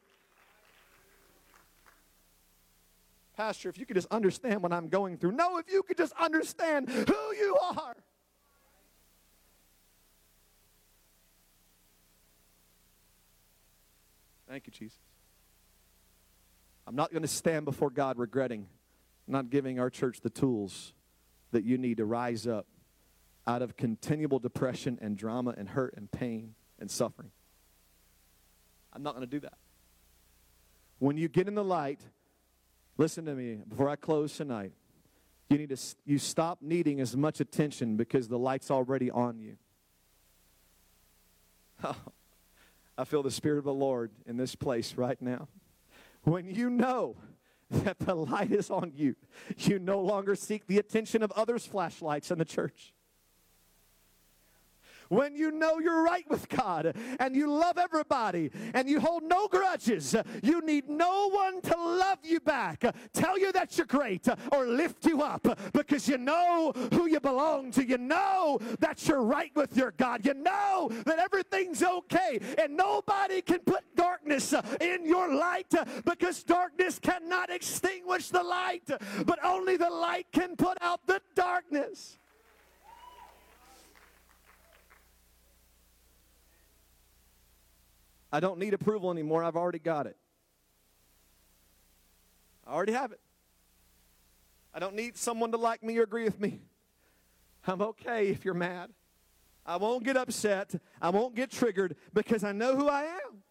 Pastor, 3.36 3.68
if 3.68 3.78
you 3.78 3.86
could 3.86 3.94
just 3.94 4.08
understand 4.10 4.64
what 4.64 4.72
I'm 4.72 4.88
going 4.88 5.16
through. 5.16 5.30
No, 5.30 5.58
if 5.58 5.70
you 5.70 5.84
could 5.84 5.96
just 5.96 6.12
understand 6.20 6.88
who 6.88 7.34
you 7.36 7.56
are. 7.76 7.94
Thank 14.48 14.66
you, 14.66 14.72
Jesus. 14.72 14.98
I'm 16.86 16.96
not 16.96 17.10
going 17.10 17.22
to 17.22 17.28
stand 17.28 17.66
before 17.66 17.90
God 17.90 18.18
regretting 18.18 18.66
not 19.28 19.50
giving 19.50 19.78
our 19.78 19.90
church 19.90 20.20
the 20.20 20.30
tools 20.30 20.94
that 21.52 21.64
you 21.64 21.78
need 21.78 21.98
to 21.98 22.04
rise 22.04 22.46
up 22.46 22.66
out 23.46 23.62
of 23.62 23.76
continual 23.76 24.38
depression 24.38 24.98
and 25.00 25.16
drama 25.16 25.54
and 25.56 25.68
hurt 25.68 25.94
and 25.96 26.10
pain 26.10 26.54
and 26.78 26.90
suffering. 26.90 27.30
I'm 28.92 29.02
not 29.02 29.14
going 29.14 29.26
to 29.26 29.30
do 29.30 29.40
that. 29.40 29.58
When 30.98 31.16
you 31.16 31.28
get 31.28 31.46
in 31.46 31.54
the 31.54 31.64
light, 31.64 32.00
listen 32.96 33.24
to 33.26 33.34
me 33.34 33.60
before 33.68 33.88
I 33.88 33.96
close 33.96 34.36
tonight. 34.36 34.72
You 35.48 35.56
need 35.56 35.70
to 35.70 35.78
you 36.04 36.18
stop 36.18 36.58
needing 36.60 37.00
as 37.00 37.16
much 37.16 37.40
attention 37.40 37.96
because 37.96 38.28
the 38.28 38.38
light's 38.38 38.70
already 38.70 39.10
on 39.10 39.38
you. 39.38 39.56
Oh. 41.84 41.94
I 42.98 43.04
feel 43.04 43.22
the 43.22 43.30
Spirit 43.30 43.58
of 43.58 43.64
the 43.64 43.72
Lord 43.72 44.10
in 44.26 44.36
this 44.36 44.56
place 44.56 44.94
right 44.96 45.20
now. 45.22 45.46
When 46.24 46.50
you 46.50 46.68
know 46.68 47.16
that 47.70 48.00
the 48.00 48.14
light 48.14 48.50
is 48.50 48.70
on 48.70 48.92
you, 48.94 49.14
you 49.56 49.78
no 49.78 50.00
longer 50.00 50.34
seek 50.34 50.66
the 50.66 50.78
attention 50.78 51.22
of 51.22 51.30
others' 51.32 51.64
flashlights 51.64 52.32
in 52.32 52.38
the 52.38 52.44
church 52.44 52.92
when 55.08 55.36
you 55.36 55.50
know 55.50 55.78
you're 55.78 56.02
right 56.02 56.28
with 56.28 56.48
God 56.48 56.94
and 57.18 57.34
you 57.34 57.50
love 57.50 57.78
everybody 57.78 58.50
and 58.74 58.88
you 58.88 59.00
hold 59.00 59.22
no 59.22 59.48
grudges, 59.48 60.14
you 60.42 60.60
need 60.60 60.88
no 60.88 61.28
one 61.30 61.60
to 61.62 61.76
love 61.76 62.18
you 62.22 62.40
back, 62.40 62.84
tell 63.12 63.38
you 63.38 63.52
that 63.52 63.76
you're 63.76 63.86
great, 63.86 64.28
or 64.52 64.66
lift 64.66 65.06
you 65.06 65.22
up 65.22 65.46
because 65.72 66.08
you 66.08 66.18
know 66.18 66.72
who 66.92 67.06
you 67.06 67.20
belong 67.20 67.70
to. 67.72 67.84
You 67.84 67.98
know 67.98 68.58
that 68.80 69.06
you're 69.06 69.22
right 69.22 69.52
with 69.54 69.76
your 69.76 69.92
God. 69.92 70.24
You 70.24 70.34
know 70.34 70.90
that 71.04 71.18
everything's 71.18 71.82
okay 71.82 72.38
and 72.58 72.76
nobody 72.76 73.42
can 73.42 73.60
put 73.60 73.84
darkness 73.96 74.54
in 74.80 75.06
your 75.06 75.34
light 75.34 75.72
because 76.04 76.42
darkness 76.42 76.98
cannot 76.98 77.50
extinguish 77.50 78.28
the 78.28 78.42
light, 78.42 78.88
but 79.24 79.42
only 79.44 79.76
the 79.76 79.90
light 79.90 80.26
can 80.32 80.56
put 80.56 80.78
out 80.80 81.06
the 81.06 81.20
darkness. 81.34 82.17
I 88.30 88.40
don't 88.40 88.58
need 88.58 88.74
approval 88.74 89.10
anymore. 89.10 89.42
I've 89.42 89.56
already 89.56 89.78
got 89.78 90.06
it. 90.06 90.16
I 92.66 92.72
already 92.72 92.92
have 92.92 93.12
it. 93.12 93.20
I 94.74 94.78
don't 94.78 94.94
need 94.94 95.16
someone 95.16 95.52
to 95.52 95.58
like 95.58 95.82
me 95.82 95.98
or 95.98 96.02
agree 96.02 96.24
with 96.24 96.38
me. 96.38 96.60
I'm 97.66 97.80
okay 97.80 98.28
if 98.28 98.44
you're 98.44 98.54
mad. 98.54 98.90
I 99.64 99.76
won't 99.76 100.04
get 100.04 100.16
upset. 100.16 100.74
I 101.00 101.10
won't 101.10 101.34
get 101.34 101.50
triggered 101.50 101.96
because 102.12 102.44
I 102.44 102.52
know 102.52 102.76
who 102.76 102.88
I 102.88 103.02
am. 103.02 103.42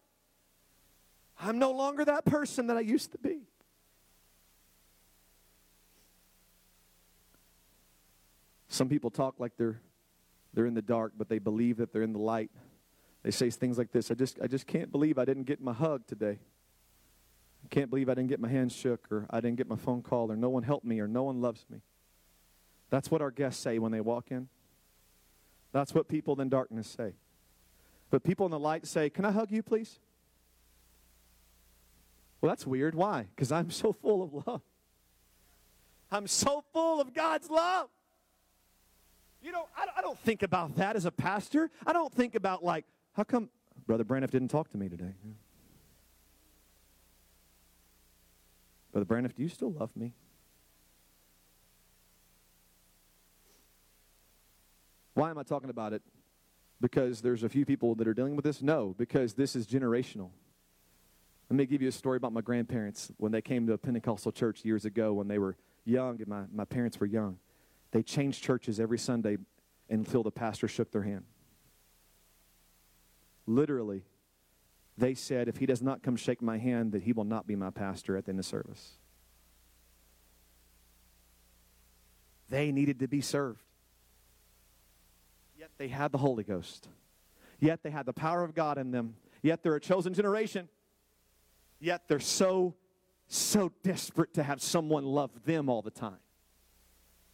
I'm 1.40 1.58
no 1.58 1.70
longer 1.70 2.04
that 2.04 2.24
person 2.24 2.66
that 2.68 2.76
I 2.76 2.80
used 2.80 3.12
to 3.12 3.18
be. 3.18 3.42
Some 8.68 8.88
people 8.88 9.10
talk 9.10 9.36
like 9.38 9.52
they're 9.56 9.80
they're 10.54 10.66
in 10.66 10.74
the 10.74 10.82
dark, 10.82 11.12
but 11.16 11.28
they 11.28 11.38
believe 11.38 11.76
that 11.76 11.92
they're 11.92 12.02
in 12.02 12.12
the 12.12 12.18
light. 12.18 12.50
They 13.22 13.30
say 13.30 13.50
things 13.50 13.78
like 13.78 13.92
this 13.92 14.10
I 14.10 14.14
just, 14.14 14.38
I 14.42 14.46
just 14.46 14.66
can't 14.66 14.90
believe 14.90 15.18
I 15.18 15.24
didn't 15.24 15.44
get 15.44 15.60
my 15.60 15.72
hug 15.72 16.06
today. 16.06 16.38
can't 17.70 17.90
believe 17.90 18.08
I 18.08 18.14
didn't 18.14 18.28
get 18.28 18.40
my 18.40 18.48
hand 18.48 18.72
shook, 18.72 19.10
or 19.10 19.26
I 19.30 19.40
didn't 19.40 19.56
get 19.56 19.68
my 19.68 19.76
phone 19.76 20.02
call, 20.02 20.30
or 20.30 20.36
no 20.36 20.48
one 20.48 20.62
helped 20.62 20.86
me, 20.86 21.00
or 21.00 21.08
no 21.08 21.24
one 21.24 21.40
loves 21.40 21.66
me. 21.70 21.80
That's 22.90 23.10
what 23.10 23.20
our 23.20 23.30
guests 23.30 23.62
say 23.62 23.78
when 23.78 23.92
they 23.92 24.00
walk 24.00 24.30
in. 24.30 24.48
That's 25.72 25.94
what 25.94 26.08
people 26.08 26.40
in 26.40 26.48
darkness 26.48 26.88
say. 26.88 27.12
But 28.10 28.22
people 28.22 28.46
in 28.46 28.52
the 28.52 28.58
light 28.58 28.86
say, 28.86 29.10
Can 29.10 29.24
I 29.24 29.30
hug 29.30 29.50
you, 29.50 29.62
please? 29.62 29.98
Well, 32.40 32.48
that's 32.48 32.66
weird. 32.66 32.94
Why? 32.94 33.26
Because 33.34 33.52
I'm 33.52 33.70
so 33.70 33.92
full 33.92 34.22
of 34.22 34.46
love. 34.46 34.62
I'm 36.10 36.26
so 36.26 36.64
full 36.72 37.00
of 37.00 37.12
God's 37.12 37.50
love. 37.50 37.88
You 39.42 39.52
know, 39.52 39.68
I, 39.76 39.86
I 39.98 40.02
don't 40.02 40.18
think 40.18 40.42
about 40.42 40.76
that 40.76 40.96
as 40.96 41.04
a 41.04 41.10
pastor. 41.10 41.70
I 41.86 41.92
don't 41.92 42.12
think 42.12 42.34
about, 42.34 42.64
like, 42.64 42.84
how 43.18 43.24
come 43.24 43.50
Brother 43.84 44.04
Braniff 44.04 44.30
didn't 44.30 44.46
talk 44.46 44.70
to 44.70 44.78
me 44.78 44.88
today? 44.88 45.12
Brother 48.92 49.04
Braniff, 49.04 49.34
do 49.34 49.42
you 49.42 49.48
still 49.48 49.72
love 49.72 49.90
me? 49.96 50.14
Why 55.14 55.30
am 55.30 55.38
I 55.38 55.42
talking 55.42 55.68
about 55.68 55.92
it? 55.92 56.02
Because 56.80 57.20
there's 57.20 57.42
a 57.42 57.48
few 57.48 57.66
people 57.66 57.96
that 57.96 58.06
are 58.06 58.14
dealing 58.14 58.36
with 58.36 58.44
this? 58.44 58.62
No, 58.62 58.94
because 58.96 59.34
this 59.34 59.56
is 59.56 59.66
generational. 59.66 60.30
Let 61.50 61.56
me 61.56 61.66
give 61.66 61.82
you 61.82 61.88
a 61.88 61.92
story 61.92 62.18
about 62.18 62.32
my 62.32 62.40
grandparents 62.40 63.10
when 63.16 63.32
they 63.32 63.42
came 63.42 63.66
to 63.66 63.72
a 63.72 63.78
Pentecostal 63.78 64.30
church 64.30 64.64
years 64.64 64.84
ago 64.84 65.12
when 65.12 65.26
they 65.26 65.40
were 65.40 65.56
young 65.84 66.20
and 66.20 66.28
my, 66.28 66.42
my 66.54 66.64
parents 66.64 67.00
were 67.00 67.06
young. 67.06 67.38
They 67.90 68.04
changed 68.04 68.44
churches 68.44 68.78
every 68.78 68.98
Sunday 68.98 69.38
until 69.90 70.22
the 70.22 70.30
pastor 70.30 70.68
shook 70.68 70.92
their 70.92 71.02
hand. 71.02 71.24
Literally, 73.48 74.02
they 74.98 75.14
said, 75.14 75.48
if 75.48 75.56
he 75.56 75.64
does 75.64 75.80
not 75.80 76.02
come 76.02 76.16
shake 76.16 76.42
my 76.42 76.58
hand, 76.58 76.92
that 76.92 77.02
he 77.02 77.14
will 77.14 77.24
not 77.24 77.46
be 77.46 77.56
my 77.56 77.70
pastor 77.70 78.16
at 78.16 78.26
the 78.26 78.30
end 78.30 78.38
of 78.38 78.44
service. 78.44 78.98
They 82.50 82.70
needed 82.72 82.98
to 82.98 83.08
be 83.08 83.22
served. 83.22 83.64
Yet 85.58 85.70
they 85.78 85.88
had 85.88 86.12
the 86.12 86.18
Holy 86.18 86.44
Ghost. 86.44 86.88
Yet 87.58 87.82
they 87.82 87.90
had 87.90 88.04
the 88.04 88.12
power 88.12 88.44
of 88.44 88.54
God 88.54 88.76
in 88.76 88.90
them. 88.90 89.14
Yet 89.42 89.62
they're 89.62 89.76
a 89.76 89.80
chosen 89.80 90.12
generation. 90.12 90.68
Yet 91.80 92.02
they're 92.06 92.20
so, 92.20 92.74
so 93.28 93.72
desperate 93.82 94.34
to 94.34 94.42
have 94.42 94.60
someone 94.60 95.04
love 95.04 95.30
them 95.46 95.70
all 95.70 95.80
the 95.80 95.90
time. 95.90 96.18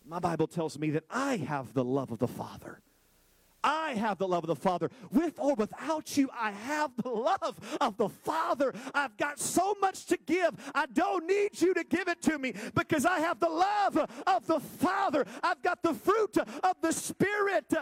My 0.06 0.20
Bible 0.20 0.46
tells 0.46 0.78
me 0.78 0.90
that 0.90 1.04
I 1.10 1.38
have 1.38 1.74
the 1.74 1.84
love 1.84 2.12
of 2.12 2.20
the 2.20 2.28
Father. 2.28 2.82
I 3.64 3.94
have 3.94 4.18
the 4.18 4.28
love 4.28 4.44
of 4.44 4.48
the 4.48 4.56
Father. 4.56 4.90
With 5.10 5.38
or 5.38 5.54
without 5.54 6.16
you, 6.16 6.28
I 6.38 6.52
have 6.52 6.92
the 7.02 7.08
love 7.08 7.58
of 7.80 7.96
the 7.96 8.10
Father. 8.10 8.74
I've 8.94 9.16
got 9.16 9.40
so 9.40 9.74
much 9.80 10.04
to 10.06 10.18
give. 10.18 10.50
I 10.74 10.84
don't 10.86 11.26
need 11.26 11.60
you 11.60 11.72
to 11.72 11.82
give 11.82 12.06
it 12.06 12.20
to 12.22 12.38
me 12.38 12.52
because 12.74 13.06
I 13.06 13.20
have 13.20 13.40
the 13.40 13.48
love 13.48 13.96
of 14.26 14.46
the 14.46 14.60
Father. 14.60 15.24
I've 15.42 15.62
got 15.62 15.82
the 15.82 15.94
fruit 15.94 16.36
of 16.36 16.76
the 16.82 16.92
Spirit. 16.92 17.72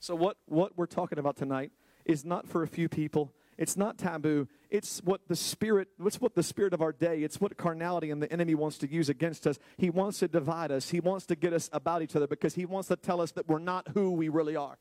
So, 0.00 0.14
what, 0.14 0.38
what 0.46 0.72
we're 0.76 0.86
talking 0.86 1.18
about 1.18 1.36
tonight 1.36 1.70
is 2.06 2.24
not 2.24 2.48
for 2.48 2.62
a 2.62 2.66
few 2.66 2.88
people. 2.88 3.34
It's 3.58 3.76
not 3.76 3.98
taboo. 3.98 4.48
It's 4.70 5.00
what 5.02 5.26
the 5.28 5.36
spirit, 5.36 5.88
it's 6.04 6.20
what 6.20 6.34
the 6.34 6.42
spirit 6.42 6.74
of 6.74 6.82
our 6.82 6.92
day, 6.92 7.22
it's 7.22 7.40
what 7.40 7.56
carnality 7.56 8.10
and 8.10 8.22
the 8.22 8.30
enemy 8.30 8.54
wants 8.54 8.76
to 8.78 8.90
use 8.90 9.08
against 9.08 9.46
us. 9.46 9.58
He 9.78 9.88
wants 9.88 10.18
to 10.18 10.28
divide 10.28 10.70
us. 10.70 10.90
He 10.90 11.00
wants 11.00 11.24
to 11.26 11.36
get 11.36 11.52
us 11.52 11.70
about 11.72 12.02
each 12.02 12.14
other 12.14 12.26
because 12.26 12.54
he 12.54 12.66
wants 12.66 12.88
to 12.88 12.96
tell 12.96 13.20
us 13.20 13.32
that 13.32 13.48
we're 13.48 13.58
not 13.58 13.88
who 13.94 14.12
we 14.12 14.28
really 14.28 14.56
are. 14.56 14.78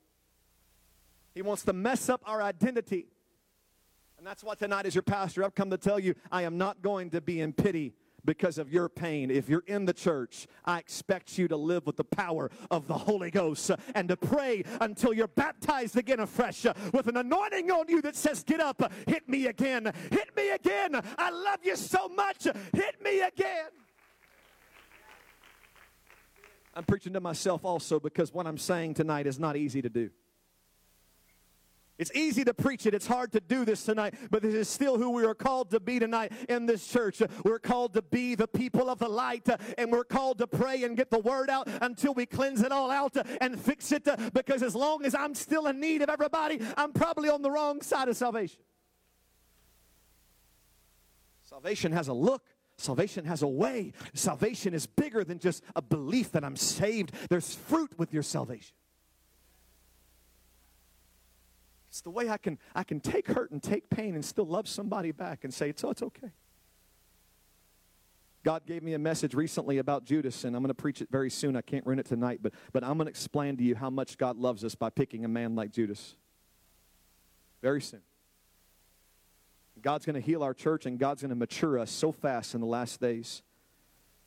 He 1.34 1.42
wants 1.42 1.64
to 1.64 1.74
mess 1.74 2.10
up 2.10 2.22
our 2.26 2.42
identity. 2.42 3.08
And 4.18 4.26
that's 4.26 4.44
why 4.44 4.56
tonight, 4.56 4.86
as 4.86 4.96
your 4.96 5.04
pastor, 5.04 5.44
I've 5.44 5.56
come 5.56 5.70
to 5.70 5.78
tell 5.78 6.00
you 6.00 6.16
I 6.32 6.42
am 6.42 6.58
not 6.58 6.82
going 6.82 7.12
to 7.12 7.22
be 7.22 7.40
in 7.40 7.54
pity 7.54 7.94
because 8.28 8.60
of 8.60 8.72
your 8.72 8.90
pain. 8.90 9.32
If 9.32 9.50
you're 9.50 9.64
in 9.66 9.86
the 9.86 9.94
church, 9.94 10.46
I 10.66 10.78
expect 10.78 11.40
you 11.40 11.48
to 11.48 11.58
live 11.58 11.88
with 11.88 11.96
the 11.96 12.04
power 12.04 12.52
of 12.70 12.86
the 12.86 12.94
Holy 12.94 13.32
Ghost 13.32 13.72
and 13.96 14.10
to 14.10 14.18
pray 14.18 14.64
until 14.82 15.14
you're 15.14 15.30
baptized 15.30 15.98
again 15.98 16.20
afresh 16.20 16.66
with 16.94 17.08
an 17.08 17.18
anointing 17.18 17.72
on 17.72 17.88
you 17.88 18.02
that 18.04 18.16
says, 18.16 18.44
Get 18.44 18.60
up, 18.60 18.92
hit 19.08 19.28
me 19.28 19.48
again, 19.48 19.92
hit 20.12 20.36
me 20.36 20.52
again. 20.52 21.02
I 21.18 21.30
love 21.32 21.60
you 21.64 21.76
so 21.76 22.10
much, 22.10 22.44
hit 22.44 23.02
me 23.04 23.22
again. 23.22 23.70
I'm 26.76 26.84
preaching 26.84 27.14
to 27.14 27.22
myself 27.22 27.66
also 27.66 28.00
because 28.00 28.34
what 28.34 28.46
I'm 28.46 28.58
saying 28.58 28.94
tonight 28.96 29.26
is 29.26 29.40
not 29.40 29.56
easy 29.56 29.82
to 29.82 29.90
do. 29.90 30.12
It's 31.98 32.12
easy 32.14 32.44
to 32.44 32.54
preach 32.54 32.86
it. 32.86 32.94
It's 32.94 33.08
hard 33.08 33.32
to 33.32 33.40
do 33.40 33.66
this 33.66 33.84
tonight, 33.84 34.14
but 34.30 34.44
this 34.44 34.54
is 34.54 34.70
still 34.70 34.98
who 34.98 35.10
we 35.10 35.26
are 35.26 35.34
called 35.34 35.72
to 35.72 35.80
be 35.80 35.98
tonight 36.00 36.32
in 36.48 36.66
this 36.66 36.88
church. 36.88 37.22
We're 37.44 37.60
called 37.60 37.94
to 37.96 38.02
be 38.02 38.36
the 38.36 38.48
people 38.48 38.90
of 38.90 39.00
the 39.00 39.10
light, 39.10 39.48
and 39.78 39.92
we're 39.92 40.04
called 40.04 40.38
to 40.38 40.48
pray 40.48 40.84
and 40.84 40.96
get 40.96 41.10
the 41.10 41.20
word 41.20 41.50
out 41.50 41.68
until 41.82 42.14
we 42.14 42.26
cleanse 42.26 42.62
it 42.62 42.72
all 42.72 42.92
out 42.92 43.16
and 43.42 43.60
fix 43.60 43.92
it. 43.92 44.08
Because 44.34 44.62
as 44.62 44.76
long 44.76 45.06
as 45.06 45.16
I'm 45.16 45.34
still 45.34 45.68
in 45.68 45.80
need 45.80 46.02
of 46.04 46.10
everybody, 46.10 46.62
I'm 46.78 46.94
probably 46.94 47.30
on 47.30 47.42
the 47.42 47.50
wrong 47.50 47.82
side 47.82 48.10
of 48.10 48.16
salvation. 48.16 48.60
Salvation 51.44 51.92
has 51.94 52.10
a 52.10 52.14
look. 52.14 52.44
Salvation 52.78 53.26
has 53.26 53.42
a 53.42 53.48
way. 53.48 53.92
Salvation 54.14 54.76
is 54.76 54.86
bigger 54.86 55.24
than 55.24 55.40
just 55.40 55.64
a 55.76 55.82
belief 55.82 56.34
that 56.34 56.44
I'm 56.44 56.56
saved. 56.56 57.12
There's 57.30 57.56
fruit 57.56 57.98
with 57.98 58.14
your 58.14 58.22
salvation. 58.22 58.76
It's 61.98 62.04
the 62.04 62.12
way 62.12 62.30
I 62.30 62.38
can, 62.38 62.60
I 62.76 62.84
can 62.84 63.00
take 63.00 63.28
hurt 63.28 63.50
and 63.50 63.62
take 63.62 63.90
pain 63.90 64.14
and 64.14 64.24
still 64.24 64.46
love 64.46 64.68
somebody 64.68 65.12
back 65.12 65.44
and 65.44 65.52
say, 65.52 65.72
it's, 65.72 65.84
oh, 65.84 65.90
it's 65.90 66.04
okay. 66.04 66.30
God 68.44 68.68
gave 68.68 68.84
me 68.84 68.94
a 68.94 69.00
message 69.00 69.34
recently 69.34 69.80
about 69.80 70.06
Judas, 70.06 70.44
and 70.44 70.56
I'm 70.56 70.62
going 70.62 70.68
to 70.68 70.76
preach 70.76 71.02
it 71.02 71.10
very 71.10 71.32
soon. 71.32 71.56
I 71.56 71.62
can't 71.62 71.84
run 71.88 71.98
it 71.98 72.06
tonight, 72.06 72.42
but, 72.44 72.54
but 72.72 72.84
I'm 72.84 72.98
going 72.98 73.08
to 73.08 73.10
explain 73.10 73.58
to 73.58 73.64
you 73.64 73.74
how 73.74 73.90
much 73.90 74.20
God 74.20 74.38
loves 74.38 74.64
us 74.64 74.76
by 74.76 74.92
picking 74.92 75.26
a 75.26 75.28
man 75.28 75.56
like 75.56 75.72
Judas. 75.72 76.16
Very 77.64 77.82
soon. 77.82 78.04
God's 79.82 80.06
going 80.06 80.14
to 80.14 80.22
heal 80.22 80.44
our 80.44 80.54
church, 80.54 80.86
and 80.86 81.00
God's 81.00 81.24
going 81.24 81.30
to 81.30 81.36
mature 81.36 81.80
us 81.80 81.90
so 81.90 82.12
fast 82.12 82.54
in 82.54 82.62
the 82.62 82.68
last 82.68 83.02
days. 83.02 83.42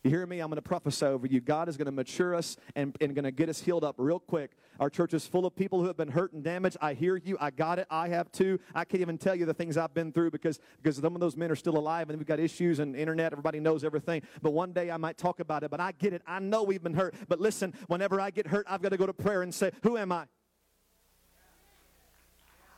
You 0.03 0.09
hear 0.09 0.25
me? 0.25 0.39
I'm 0.39 0.49
going 0.49 0.55
to 0.55 0.63
prophesy 0.63 1.05
over 1.05 1.27
you. 1.27 1.41
God 1.41 1.69
is 1.69 1.77
going 1.77 1.85
to 1.85 1.91
mature 1.91 2.33
us 2.33 2.57
and, 2.75 2.95
and 2.99 3.13
going 3.13 3.23
to 3.23 3.31
get 3.31 3.49
us 3.49 3.61
healed 3.61 3.83
up 3.83 3.95
real 3.99 4.19
quick. 4.19 4.53
Our 4.79 4.89
church 4.89 5.13
is 5.13 5.27
full 5.27 5.45
of 5.45 5.55
people 5.55 5.79
who 5.79 5.85
have 5.85 5.97
been 5.97 6.09
hurt 6.09 6.33
and 6.33 6.43
damaged. 6.43 6.77
I 6.81 6.95
hear 6.95 7.17
you. 7.17 7.37
I 7.39 7.51
got 7.51 7.77
it. 7.77 7.85
I 7.91 8.07
have 8.07 8.31
too. 8.31 8.59
I 8.73 8.83
can't 8.83 9.01
even 9.01 9.19
tell 9.19 9.35
you 9.35 9.45
the 9.45 9.53
things 9.53 9.77
I've 9.77 9.93
been 9.93 10.11
through 10.11 10.31
because, 10.31 10.59
because 10.81 10.97
some 10.97 11.13
of 11.13 11.21
those 11.21 11.37
men 11.37 11.51
are 11.51 11.55
still 11.55 11.77
alive 11.77 12.09
and 12.09 12.17
we've 12.17 12.27
got 12.27 12.39
issues 12.39 12.79
and 12.79 12.95
internet. 12.95 13.31
Everybody 13.31 13.59
knows 13.59 13.83
everything. 13.83 14.23
But 14.41 14.53
one 14.53 14.73
day 14.73 14.89
I 14.89 14.97
might 14.97 15.19
talk 15.19 15.39
about 15.39 15.63
it. 15.63 15.69
But 15.69 15.79
I 15.79 15.91
get 15.91 16.13
it. 16.13 16.23
I 16.25 16.39
know 16.39 16.63
we've 16.63 16.81
been 16.81 16.95
hurt. 16.95 17.13
But 17.27 17.39
listen, 17.39 17.71
whenever 17.85 18.19
I 18.19 18.31
get 18.31 18.47
hurt, 18.47 18.65
I've 18.67 18.81
got 18.81 18.89
to 18.89 18.97
go 18.97 19.05
to 19.05 19.13
prayer 19.13 19.43
and 19.43 19.53
say, 19.53 19.71
Who 19.83 19.97
am 19.97 20.11
I? 20.11 20.25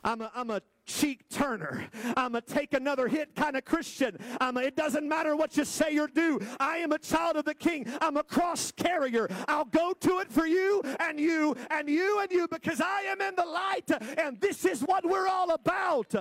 I'm 0.04 0.20
a, 0.20 0.30
I'm 0.34 0.50
a 0.50 0.60
cheek 0.86 1.28
turner. 1.28 1.88
I'm 2.16 2.34
a 2.34 2.40
take 2.40 2.74
another 2.74 3.08
hit 3.08 3.34
kind 3.34 3.56
of 3.56 3.64
Christian. 3.64 4.18
I'm 4.40 4.56
a, 4.56 4.60
it 4.60 4.76
doesn't 4.76 5.08
matter 5.08 5.36
what 5.36 5.56
you 5.56 5.64
say 5.64 5.96
or 5.98 6.06
do. 6.06 6.40
I 6.60 6.78
am 6.78 6.92
a 6.92 6.98
child 6.98 7.36
of 7.36 7.44
the 7.44 7.54
king. 7.54 7.86
I'm 8.00 8.16
a 8.16 8.22
cross 8.22 8.72
carrier. 8.72 9.28
I'll 9.48 9.64
go 9.64 9.92
to 9.92 10.18
it 10.20 10.32
for 10.32 10.46
you 10.46 10.82
and 11.00 11.18
you 11.18 11.56
and 11.70 11.88
you 11.88 12.20
and 12.20 12.30
you 12.30 12.48
because 12.48 12.80
I 12.80 13.02
am 13.02 13.20
in 13.20 13.34
the 13.34 13.44
light 13.44 13.90
and 14.18 14.40
this 14.40 14.64
is 14.64 14.80
what 14.80 15.04
we're 15.04 15.28
all 15.28 15.50
about. 15.50 16.14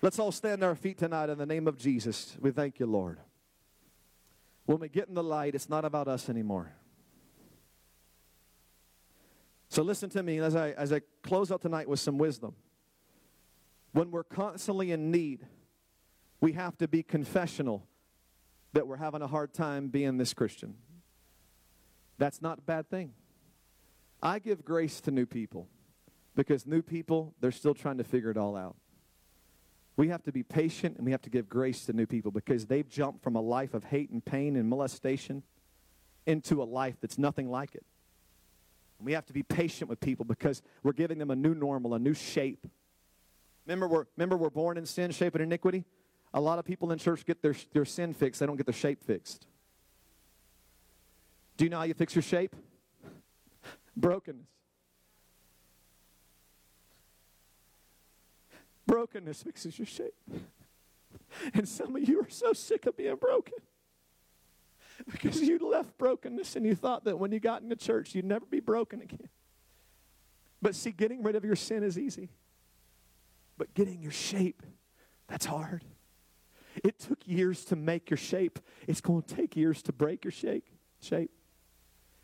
Let's 0.00 0.18
all 0.18 0.30
stand 0.30 0.62
our 0.62 0.76
feet 0.76 0.98
tonight 0.98 1.28
in 1.28 1.38
the 1.38 1.46
name 1.46 1.66
of 1.66 1.76
Jesus. 1.76 2.36
We 2.40 2.52
thank 2.52 2.78
you, 2.78 2.86
Lord. 2.86 3.18
When 4.66 4.78
we 4.78 4.88
get 4.88 5.08
in 5.08 5.14
the 5.14 5.24
light, 5.24 5.54
it's 5.54 5.68
not 5.68 5.84
about 5.84 6.08
us 6.08 6.28
anymore. 6.28 6.72
So 9.68 9.82
listen 9.82 10.08
to 10.10 10.22
me 10.22 10.38
as 10.38 10.56
I, 10.56 10.70
as 10.70 10.92
I 10.92 11.02
close 11.22 11.52
out 11.52 11.60
tonight 11.60 11.88
with 11.88 12.00
some 12.00 12.18
wisdom. 12.18 12.54
When 13.92 14.10
we're 14.10 14.24
constantly 14.24 14.92
in 14.92 15.10
need, 15.10 15.46
we 16.40 16.52
have 16.52 16.76
to 16.78 16.88
be 16.88 17.02
confessional 17.02 17.86
that 18.72 18.86
we're 18.86 18.96
having 18.96 19.22
a 19.22 19.26
hard 19.26 19.52
time 19.52 19.88
being 19.88 20.18
this 20.18 20.34
Christian. 20.34 20.74
That's 22.18 22.40
not 22.42 22.58
a 22.58 22.62
bad 22.62 22.88
thing. 22.88 23.12
I 24.22 24.38
give 24.38 24.64
grace 24.64 25.00
to 25.02 25.10
new 25.10 25.26
people 25.26 25.68
because 26.34 26.66
new 26.66 26.82
people, 26.82 27.34
they're 27.40 27.52
still 27.52 27.74
trying 27.74 27.98
to 27.98 28.04
figure 28.04 28.30
it 28.30 28.36
all 28.36 28.56
out. 28.56 28.76
We 29.96 30.08
have 30.08 30.22
to 30.24 30.32
be 30.32 30.42
patient 30.42 30.96
and 30.96 31.04
we 31.04 31.12
have 31.12 31.22
to 31.22 31.30
give 31.30 31.48
grace 31.48 31.84
to 31.86 31.92
new 31.92 32.06
people 32.06 32.30
because 32.30 32.66
they've 32.66 32.88
jumped 32.88 33.22
from 33.22 33.36
a 33.36 33.40
life 33.40 33.74
of 33.74 33.84
hate 33.84 34.10
and 34.10 34.24
pain 34.24 34.56
and 34.56 34.68
molestation 34.68 35.42
into 36.26 36.62
a 36.62 36.64
life 36.64 36.96
that's 37.00 37.18
nothing 37.18 37.50
like 37.50 37.74
it. 37.74 37.84
We 39.00 39.12
have 39.12 39.26
to 39.26 39.32
be 39.32 39.42
patient 39.42 39.88
with 39.88 40.00
people 40.00 40.24
because 40.24 40.62
we're 40.82 40.92
giving 40.92 41.18
them 41.18 41.30
a 41.30 41.36
new 41.36 41.54
normal, 41.54 41.94
a 41.94 41.98
new 41.98 42.14
shape. 42.14 42.66
Remember, 43.66 43.86
we're, 43.86 44.06
remember 44.16 44.36
we're 44.36 44.50
born 44.50 44.76
in 44.76 44.86
sin, 44.86 45.10
shape, 45.12 45.34
and 45.34 45.42
iniquity? 45.42 45.84
A 46.34 46.40
lot 46.40 46.58
of 46.58 46.64
people 46.64 46.90
in 46.90 46.98
church 46.98 47.24
get 47.24 47.42
their, 47.42 47.54
their 47.72 47.84
sin 47.84 48.12
fixed, 48.12 48.40
they 48.40 48.46
don't 48.46 48.56
get 48.56 48.66
their 48.66 48.72
shape 48.72 49.02
fixed. 49.02 49.46
Do 51.56 51.64
you 51.64 51.70
know 51.70 51.78
how 51.78 51.84
you 51.84 51.94
fix 51.94 52.14
your 52.14 52.22
shape? 52.22 52.54
Brokenness. 53.96 54.46
brokenness 58.88 59.42
fixes 59.44 59.78
your 59.78 59.86
shape. 59.86 60.14
And 61.52 61.68
some 61.68 61.94
of 61.94 62.08
you 62.08 62.20
are 62.22 62.30
so 62.30 62.54
sick 62.54 62.86
of 62.86 62.96
being 62.96 63.14
broken 63.16 63.58
because 65.10 65.40
you 65.40 65.58
left 65.58 65.96
brokenness 65.98 66.56
and 66.56 66.66
you 66.66 66.74
thought 66.74 67.04
that 67.04 67.18
when 67.18 67.32
you 67.32 67.40
got 67.40 67.62
into 67.62 67.76
church, 67.76 68.14
you'd 68.14 68.24
never 68.24 68.46
be 68.46 68.60
broken 68.60 69.00
again. 69.00 69.28
But 70.60 70.74
see, 70.74 70.90
getting 70.90 71.22
rid 71.22 71.36
of 71.36 71.44
your 71.44 71.56
sin 71.56 71.82
is 71.82 71.98
easy. 71.98 72.30
But 73.56 73.74
getting 73.74 74.00
your 74.00 74.12
shape, 74.12 74.62
that's 75.28 75.46
hard. 75.46 75.84
It 76.84 76.98
took 76.98 77.26
years 77.26 77.64
to 77.66 77.76
make 77.76 78.10
your 78.10 78.16
shape. 78.16 78.58
It's 78.86 79.00
going 79.00 79.22
to 79.22 79.34
take 79.34 79.56
years 79.56 79.82
to 79.82 79.92
break 79.92 80.24
your 80.24 80.32
shape. 80.32 80.64
shape. 81.00 81.30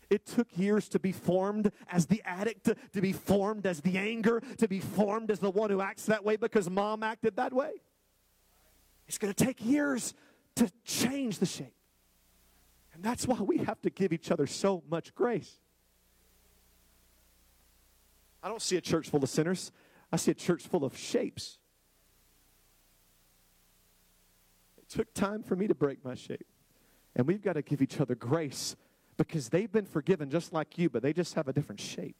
It 0.09 0.25
took 0.25 0.47
years 0.55 0.87
to 0.89 0.99
be 0.99 1.11
formed 1.11 1.71
as 1.89 2.05
the 2.05 2.21
addict, 2.25 2.65
to, 2.65 2.75
to 2.93 3.01
be 3.01 3.11
formed 3.11 3.65
as 3.65 3.81
the 3.81 3.97
anger, 3.97 4.41
to 4.57 4.67
be 4.67 4.79
formed 4.79 5.31
as 5.31 5.39
the 5.39 5.49
one 5.49 5.69
who 5.69 5.81
acts 5.81 6.05
that 6.05 6.23
way 6.23 6.35
because 6.35 6.69
mom 6.69 7.03
acted 7.03 7.37
that 7.37 7.53
way. 7.53 7.71
It's 9.07 9.17
going 9.17 9.33
to 9.33 9.45
take 9.45 9.63
years 9.63 10.13
to 10.55 10.69
change 10.83 11.39
the 11.39 11.45
shape. 11.45 11.73
And 12.95 13.03
that's 13.03 13.27
why 13.27 13.35
we 13.41 13.57
have 13.57 13.81
to 13.81 13.89
give 13.89 14.13
each 14.13 14.31
other 14.31 14.47
so 14.47 14.81
much 14.89 15.13
grace. 15.13 15.59
I 18.41 18.47
don't 18.47 18.61
see 18.61 18.77
a 18.77 18.81
church 18.81 19.09
full 19.09 19.21
of 19.21 19.29
sinners, 19.29 19.71
I 20.11 20.17
see 20.17 20.31
a 20.31 20.35
church 20.35 20.63
full 20.63 20.85
of 20.85 20.97
shapes. 20.97 21.59
It 24.77 24.87
took 24.87 25.13
time 25.13 25.43
for 25.43 25.55
me 25.55 25.67
to 25.67 25.75
break 25.75 26.05
my 26.05 26.15
shape. 26.15 26.45
And 27.15 27.27
we've 27.27 27.41
got 27.41 27.53
to 27.53 27.61
give 27.61 27.81
each 27.81 27.99
other 27.99 28.15
grace 28.15 28.75
because 29.17 29.49
they've 29.49 29.71
been 29.71 29.85
forgiven 29.85 30.29
just 30.29 30.53
like 30.53 30.77
you, 30.77 30.89
but 30.89 31.01
they 31.01 31.11
just 31.11 31.33
have 31.33 31.47
a 31.47 31.53
different 31.53 31.81
shape. 31.81 32.15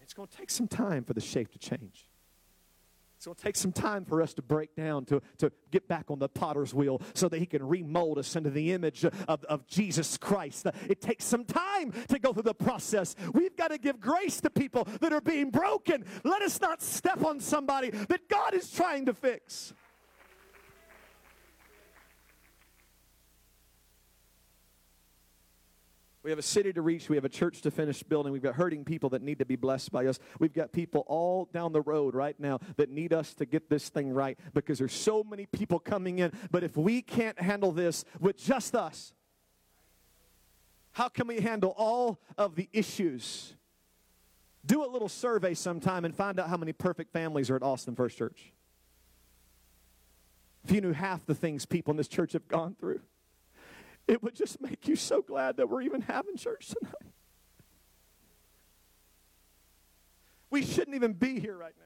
It's 0.00 0.14
going 0.14 0.28
to 0.28 0.36
take 0.36 0.50
some 0.50 0.68
time 0.68 1.04
for 1.04 1.12
the 1.12 1.20
shape 1.20 1.50
to 1.52 1.58
change. 1.58 2.08
It's 3.20 3.26
going 3.26 3.34
to 3.34 3.42
take 3.42 3.56
some 3.56 3.72
time 3.72 4.06
for 4.06 4.22
us 4.22 4.32
to 4.32 4.40
break 4.40 4.74
down, 4.74 5.04
to, 5.04 5.20
to 5.36 5.52
get 5.70 5.86
back 5.86 6.10
on 6.10 6.18
the 6.18 6.28
potter's 6.30 6.72
wheel 6.72 7.02
so 7.12 7.28
that 7.28 7.38
he 7.38 7.44
can 7.44 7.62
remold 7.62 8.16
us 8.16 8.34
into 8.34 8.48
the 8.48 8.72
image 8.72 9.04
of, 9.04 9.44
of 9.44 9.66
Jesus 9.66 10.16
Christ. 10.16 10.66
It 10.88 11.02
takes 11.02 11.26
some 11.26 11.44
time 11.44 11.92
to 12.08 12.18
go 12.18 12.32
through 12.32 12.44
the 12.44 12.54
process. 12.54 13.14
We've 13.34 13.54
got 13.54 13.72
to 13.72 13.76
give 13.76 14.00
grace 14.00 14.40
to 14.40 14.48
people 14.48 14.88
that 15.02 15.12
are 15.12 15.20
being 15.20 15.50
broken. 15.50 16.06
Let 16.24 16.40
us 16.40 16.62
not 16.62 16.80
step 16.80 17.22
on 17.22 17.40
somebody 17.40 17.90
that 17.90 18.26
God 18.30 18.54
is 18.54 18.72
trying 18.72 19.04
to 19.04 19.12
fix. 19.12 19.74
We 26.22 26.30
have 26.30 26.38
a 26.38 26.42
city 26.42 26.72
to 26.74 26.82
reach. 26.82 27.08
We 27.08 27.16
have 27.16 27.24
a 27.24 27.30
church 27.30 27.62
to 27.62 27.70
finish 27.70 28.02
building. 28.02 28.32
We've 28.32 28.42
got 28.42 28.54
hurting 28.54 28.84
people 28.84 29.08
that 29.10 29.22
need 29.22 29.38
to 29.38 29.46
be 29.46 29.56
blessed 29.56 29.90
by 29.90 30.06
us. 30.06 30.18
We've 30.38 30.52
got 30.52 30.70
people 30.70 31.04
all 31.06 31.46
down 31.46 31.72
the 31.72 31.80
road 31.80 32.14
right 32.14 32.38
now 32.38 32.58
that 32.76 32.90
need 32.90 33.14
us 33.14 33.32
to 33.34 33.46
get 33.46 33.70
this 33.70 33.88
thing 33.88 34.12
right 34.12 34.38
because 34.52 34.78
there's 34.78 34.92
so 34.92 35.24
many 35.24 35.46
people 35.46 35.78
coming 35.78 36.18
in. 36.18 36.32
But 36.50 36.62
if 36.62 36.76
we 36.76 37.00
can't 37.00 37.40
handle 37.40 37.72
this 37.72 38.04
with 38.20 38.36
just 38.36 38.74
us, 38.74 39.14
how 40.92 41.08
can 41.08 41.26
we 41.26 41.40
handle 41.40 41.74
all 41.78 42.20
of 42.36 42.54
the 42.54 42.68
issues? 42.72 43.54
Do 44.66 44.84
a 44.84 44.88
little 44.88 45.08
survey 45.08 45.54
sometime 45.54 46.04
and 46.04 46.14
find 46.14 46.38
out 46.38 46.50
how 46.50 46.58
many 46.58 46.74
perfect 46.74 47.14
families 47.14 47.48
are 47.48 47.56
at 47.56 47.62
Austin 47.62 47.94
First 47.94 48.18
Church. 48.18 48.52
If 50.64 50.72
you 50.72 50.82
knew 50.82 50.92
half 50.92 51.24
the 51.24 51.34
things 51.34 51.64
people 51.64 51.92
in 51.92 51.96
this 51.96 52.08
church 52.08 52.34
have 52.34 52.46
gone 52.46 52.76
through 52.78 53.00
it 54.10 54.22
would 54.24 54.34
just 54.34 54.60
make 54.60 54.88
you 54.88 54.96
so 54.96 55.22
glad 55.22 55.56
that 55.58 55.68
we're 55.68 55.82
even 55.82 56.00
having 56.00 56.36
church 56.36 56.68
tonight. 56.68 57.14
We 60.50 60.64
shouldn't 60.64 60.96
even 60.96 61.12
be 61.12 61.38
here 61.38 61.56
right 61.56 61.74
now. 61.78 61.84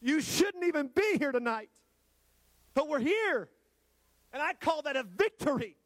You 0.00 0.20
shouldn't 0.20 0.64
even 0.64 0.90
be 0.92 1.18
here 1.18 1.30
tonight. 1.30 1.70
But 2.74 2.88
we're 2.88 2.98
here. 2.98 3.48
And 4.32 4.42
I 4.42 4.54
call 4.54 4.82
that 4.82 4.96
a 4.96 5.04
victory 5.04 5.76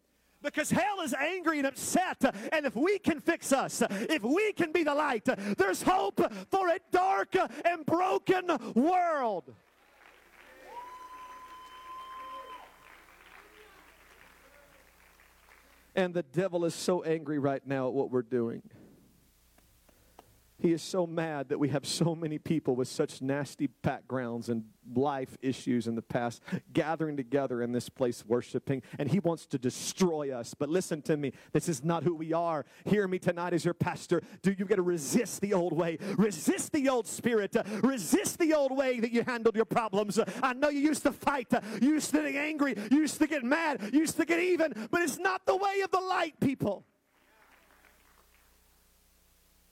because 0.42 0.70
hell 0.70 1.02
is 1.02 1.12
angry 1.12 1.58
and 1.58 1.66
upset. 1.66 2.24
And 2.50 2.64
if 2.64 2.74
we 2.74 2.98
can 2.98 3.20
fix 3.20 3.52
us, 3.52 3.82
if 3.90 4.22
we 4.22 4.54
can 4.54 4.72
be 4.72 4.82
the 4.82 4.94
light, 4.94 5.28
there's 5.58 5.82
hope 5.82 6.20
for 6.50 6.68
a 6.68 6.78
dark 6.90 7.36
and 7.66 7.84
broken 7.84 8.46
world. 8.74 9.54
And 15.98 16.14
the 16.14 16.22
devil 16.22 16.64
is 16.64 16.76
so 16.76 17.02
angry 17.02 17.40
right 17.40 17.66
now 17.66 17.88
at 17.88 17.92
what 17.92 18.12
we're 18.12 18.22
doing. 18.22 18.62
He 20.60 20.72
is 20.72 20.82
so 20.82 21.06
mad 21.06 21.50
that 21.50 21.58
we 21.58 21.68
have 21.68 21.86
so 21.86 22.16
many 22.16 22.38
people 22.38 22.74
with 22.74 22.88
such 22.88 23.22
nasty 23.22 23.68
backgrounds 23.68 24.48
and 24.48 24.64
life 24.92 25.36
issues 25.40 25.86
in 25.86 25.94
the 25.94 26.02
past 26.02 26.42
gathering 26.72 27.16
together 27.16 27.62
in 27.62 27.70
this 27.70 27.88
place 27.88 28.24
worshiping, 28.26 28.82
and 28.98 29.08
he 29.08 29.20
wants 29.20 29.46
to 29.46 29.58
destroy 29.58 30.32
us. 30.32 30.54
But 30.54 30.68
listen 30.68 31.00
to 31.02 31.16
me, 31.16 31.32
this 31.52 31.68
is 31.68 31.84
not 31.84 32.02
who 32.02 32.12
we 32.12 32.32
are. 32.32 32.66
Hear 32.86 33.06
me 33.06 33.20
tonight 33.20 33.52
as 33.52 33.64
your 33.64 33.74
pastor. 33.74 34.20
Do 34.42 34.50
you 34.50 34.64
got 34.64 34.76
to 34.76 34.82
resist 34.82 35.40
the 35.40 35.54
old 35.54 35.72
way, 35.72 35.98
resist 36.16 36.72
the 36.72 36.88
old 36.88 37.06
spirit, 37.06 37.56
resist 37.82 38.38
the 38.40 38.52
old 38.52 38.76
way 38.76 38.98
that 38.98 39.12
you 39.12 39.22
handled 39.22 39.54
your 39.54 39.64
problems. 39.64 40.18
I 40.42 40.54
know 40.54 40.70
you 40.70 40.80
used 40.80 41.04
to 41.04 41.12
fight, 41.12 41.52
you 41.80 41.90
used 41.90 42.10
to 42.10 42.22
get 42.22 42.34
angry, 42.34 42.74
you 42.90 42.98
used 42.98 43.18
to 43.18 43.28
get 43.28 43.44
mad, 43.44 43.90
you 43.92 44.00
used 44.00 44.16
to 44.16 44.24
get 44.24 44.40
even, 44.40 44.72
but 44.90 45.02
it's 45.02 45.18
not 45.18 45.46
the 45.46 45.56
way 45.56 45.82
of 45.84 45.92
the 45.92 46.00
light, 46.00 46.34
people. 46.40 46.84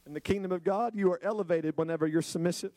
In 0.06 0.14
the 0.14 0.20
kingdom 0.20 0.52
of 0.52 0.62
God, 0.62 0.94
you 0.94 1.10
are 1.10 1.20
elevated 1.22 1.76
whenever 1.76 2.06
you're 2.06 2.22
submissive. 2.22 2.72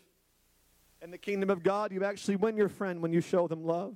In 1.02 1.12
the 1.12 1.18
kingdom 1.18 1.50
of 1.50 1.64
God, 1.64 1.92
you 1.92 2.04
actually 2.04 2.36
win 2.36 2.58
your 2.58 2.70
friend 2.70 3.02
when 3.02 3.14
you 3.14 3.22
show 3.22 3.48
them 3.48 3.64
love. 3.64 3.96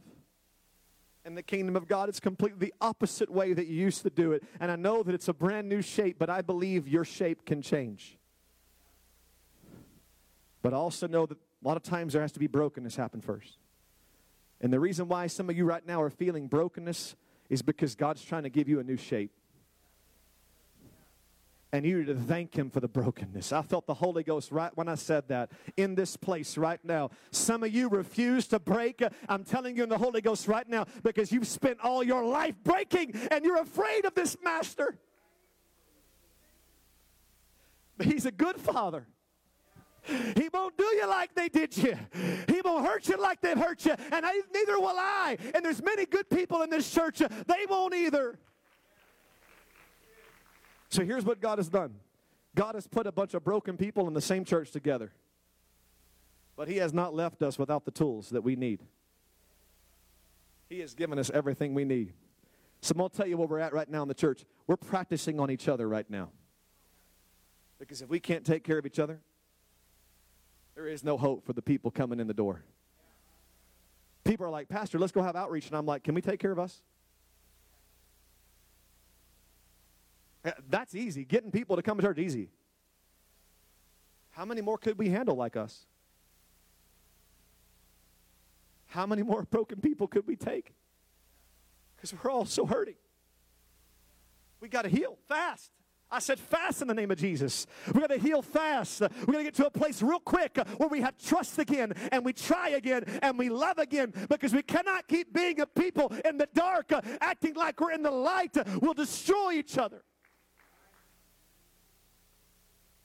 In 1.25 1.35
the 1.35 1.41
kingdom 1.41 1.75
of 1.75 1.87
God, 1.87 2.09
it's 2.09 2.19
completely 2.19 2.59
the 2.59 2.73
opposite 2.79 3.29
way 3.29 3.53
that 3.53 3.67
you 3.67 3.75
used 3.75 4.03
to 4.03 4.09
do 4.09 4.33
it. 4.33 4.43
And 4.59 4.69
I 4.69 4.75
know 4.75 5.03
that 5.03 5.15
it's 5.15 5.27
a 5.29 5.33
brand 5.33 5.67
new 5.67 5.81
shape, 5.81 6.17
but 6.19 6.29
I 6.29 6.41
believe 6.41 6.87
your 6.87 7.05
shape 7.05 7.45
can 7.45 7.61
change. 7.61 8.17
But 10.61 10.73
I 10.73 10.77
also 10.77 11.07
know 11.07 11.25
that 11.25 11.37
a 11.37 11.67
lot 11.67 11.75
of 11.75 11.83
times 11.83 12.13
there 12.13 12.21
has 12.21 12.33
to 12.33 12.39
be 12.39 12.47
brokenness 12.47 12.95
happen 12.95 13.19
first. 13.19 13.57
And 14.61 14.71
the 14.71 14.79
reason 14.79 15.07
why 15.07 15.27
some 15.27 15.49
of 15.49 15.57
you 15.57 15.65
right 15.65 15.85
now 15.85 16.01
are 16.01 16.09
feeling 16.09 16.47
brokenness 16.47 17.15
is 17.49 17.61
because 17.61 17.95
God's 17.95 18.23
trying 18.23 18.43
to 18.43 18.49
give 18.49 18.69
you 18.69 18.79
a 18.79 18.83
new 18.83 18.97
shape 18.97 19.31
and 21.73 21.83
you 21.85 22.05
to 22.05 22.13
thank 22.13 22.55
him 22.55 22.69
for 22.69 22.79
the 22.79 22.87
brokenness. 22.87 23.51
I 23.51 23.63
felt 23.63 23.87
the 23.87 23.95
Holy 23.95 24.21
Ghost 24.21 24.51
right 24.51 24.71
when 24.75 24.87
I 24.87 24.93
said 24.93 25.27
that 25.29 25.51
in 25.75 25.95
this 25.95 26.15
place 26.15 26.55
right 26.55 26.79
now. 26.85 27.09
Some 27.31 27.63
of 27.63 27.73
you 27.73 27.89
refuse 27.89 28.47
to 28.49 28.59
break. 28.59 29.01
I'm 29.27 29.43
telling 29.43 29.75
you 29.75 29.81
in 29.81 29.89
the 29.89 29.97
Holy 29.97 30.21
Ghost 30.21 30.47
right 30.47 30.69
now 30.69 30.85
because 31.01 31.31
you've 31.31 31.47
spent 31.47 31.79
all 31.83 32.03
your 32.03 32.23
life 32.23 32.53
breaking 32.63 33.15
and 33.31 33.43
you're 33.43 33.59
afraid 33.59 34.05
of 34.05 34.13
this 34.13 34.37
master. 34.43 34.99
But 37.97 38.05
he's 38.05 38.27
a 38.27 38.31
good 38.31 38.57
father. 38.57 39.07
He 40.03 40.49
won't 40.53 40.77
do 40.77 40.83
you 40.83 41.07
like 41.07 41.33
they 41.33 41.49
did 41.49 41.75
you. 41.75 41.97
He 42.49 42.61
won't 42.63 42.85
hurt 42.85 43.07
you 43.07 43.19
like 43.19 43.41
they've 43.41 43.57
hurt 43.57 43.83
you. 43.85 43.95
And 44.11 44.25
I, 44.25 44.41
neither 44.53 44.79
will 44.79 44.97
I. 44.99 45.37
And 45.55 45.65
there's 45.65 45.81
many 45.81 46.05
good 46.05 46.29
people 46.29 46.61
in 46.61 46.69
this 46.69 46.91
church. 46.91 47.17
They 47.19 47.65
won't 47.67 47.95
either. 47.95 48.37
So 50.93 51.03
here's 51.03 51.25
what 51.25 51.41
God 51.41 51.57
has 51.57 51.69
done 51.69 51.95
God 52.53 52.75
has 52.75 52.85
put 52.85 53.07
a 53.07 53.11
bunch 53.11 53.33
of 53.33 53.43
broken 53.43 53.77
people 53.77 54.07
in 54.07 54.13
the 54.13 54.21
same 54.21 54.45
church 54.45 54.69
together. 54.69 55.11
But 56.55 56.67
He 56.67 56.77
has 56.77 56.93
not 56.93 57.15
left 57.15 57.41
us 57.41 57.57
without 57.57 57.83
the 57.83 57.89
tools 57.89 58.29
that 58.29 58.43
we 58.43 58.55
need. 58.55 58.83
He 60.69 60.81
has 60.81 60.93
given 60.93 61.17
us 61.17 61.31
everything 61.33 61.73
we 61.73 61.83
need. 61.83 62.13
So 62.81 62.91
I'm 62.91 62.99
going 62.99 63.09
to 63.09 63.17
tell 63.17 63.25
you 63.25 63.37
where 63.37 63.47
we're 63.47 63.59
at 63.59 63.73
right 63.73 63.89
now 63.89 64.03
in 64.03 64.07
the 64.07 64.13
church. 64.13 64.45
We're 64.67 64.77
practicing 64.77 65.39
on 65.39 65.49
each 65.49 65.67
other 65.67 65.89
right 65.89 66.07
now. 66.09 66.29
Because 67.79 68.03
if 68.03 68.09
we 68.09 68.19
can't 68.19 68.45
take 68.45 68.63
care 68.63 68.77
of 68.77 68.85
each 68.85 68.99
other, 68.99 69.19
there 70.75 70.87
is 70.87 71.03
no 71.03 71.17
hope 71.17 71.43
for 71.43 71.53
the 71.53 71.61
people 71.61 71.89
coming 71.89 72.19
in 72.19 72.27
the 72.27 72.33
door. 72.35 72.63
People 74.25 74.45
are 74.45 74.51
like, 74.51 74.69
Pastor, 74.69 74.99
let's 74.99 75.11
go 75.11 75.23
have 75.23 75.35
outreach. 75.35 75.67
And 75.67 75.75
I'm 75.75 75.87
like, 75.87 76.03
can 76.03 76.13
we 76.13 76.21
take 76.21 76.39
care 76.39 76.51
of 76.51 76.59
us? 76.59 76.83
Uh, 80.45 80.51
that's 80.69 80.95
easy. 80.95 81.23
Getting 81.23 81.51
people 81.51 81.75
to 81.75 81.81
come 81.81 81.97
to 81.97 82.03
church 82.03 82.17
easy. 82.17 82.49
How 84.31 84.45
many 84.45 84.61
more 84.61 84.77
could 84.77 84.97
we 84.97 85.09
handle 85.09 85.35
like 85.35 85.55
us? 85.55 85.85
How 88.87 89.05
many 89.05 89.23
more 89.23 89.43
broken 89.49 89.79
people 89.79 90.07
could 90.07 90.27
we 90.27 90.35
take? 90.35 90.73
Because 91.95 92.13
we're 92.13 92.31
all 92.31 92.45
so 92.45 92.65
hurting. 92.65 92.95
We 94.59 94.69
got 94.69 94.83
to 94.83 94.89
heal 94.89 95.17
fast. 95.27 95.71
I 96.09 96.19
said 96.19 96.39
fast 96.39 96.81
in 96.83 96.87
the 96.87 96.93
name 96.93 97.09
of 97.09 97.17
Jesus. 97.17 97.65
We 97.91 97.99
got 97.99 98.11
to 98.11 98.19
heal 98.19 98.43
fast. 98.43 99.01
We 99.01 99.33
got 99.33 99.39
to 99.39 99.43
get 99.43 99.55
to 99.55 99.65
a 99.65 99.71
place 99.71 100.01
real 100.03 100.19
quick 100.19 100.57
where 100.77 100.87
we 100.87 101.01
have 101.01 101.17
trust 101.17 101.57
again 101.57 101.93
and 102.11 102.23
we 102.23 102.33
try 102.33 102.69
again 102.69 103.03
and 103.23 103.37
we 103.37 103.49
love 103.49 103.79
again 103.79 104.13
because 104.29 104.53
we 104.53 104.61
cannot 104.61 105.07
keep 105.07 105.33
being 105.33 105.59
a 105.59 105.65
people 105.65 106.13
in 106.23 106.37
the 106.37 106.47
dark 106.53 106.91
acting 107.19 107.55
like 107.55 107.81
we're 107.81 107.91
in 107.91 108.03
the 108.03 108.11
light. 108.11 108.55
We'll 108.79 108.93
destroy 108.93 109.53
each 109.53 109.77
other. 109.77 110.03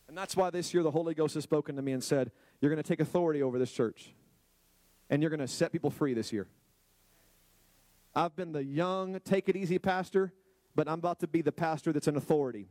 And 0.08 0.16
that's 0.16 0.34
why 0.36 0.50
this 0.50 0.72
year 0.72 0.82
the 0.82 0.90
Holy 0.90 1.14
Ghost 1.14 1.34
has 1.34 1.44
spoken 1.44 1.76
to 1.76 1.82
me 1.82 1.92
and 1.92 2.02
said, 2.02 2.32
You're 2.60 2.70
going 2.70 2.82
to 2.82 2.88
take 2.88 3.00
authority 3.00 3.42
over 3.42 3.58
this 3.58 3.70
church. 3.70 4.14
and 5.10 5.22
you're 5.22 5.30
going 5.30 5.40
to 5.40 5.48
set 5.48 5.72
people 5.72 5.90
free 5.90 6.14
this 6.14 6.32
year. 6.32 6.48
I've 8.14 8.34
been 8.36 8.52
the 8.52 8.64
young, 8.64 9.20
take 9.20 9.48
it 9.48 9.56
easy 9.56 9.78
pastor, 9.78 10.32
but 10.74 10.88
I'm 10.88 10.98
about 10.98 11.20
to 11.20 11.28
be 11.28 11.40
the 11.42 11.52
pastor 11.52 11.92
that's 11.92 12.08
in 12.08 12.16
authority. 12.16 12.68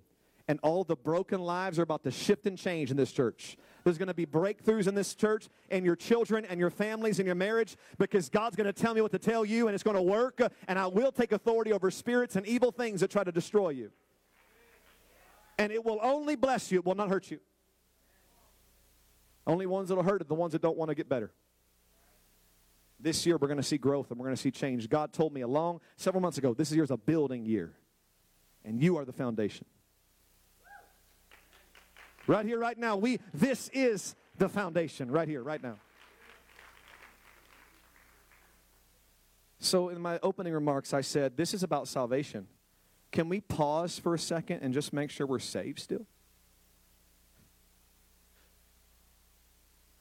And 0.49 0.59
all 0.63 0.83
the 0.83 0.95
broken 0.95 1.41
lives 1.41 1.77
are 1.77 1.81
about 1.81 2.03
to 2.03 2.11
shift 2.11 2.47
and 2.47 2.57
change 2.57 2.89
in 2.89 2.95
this 2.95 3.11
church. 3.11 3.57
There's 3.83 3.97
going 3.97 4.07
to 4.07 4.13
be 4.13 4.25
breakthroughs 4.25 4.87
in 4.87 4.95
this 4.95 5.13
church 5.13 5.49
and 5.69 5.85
your 5.85 5.95
children 5.95 6.45
and 6.45 6.59
your 6.59 6.69
families 6.69 7.19
and 7.19 7.25
your 7.25 7.35
marriage 7.35 7.75
because 7.97 8.29
God's 8.29 8.55
going 8.55 8.65
to 8.65 8.73
tell 8.73 8.93
me 8.93 9.01
what 9.01 9.11
to 9.11 9.19
tell 9.19 9.43
you 9.43 9.67
and 9.67 9.73
it's 9.73 9.83
going 9.83 9.97
to 9.97 10.01
work. 10.01 10.39
And 10.67 10.79
I 10.79 10.87
will 10.87 11.11
take 11.11 11.33
authority 11.33 11.73
over 11.73 11.91
spirits 11.91 12.35
and 12.35 12.45
evil 12.47 12.71
things 12.71 13.01
that 13.01 13.11
try 13.11 13.23
to 13.23 13.31
destroy 13.31 13.69
you. 13.69 13.91
And 15.57 15.71
it 15.71 15.83
will 15.83 15.99
only 16.01 16.35
bless 16.35 16.71
you, 16.71 16.79
it 16.79 16.85
will 16.85 16.95
not 16.95 17.09
hurt 17.09 17.31
you. 17.31 17.39
Only 19.45 19.65
ones 19.65 19.89
that'll 19.89 20.03
hurt 20.03 20.21
are 20.21 20.25
the 20.25 20.35
ones 20.35 20.51
that 20.51 20.61
don't 20.61 20.77
want 20.77 20.89
to 20.89 20.95
get 20.95 21.07
better. 21.07 21.31
This 22.99 23.25
year 23.25 23.37
we're 23.37 23.47
going 23.47 23.57
to 23.57 23.63
see 23.63 23.77
growth 23.77 24.11
and 24.11 24.19
we're 24.19 24.25
going 24.25 24.35
to 24.35 24.41
see 24.41 24.51
change. 24.51 24.89
God 24.89 25.13
told 25.13 25.33
me 25.33 25.41
a 25.41 25.47
long 25.47 25.79
several 25.95 26.21
months 26.21 26.37
ago, 26.37 26.53
this 26.53 26.71
year 26.71 26.83
is 26.83 26.91
a 26.91 26.97
building 26.97 27.45
year. 27.45 27.73
And 28.65 28.81
you 28.81 28.97
are 28.97 29.05
the 29.05 29.13
foundation. 29.13 29.65
Right 32.27 32.45
here, 32.45 32.59
right 32.59 32.77
now, 32.77 32.97
we 32.97 33.19
this 33.33 33.69
is 33.69 34.15
the 34.37 34.49
foundation 34.49 35.09
right 35.09 35.29
here, 35.29 35.41
right 35.41 35.63
now. 35.63 35.77
So 39.59 39.89
in 39.89 40.01
my 40.01 40.19
opening 40.21 40.53
remarks, 40.53 40.93
I 40.93 41.01
said, 41.01 41.37
this 41.37 41.53
is 41.53 41.63
about 41.63 41.87
salvation. 41.87 42.47
Can 43.11 43.29
we 43.29 43.41
pause 43.41 43.97
for 43.97 44.13
a 44.13 44.19
second 44.19 44.61
and 44.61 44.73
just 44.73 44.93
make 44.93 45.09
sure 45.09 45.25
we're 45.25 45.39
saved 45.39 45.79
still? 45.79 46.05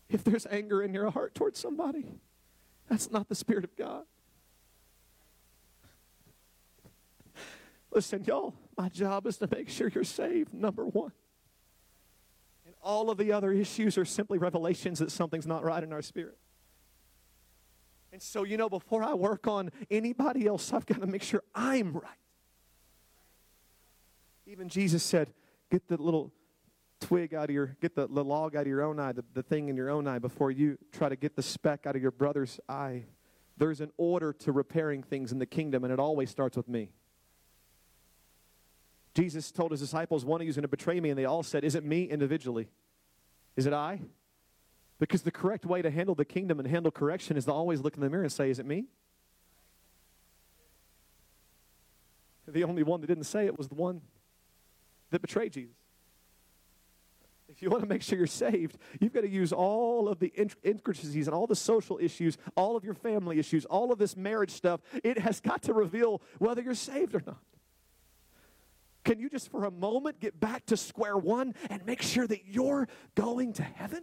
If 0.08 0.22
there's 0.24 0.46
anger 0.46 0.82
in 0.82 0.94
your 0.94 1.10
heart 1.10 1.34
towards 1.34 1.58
somebody, 1.58 2.06
that's 2.88 3.10
not 3.10 3.28
the 3.28 3.34
Spirit 3.34 3.64
of 3.64 3.76
God. 3.76 4.04
Listen, 7.90 8.24
y'all, 8.24 8.54
my 8.76 8.88
job 8.88 9.26
is 9.26 9.38
to 9.38 9.48
make 9.50 9.68
sure 9.68 9.90
you're 9.92 10.04
saved, 10.04 10.52
number 10.52 10.84
one. 10.84 11.12
And 12.66 12.74
all 12.82 13.10
of 13.10 13.16
the 13.16 13.32
other 13.32 13.52
issues 13.52 13.96
are 13.96 14.04
simply 14.04 14.38
revelations 14.38 14.98
that 14.98 15.10
something's 15.10 15.46
not 15.46 15.64
right 15.64 15.82
in 15.82 15.92
our 15.92 16.02
spirit. 16.02 16.36
And 18.12 18.20
so, 18.20 18.44
you 18.44 18.56
know, 18.56 18.68
before 18.68 19.02
I 19.02 19.14
work 19.14 19.46
on 19.46 19.70
anybody 19.90 20.46
else, 20.46 20.72
I've 20.72 20.86
got 20.86 21.00
to 21.00 21.06
make 21.06 21.22
sure 21.22 21.42
I'm 21.54 21.94
right. 21.94 22.25
Even 24.46 24.68
Jesus 24.68 25.02
said, 25.02 25.32
get 25.70 25.88
the 25.88 25.96
little 25.96 26.32
twig 27.00 27.34
out 27.34 27.48
of 27.48 27.54
your, 27.54 27.76
get 27.80 27.94
the, 27.96 28.06
the 28.06 28.24
log 28.24 28.54
out 28.54 28.62
of 28.62 28.68
your 28.68 28.82
own 28.82 29.00
eye, 29.00 29.12
the, 29.12 29.24
the 29.34 29.42
thing 29.42 29.68
in 29.68 29.76
your 29.76 29.90
own 29.90 30.06
eye 30.06 30.20
before 30.20 30.50
you 30.50 30.78
try 30.92 31.08
to 31.08 31.16
get 31.16 31.34
the 31.34 31.42
speck 31.42 31.86
out 31.86 31.96
of 31.96 32.02
your 32.02 32.12
brother's 32.12 32.60
eye. 32.68 33.04
There's 33.56 33.80
an 33.80 33.90
order 33.96 34.32
to 34.32 34.52
repairing 34.52 35.02
things 35.02 35.32
in 35.32 35.38
the 35.38 35.46
kingdom, 35.46 35.82
and 35.82 35.92
it 35.92 35.98
always 35.98 36.30
starts 36.30 36.56
with 36.56 36.68
me. 36.68 36.90
Jesus 39.14 39.50
told 39.50 39.72
his 39.72 39.80
disciples, 39.80 40.24
one 40.24 40.40
of 40.40 40.44
you 40.44 40.50
is 40.50 40.56
going 40.56 40.62
to 40.62 40.68
betray 40.68 41.00
me, 41.00 41.10
and 41.10 41.18
they 41.18 41.24
all 41.24 41.42
said, 41.42 41.64
Is 41.64 41.74
it 41.74 41.84
me 41.84 42.04
individually? 42.04 42.68
Is 43.56 43.66
it 43.66 43.72
I? 43.72 44.02
Because 44.98 45.22
the 45.22 45.30
correct 45.30 45.64
way 45.64 45.82
to 45.82 45.90
handle 45.90 46.14
the 46.14 46.24
kingdom 46.24 46.58
and 46.58 46.68
handle 46.68 46.92
correction 46.92 47.36
is 47.36 47.46
to 47.46 47.52
always 47.52 47.80
look 47.80 47.94
in 47.94 48.02
the 48.02 48.10
mirror 48.10 48.22
and 48.22 48.32
say, 48.32 48.50
Is 48.50 48.58
it 48.58 48.66
me? 48.66 48.84
The 52.46 52.62
only 52.62 52.82
one 52.82 53.00
that 53.00 53.06
didn't 53.06 53.24
say 53.24 53.46
it 53.46 53.58
was 53.58 53.68
the 53.68 53.74
one 53.74 54.02
that 55.10 55.20
betrayed 55.20 55.52
Jesus. 55.52 55.76
If 57.48 57.62
you 57.62 57.70
want 57.70 57.82
to 57.82 57.88
make 57.88 58.02
sure 58.02 58.18
you're 58.18 58.26
saved, 58.26 58.76
you've 59.00 59.12
got 59.12 59.20
to 59.20 59.28
use 59.28 59.52
all 59.52 60.08
of 60.08 60.18
the 60.18 60.32
intricacies 60.64 61.26
and 61.26 61.34
all 61.34 61.46
the 61.46 61.56
social 61.56 61.98
issues, 62.00 62.36
all 62.56 62.76
of 62.76 62.84
your 62.84 62.94
family 62.94 63.38
issues, 63.38 63.64
all 63.64 63.92
of 63.92 63.98
this 63.98 64.16
marriage 64.16 64.50
stuff. 64.50 64.80
It 65.04 65.18
has 65.18 65.40
got 65.40 65.62
to 65.62 65.72
reveal 65.72 66.20
whether 66.38 66.60
you're 66.60 66.74
saved 66.74 67.14
or 67.14 67.22
not. 67.24 67.38
Can 69.04 69.20
you 69.20 69.30
just 69.30 69.50
for 69.52 69.64
a 69.64 69.70
moment 69.70 70.18
get 70.18 70.40
back 70.40 70.66
to 70.66 70.76
square 70.76 71.16
one 71.16 71.54
and 71.70 71.86
make 71.86 72.02
sure 72.02 72.26
that 72.26 72.46
you're 72.46 72.88
going 73.14 73.52
to 73.54 73.62
heaven? 73.62 74.02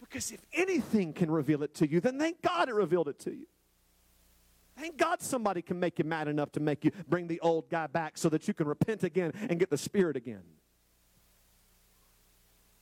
Because 0.00 0.30
if 0.30 0.40
anything 0.54 1.12
can 1.12 1.30
reveal 1.30 1.62
it 1.62 1.74
to 1.74 1.90
you, 1.90 2.00
then 2.00 2.18
thank 2.18 2.40
God 2.40 2.70
it 2.70 2.74
revealed 2.74 3.08
it 3.08 3.18
to 3.20 3.32
you. 3.32 3.46
Thank 4.78 4.98
God 4.98 5.22
somebody 5.22 5.62
can 5.62 5.80
make 5.80 5.98
you 5.98 6.04
mad 6.04 6.28
enough 6.28 6.52
to 6.52 6.60
make 6.60 6.84
you 6.84 6.90
bring 7.08 7.26
the 7.26 7.40
old 7.40 7.70
guy 7.70 7.86
back 7.86 8.18
so 8.18 8.28
that 8.28 8.46
you 8.46 8.54
can 8.54 8.66
repent 8.66 9.04
again 9.04 9.32
and 9.48 9.58
get 9.58 9.70
the 9.70 9.78
Spirit 9.78 10.16
again. 10.16 10.42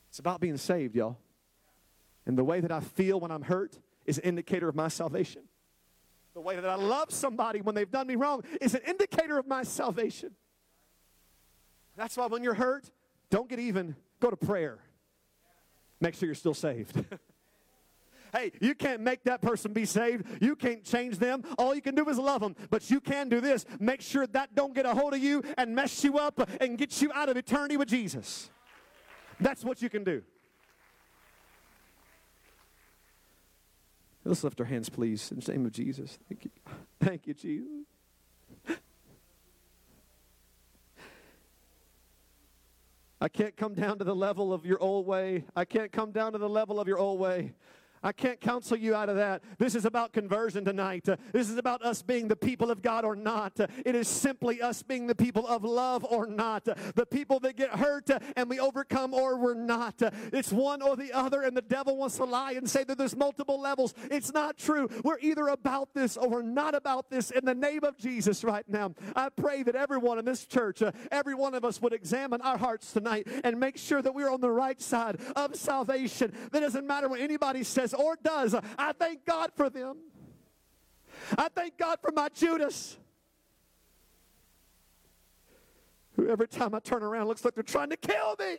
It's 0.08 0.18
about 0.18 0.40
being 0.40 0.56
saved, 0.56 0.96
y'all. 0.96 1.18
And 2.26 2.36
the 2.36 2.44
way 2.44 2.60
that 2.60 2.72
I 2.72 2.80
feel 2.80 3.20
when 3.20 3.30
I'm 3.30 3.42
hurt 3.42 3.78
is 4.06 4.18
an 4.18 4.24
indicator 4.24 4.68
of 4.68 4.74
my 4.74 4.88
salvation. 4.88 5.42
The 6.34 6.40
way 6.40 6.56
that 6.56 6.68
I 6.68 6.74
love 6.74 7.12
somebody 7.12 7.60
when 7.60 7.74
they've 7.74 7.90
done 7.90 8.08
me 8.08 8.16
wrong 8.16 8.42
is 8.60 8.74
an 8.74 8.80
indicator 8.86 9.38
of 9.38 9.46
my 9.46 9.62
salvation. 9.62 10.32
That's 11.96 12.16
why 12.16 12.26
when 12.26 12.42
you're 12.42 12.54
hurt, 12.54 12.90
don't 13.30 13.48
get 13.48 13.60
even, 13.60 13.94
go 14.18 14.30
to 14.30 14.36
prayer. 14.36 14.78
Make 16.00 16.14
sure 16.14 16.26
you're 16.26 16.34
still 16.34 16.54
saved. 16.54 17.04
hey, 18.34 18.52
you 18.60 18.74
can't 18.74 19.00
make 19.00 19.24
that 19.24 19.40
person 19.40 19.72
be 19.72 19.84
saved. 19.84 20.26
You 20.42 20.56
can't 20.56 20.84
change 20.84 21.18
them. 21.18 21.42
All 21.56 21.74
you 21.74 21.80
can 21.80 21.94
do 21.94 22.08
is 22.08 22.18
love 22.18 22.40
them. 22.40 22.56
But 22.70 22.90
you 22.90 23.00
can 23.00 23.28
do 23.28 23.40
this. 23.40 23.64
Make 23.78 24.00
sure 24.00 24.26
that 24.28 24.54
don't 24.54 24.74
get 24.74 24.86
a 24.86 24.94
hold 24.94 25.14
of 25.14 25.20
you 25.20 25.42
and 25.56 25.74
mess 25.74 26.04
you 26.04 26.18
up 26.18 26.48
and 26.60 26.76
get 26.76 27.00
you 27.00 27.12
out 27.12 27.28
of 27.28 27.36
eternity 27.36 27.76
with 27.76 27.88
Jesus. 27.88 28.50
That's 29.40 29.64
what 29.64 29.82
you 29.82 29.88
can 29.88 30.04
do. 30.04 30.22
Let's 34.24 34.42
lift 34.42 34.58
our 34.60 34.66
hands, 34.66 34.88
please, 34.88 35.30
in 35.30 35.40
the 35.40 35.52
name 35.52 35.66
of 35.66 35.72
Jesus. 35.72 36.18
Thank 36.28 36.44
you. 36.46 36.50
Thank 36.98 37.26
you, 37.26 37.34
Jesus. 37.34 37.84
I 43.20 43.28
can't 43.28 43.56
come 43.56 43.74
down 43.74 43.98
to 43.98 44.04
the 44.04 44.14
level 44.14 44.52
of 44.52 44.66
your 44.66 44.78
old 44.82 45.06
way. 45.06 45.44
I 45.54 45.64
can't 45.64 45.90
come 45.90 46.10
down 46.10 46.32
to 46.32 46.38
the 46.38 46.48
level 46.48 46.78
of 46.80 46.88
your 46.88 46.98
old 46.98 47.18
way. 47.18 47.54
I 48.04 48.12
can't 48.12 48.38
counsel 48.38 48.76
you 48.76 48.94
out 48.94 49.08
of 49.08 49.16
that. 49.16 49.42
This 49.58 49.74
is 49.74 49.86
about 49.86 50.12
conversion 50.12 50.62
tonight. 50.62 51.08
Uh, 51.08 51.16
this 51.32 51.48
is 51.48 51.56
about 51.56 51.82
us 51.82 52.02
being 52.02 52.28
the 52.28 52.36
people 52.36 52.70
of 52.70 52.82
God 52.82 53.02
or 53.02 53.16
not. 53.16 53.58
Uh, 53.58 53.66
it 53.86 53.94
is 53.94 54.06
simply 54.08 54.60
us 54.60 54.82
being 54.82 55.06
the 55.06 55.14
people 55.14 55.46
of 55.46 55.64
love 55.64 56.04
or 56.04 56.26
not. 56.26 56.68
Uh, 56.68 56.74
the 56.94 57.06
people 57.06 57.40
that 57.40 57.56
get 57.56 57.70
hurt 57.70 58.10
and 58.36 58.50
we 58.50 58.60
overcome 58.60 59.14
or 59.14 59.38
we're 59.38 59.54
not. 59.54 60.02
It's 60.34 60.52
one 60.52 60.82
or 60.82 60.96
the 60.96 61.14
other, 61.14 61.42
and 61.42 61.56
the 61.56 61.62
devil 61.62 61.96
wants 61.96 62.18
to 62.18 62.24
lie 62.24 62.52
and 62.52 62.68
say 62.68 62.84
that 62.84 62.98
there's 62.98 63.16
multiple 63.16 63.58
levels. 63.58 63.94
It's 64.10 64.34
not 64.34 64.58
true. 64.58 64.88
We're 65.02 65.18
either 65.20 65.48
about 65.48 65.94
this 65.94 66.18
or 66.18 66.28
we're 66.28 66.42
not 66.42 66.74
about 66.74 67.08
this 67.08 67.30
in 67.30 67.46
the 67.46 67.54
name 67.54 67.84
of 67.84 67.96
Jesus 67.96 68.44
right 68.44 68.68
now. 68.68 68.92
I 69.16 69.30
pray 69.30 69.62
that 69.62 69.76
everyone 69.76 70.18
in 70.18 70.26
this 70.26 70.44
church, 70.44 70.82
every 71.10 71.34
one 71.34 71.54
of 71.54 71.64
us 71.64 71.80
would 71.80 71.94
examine 71.94 72.42
our 72.42 72.58
hearts 72.58 72.92
tonight 72.92 73.26
and 73.44 73.58
make 73.58 73.78
sure 73.78 74.02
that 74.02 74.14
we're 74.14 74.30
on 74.30 74.42
the 74.42 74.50
right 74.50 74.80
side 74.82 75.18
of 75.34 75.56
salvation. 75.56 76.34
That 76.52 76.60
doesn't 76.60 76.86
matter 76.86 77.08
what 77.08 77.20
anybody 77.20 77.62
says 77.62 77.93
or 77.94 78.16
does. 78.22 78.54
I 78.78 78.92
thank 78.92 79.24
God 79.24 79.50
for 79.56 79.70
them. 79.70 79.96
I 81.38 81.48
thank 81.48 81.78
God 81.78 81.98
for 82.02 82.12
my 82.12 82.28
Judas. 82.28 82.96
Who 86.16 86.28
every 86.28 86.48
time 86.48 86.74
I 86.74 86.80
turn 86.80 87.02
around 87.02 87.26
looks 87.26 87.44
like 87.44 87.54
they're 87.54 87.62
trying 87.62 87.90
to 87.90 87.96
kill 87.96 88.36
me. 88.38 88.58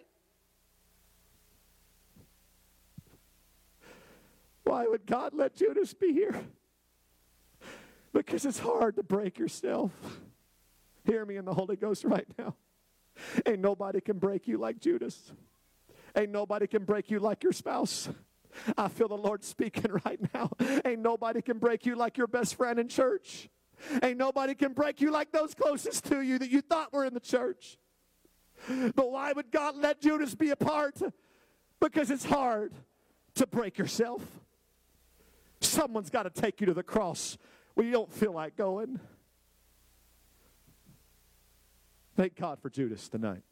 Why 4.63 4.87
would 4.87 5.05
God 5.05 5.33
let 5.33 5.55
Judas 5.55 5.93
be 5.93 6.11
here? 6.11 6.35
Because 8.13 8.45
it's 8.45 8.59
hard 8.59 8.95
to 8.95 9.03
break 9.03 9.37
yourself. 9.37 9.91
Hear 11.05 11.23
me 11.25 11.37
in 11.37 11.45
the 11.45 11.53
Holy 11.53 11.75
Ghost 11.75 12.03
right 12.03 12.25
now. 12.37 12.55
Ain't 13.45 13.59
nobody 13.59 14.01
can 14.01 14.17
break 14.17 14.47
you 14.47 14.57
like 14.57 14.79
Judas. 14.79 15.31
Ain't 16.17 16.31
nobody 16.31 16.65
can 16.67 16.83
break 16.83 17.11
you 17.11 17.19
like 17.19 17.43
your 17.43 17.53
spouse. 17.53 18.09
I 18.77 18.87
feel 18.87 19.07
the 19.07 19.17
Lord 19.17 19.43
speaking 19.43 19.91
right 20.05 20.19
now. 20.33 20.51
Ain't 20.85 21.01
nobody 21.01 21.41
can 21.41 21.57
break 21.57 21.85
you 21.85 21.95
like 21.95 22.17
your 22.17 22.27
best 22.27 22.55
friend 22.55 22.79
in 22.79 22.87
church. 22.87 23.49
Ain't 24.01 24.17
nobody 24.17 24.55
can 24.55 24.73
break 24.73 25.01
you 25.01 25.11
like 25.11 25.31
those 25.31 25.53
closest 25.53 26.05
to 26.05 26.21
you 26.21 26.39
that 26.39 26.49
you 26.49 26.61
thought 26.61 26.93
were 26.93 27.05
in 27.05 27.13
the 27.13 27.19
church. 27.19 27.77
But 28.67 29.11
why 29.11 29.33
would 29.33 29.51
God 29.51 29.75
let 29.75 30.01
Judas 30.01 30.33
be 30.33 30.49
a 30.49 30.55
part? 30.55 30.99
Because 31.79 32.09
it's 32.09 32.25
hard 32.25 32.73
to 33.35 33.45
break 33.45 33.77
yourself. 33.77 34.21
Someone's 35.59 36.09
got 36.09 36.23
to 36.23 36.29
take 36.29 36.61
you 36.61 36.67
to 36.67 36.73
the 36.73 36.83
cross 36.83 37.37
when 37.73 37.85
you 37.85 37.91
don't 37.91 38.11
feel 38.11 38.31
like 38.31 38.55
going. 38.55 38.99
Thank 42.15 42.35
God 42.35 42.59
for 42.61 42.69
Judas 42.69 43.09
tonight. 43.09 43.43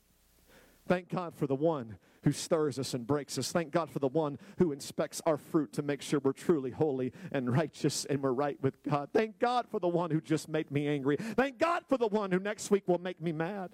Thank 0.88 1.10
God 1.10 1.36
for 1.36 1.48
the 1.48 1.56
one 1.56 1.98
who 2.24 2.32
stirs 2.32 2.80
us 2.80 2.94
and 2.94 3.06
breaks 3.06 3.38
us. 3.38 3.52
Thank 3.52 3.72
God 3.72 3.90
for 3.90 4.00
the 4.00 4.08
one 4.08 4.38
who 4.58 4.72
inspects 4.72 5.22
our 5.26 5.38
fruit 5.38 5.74
to 5.74 5.82
make 5.82 6.02
sure 6.02 6.20
we're 6.20 6.34
truly 6.34 6.72
holy 6.72 7.14
and 7.32 7.52
righteous 7.52 8.06
and 8.06 8.22
we're 8.22 8.34
right 8.34 8.58
with 8.62 8.82
God. 8.84 9.10
Thank 9.14 9.40
God 9.40 9.68
for 9.70 9.80
the 9.80 9.88
one 9.88 10.12
who 10.12 10.22
just 10.22 10.50
made 10.50 10.72
me 10.72 10.88
angry. 10.88 11.18
Thank 11.18 11.60
God 11.60 11.84
for 11.88 11.98
the 11.98 12.08
one 12.08 12.32
who 12.32 12.40
next 12.40 12.72
week 12.72 12.88
will 12.88 13.00
make 13.00 13.22
me 13.22 13.32
mad. 13.32 13.72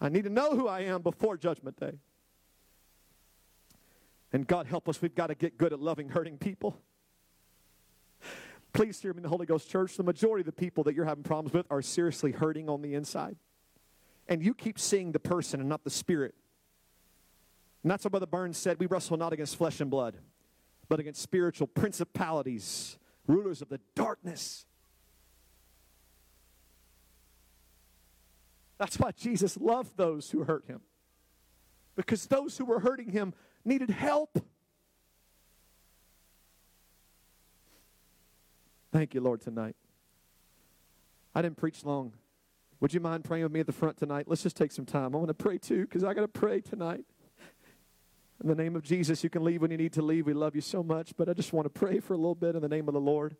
I 0.00 0.08
need 0.08 0.24
to 0.24 0.30
know 0.30 0.56
who 0.56 0.68
I 0.68 0.80
am 0.80 1.02
before 1.02 1.36
Judgment 1.36 1.78
Day. 1.78 1.98
And 4.32 4.46
God 4.46 4.66
help 4.66 4.88
us, 4.88 5.00
we've 5.00 5.14
got 5.14 5.28
to 5.28 5.34
get 5.34 5.58
good 5.58 5.72
at 5.72 5.80
loving 5.80 6.08
hurting 6.08 6.38
people. 6.38 6.76
Please 8.72 9.00
hear 9.00 9.12
me 9.12 9.18
in 9.18 9.22
the 9.22 9.28
Holy 9.28 9.46
Ghost 9.46 9.70
Church. 9.70 9.96
The 9.96 10.02
majority 10.02 10.40
of 10.40 10.46
the 10.46 10.52
people 10.52 10.82
that 10.84 10.96
you're 10.96 11.04
having 11.04 11.22
problems 11.22 11.54
with 11.54 11.66
are 11.70 11.80
seriously 11.80 12.32
hurting 12.32 12.68
on 12.68 12.82
the 12.82 12.94
inside. 12.94 13.36
And 14.28 14.42
you 14.42 14.52
keep 14.52 14.80
seeing 14.80 15.12
the 15.12 15.20
person 15.20 15.60
and 15.60 15.68
not 15.68 15.84
the 15.84 15.90
spirit. 15.90 16.34
And 17.84 17.90
that's 17.90 18.02
what 18.02 18.12
Brother 18.12 18.26
Burns 18.26 18.56
said 18.56 18.80
we 18.80 18.86
wrestle 18.86 19.18
not 19.18 19.34
against 19.34 19.56
flesh 19.56 19.78
and 19.80 19.90
blood, 19.90 20.16
but 20.88 20.98
against 20.98 21.20
spiritual 21.20 21.66
principalities, 21.66 22.98
rulers 23.28 23.60
of 23.60 23.68
the 23.68 23.78
darkness. 23.94 24.64
That's 28.78 28.98
why 28.98 29.10
Jesus 29.12 29.58
loved 29.58 29.98
those 29.98 30.30
who 30.30 30.44
hurt 30.44 30.64
him. 30.66 30.80
Because 31.94 32.26
those 32.26 32.56
who 32.56 32.64
were 32.64 32.80
hurting 32.80 33.10
him 33.10 33.34
needed 33.66 33.90
help. 33.90 34.42
Thank 38.92 39.14
you, 39.14 39.20
Lord, 39.20 39.42
tonight. 39.42 39.76
I 41.34 41.42
didn't 41.42 41.58
preach 41.58 41.84
long. 41.84 42.14
Would 42.80 42.94
you 42.94 43.00
mind 43.00 43.24
praying 43.24 43.42
with 43.42 43.52
me 43.52 43.60
at 43.60 43.66
the 43.66 43.72
front 43.72 43.98
tonight? 43.98 44.24
Let's 44.26 44.42
just 44.42 44.56
take 44.56 44.72
some 44.72 44.86
time. 44.86 45.14
I 45.14 45.18
want 45.18 45.28
to 45.28 45.34
pray 45.34 45.58
too 45.58 45.82
because 45.82 46.02
I 46.02 46.14
got 46.14 46.22
to 46.22 46.28
pray 46.28 46.60
tonight. 46.60 47.04
In 48.42 48.48
the 48.48 48.54
name 48.54 48.76
of 48.76 48.82
Jesus, 48.82 49.22
you 49.22 49.30
can 49.30 49.44
leave 49.44 49.62
when 49.62 49.70
you 49.70 49.76
need 49.76 49.92
to 49.92 50.02
leave. 50.02 50.26
We 50.26 50.34
love 50.34 50.54
you 50.54 50.60
so 50.60 50.82
much, 50.82 51.14
but 51.16 51.28
I 51.28 51.34
just 51.34 51.52
want 51.52 51.66
to 51.66 51.70
pray 51.70 52.00
for 52.00 52.14
a 52.14 52.16
little 52.16 52.34
bit 52.34 52.56
in 52.56 52.62
the 52.62 52.68
name 52.68 52.88
of 52.88 52.94
the 52.94 53.00
Lord 53.00 53.36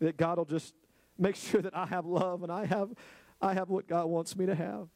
that 0.00 0.16
God 0.16 0.38
will 0.38 0.44
just 0.44 0.74
make 1.18 1.36
sure 1.36 1.60
that 1.62 1.76
I 1.76 1.86
have 1.86 2.06
love 2.06 2.42
and 2.42 2.50
I 2.50 2.64
have 2.64 2.90
I 3.42 3.54
have 3.54 3.70
what 3.70 3.86
God 3.86 4.06
wants 4.06 4.36
me 4.36 4.46
to 4.46 4.54
have. 4.54 4.88